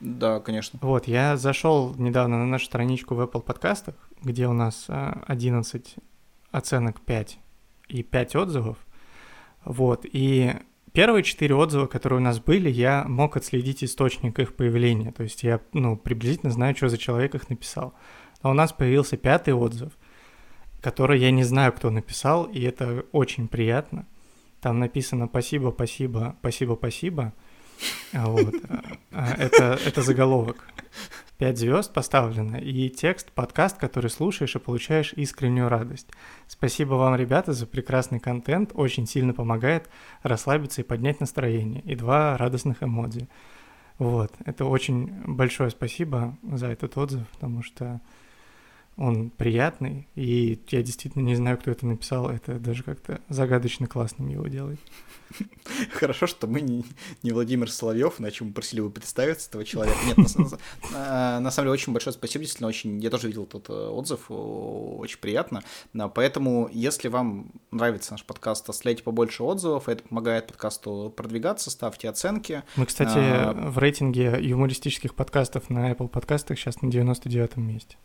Да, 0.01 0.41
конечно. 0.41 0.79
Вот, 0.83 1.07
я 1.07 1.37
зашел 1.37 1.95
недавно 1.97 2.39
на 2.39 2.47
нашу 2.47 2.67
страничку 2.67 3.15
в 3.15 3.21
Apple 3.21 3.43
подкастах, 3.43 3.95
где 4.23 4.47
у 4.47 4.53
нас 4.53 4.87
а, 4.89 5.23
11 5.29 5.97
оценок 6.51 7.01
5 7.01 7.39
и 7.89 8.03
5 8.03 8.37
отзывов. 8.37 8.79
Вот, 9.65 10.05
и 10.05 10.53
первые 10.95 11.25
4 11.25 11.55
отзыва, 11.55 11.87
которые 11.87 12.21
у 12.21 12.23
нас 12.23 12.39
были, 12.39 12.71
я 12.71 13.05
мог 13.07 13.37
отследить 13.37 13.85
источник 13.85 14.39
их 14.39 14.55
появления. 14.55 15.13
То 15.13 15.25
есть 15.25 15.43
я, 15.43 15.61
ну, 15.73 15.97
приблизительно 15.97 16.53
знаю, 16.53 16.75
что 16.75 16.89
за 16.89 16.97
человек 16.97 17.35
их 17.35 17.51
написал. 17.51 17.93
А 18.41 18.51
у 18.51 18.55
нас 18.55 18.73
появился 18.73 19.17
пятый 19.17 19.55
отзыв, 19.55 19.93
который 20.81 21.21
я 21.21 21.31
не 21.31 21.45
знаю, 21.45 21.73
кто 21.73 21.91
написал, 21.91 22.45
и 22.45 22.63
это 22.63 23.05
очень 23.13 23.49
приятно. 23.49 24.07
Там 24.61 24.79
написано 24.79 25.27
«Спасибо, 25.27 25.73
спасибо, 25.75 26.37
спасибо, 26.41 26.75
спасибо». 26.75 27.33
Вот. 28.13 28.55
Это, 29.11 29.79
это 29.85 30.03
заголовок. 30.03 30.65
Пять 31.37 31.59
звезд 31.59 31.93
поставлено, 31.93 32.59
и 32.59 32.89
текст, 32.89 33.33
подкаст, 33.33 33.77
который 33.77 34.09
слушаешь 34.09 34.55
и 34.55 34.61
получаешь 34.61 35.13
искреннюю 35.15 35.69
радость. 35.69 36.09
Спасибо 36.47 36.95
вам, 36.95 37.17
ребята, 37.17 37.53
за 37.53 37.67
прекрасный 37.67 38.21
контент, 38.21 38.71
очень 38.73 39.05
сильно 39.09 39.35
помогает 39.35 39.91
расслабиться 40.23 40.83
и 40.83 40.85
поднять 40.85 41.19
настроение. 41.19 41.83
И 41.83 41.97
два 41.97 42.37
радостных 42.37 42.85
эмодзи. 42.85 43.29
Вот, 43.99 44.33
это 44.45 44.65
очень 44.65 45.07
большое 45.27 45.71
спасибо 45.71 46.39
за 46.43 46.69
этот 46.69 46.97
отзыв, 46.97 47.27
потому 47.33 47.65
что 47.65 48.01
он 48.97 49.31
приятный, 49.31 50.09
и 50.15 50.61
я 50.69 50.83
действительно 50.83 51.23
не 51.23 51.35
знаю, 51.35 51.59
кто 51.59 51.71
это 51.71 51.87
написал, 51.87 52.31
это 52.31 52.59
даже 52.59 52.83
как-то 52.85 53.21
загадочно 53.29 53.87
классным 53.87 54.29
его 54.29 54.47
делает. 54.47 54.79
Хорошо, 55.93 56.27
что 56.27 56.47
мы 56.47 56.61
не, 56.61 56.85
не 57.23 57.33
Владимир 57.33 57.71
Соловьев, 57.71 58.21
иначе 58.21 58.45
мы 58.45 58.53
просили 58.53 58.81
бы 58.81 58.91
представиться 58.91 59.49
этого 59.49 59.65
человека. 59.65 59.99
Нет, 60.07 60.17
на, 60.93 61.41
на 61.41 61.51
самом 61.51 61.67
деле 61.67 61.73
очень 61.73 61.93
большое 61.93 62.15
спасибо, 62.15 62.45
действительно 62.45 62.69
очень. 62.69 63.01
Я 63.01 63.11
тоже 63.11 63.27
видел 63.27 63.47
тот 63.47 63.69
отзыв, 63.71 64.27
очень 64.29 65.19
приятно. 65.19 65.63
Поэтому, 66.15 66.69
если 66.73 67.09
вам 67.09 67.51
нравится 67.73 68.13
наш 68.13 68.25
подкаст, 68.25 68.69
оставляйте 68.69 69.03
побольше 69.03 69.43
отзывов, 69.43 69.89
это 69.89 70.05
помогает 70.05 70.47
подкасту 70.47 71.13
продвигаться, 71.17 71.71
ставьте 71.71 72.09
оценки. 72.09 72.63
Мы, 72.77 72.87
кстати, 72.87 73.19
а... 73.19 73.53
в 73.53 73.79
рейтинге 73.79 74.39
юмористических 74.41 75.15
подкастов 75.15 75.69
на 75.71 75.91
Apple 75.91 76.09
подкастах 76.09 76.59
сейчас 76.59 76.81
на 76.83 76.91
99 76.91 77.57
месте. 77.57 77.97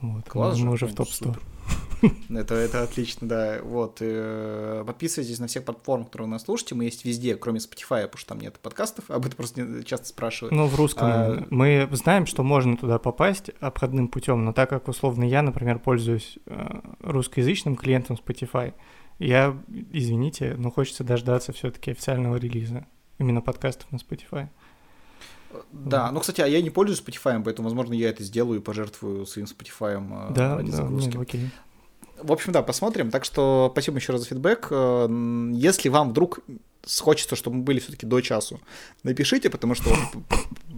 Вот, 0.00 0.28
Класс 0.28 0.54
мы, 0.54 0.58
же, 0.58 0.66
мы 0.66 0.72
уже 0.72 0.86
в 0.86 0.94
топ-100. 0.94 1.36
Это, 2.30 2.54
это 2.54 2.82
отлично, 2.82 3.28
да. 3.28 3.58
Вот. 3.62 3.98
э, 4.00 4.82
Подписывайтесь 4.86 5.38
на 5.38 5.48
всех 5.48 5.64
платформах, 5.64 6.06
которые 6.06 6.28
вы 6.28 6.32
нас 6.32 6.44
слушаете. 6.44 6.74
Мы 6.74 6.84
есть 6.84 7.04
везде, 7.04 7.36
кроме 7.36 7.58
Spotify, 7.58 8.02
потому 8.04 8.16
что 8.16 8.28
там 8.30 8.40
нет 8.40 8.58
подкастов. 8.58 9.10
Об 9.10 9.26
этом 9.26 9.36
просто 9.36 9.84
часто 9.84 10.06
спрашивают. 10.06 10.54
Ну, 10.54 10.66
в 10.66 10.74
русском. 10.76 11.06
А... 11.06 11.46
Мы 11.50 11.88
знаем, 11.92 12.26
что 12.26 12.42
можно 12.42 12.76
туда 12.76 12.98
попасть 12.98 13.50
обходным 13.60 14.08
путем, 14.08 14.44
но 14.44 14.52
так 14.52 14.70
как, 14.70 14.88
условно, 14.88 15.24
я, 15.24 15.42
например, 15.42 15.78
пользуюсь 15.78 16.38
э, 16.46 16.80
русскоязычным 17.00 17.76
клиентом 17.76 18.16
Spotify, 18.16 18.72
я, 19.18 19.54
извините, 19.92 20.54
но 20.56 20.70
хочется 20.70 21.04
дождаться 21.04 21.52
все-таки 21.52 21.90
официального 21.90 22.36
релиза 22.36 22.86
именно 23.18 23.42
подкастов 23.42 23.92
на 23.92 23.96
Spotify. 23.96 24.48
Да, 25.72 26.10
ну, 26.10 26.20
кстати, 26.20 26.40
а 26.40 26.46
я 26.46 26.60
не 26.62 26.70
пользуюсь 26.70 27.02
Spotify, 27.02 27.42
поэтому, 27.42 27.68
возможно, 27.68 27.92
я 27.94 28.10
это 28.10 28.22
сделаю 28.22 28.60
и 28.60 28.62
пожертвую 28.62 29.26
своим 29.26 29.46
Spotify 29.46 30.32
да, 30.32 30.56
ради 30.56 30.70
да, 30.70 30.76
загрузки. 30.76 31.08
Нет, 31.08 31.20
окей. 31.20 31.50
В 32.22 32.32
общем, 32.32 32.52
да, 32.52 32.62
посмотрим. 32.62 33.10
Так 33.10 33.24
что 33.24 33.70
спасибо 33.72 33.96
еще 33.96 34.12
раз 34.12 34.22
за 34.22 34.28
фидбэк. 34.28 34.70
Если 35.54 35.88
вам 35.88 36.10
вдруг 36.10 36.40
хочется, 37.00 37.36
чтобы 37.36 37.56
мы 37.56 37.62
были 37.62 37.78
все-таки 37.80 38.06
до 38.06 38.20
часу, 38.20 38.60
напишите, 39.02 39.50
потому 39.50 39.74
что 39.74 39.90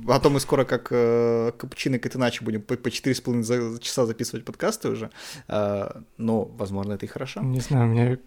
а 0.08 0.18
то 0.18 0.30
мы 0.30 0.40
скоро 0.40 0.64
как 0.64 0.88
э, 0.90 1.52
капучино 1.56 1.96
и 1.96 2.00
иначе 2.14 2.44
будем 2.44 2.62
по, 2.62 2.76
по 2.76 2.88
4,5 2.88 3.80
часа 3.80 4.06
записывать 4.06 4.44
подкасты 4.44 4.88
уже. 4.88 5.10
Э, 5.48 6.00
но, 6.16 6.44
возможно, 6.44 6.94
это 6.94 7.06
и 7.06 7.08
хорошо. 7.08 7.40
Не 7.40 7.60
знаю, 7.60 7.88
у 7.88 7.92
меня 7.92 8.18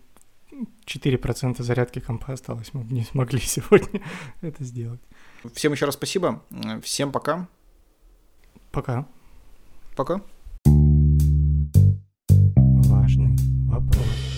4% 0.86 1.62
зарядки 1.62 2.00
компа 2.00 2.34
осталось. 2.34 2.74
Мы 2.74 2.84
не 2.86 3.04
смогли 3.04 3.40
сегодня 3.44 4.02
это 4.42 4.64
сделать. 4.64 5.02
Всем 5.54 5.74
еще 5.74 5.86
раз 5.86 5.96
спасибо. 5.96 6.42
Всем 6.84 7.12
пока. 7.12 7.48
Пока. 8.72 9.06
Пока. 9.96 10.22
Важный 12.90 13.38
вопрос. 13.68 14.35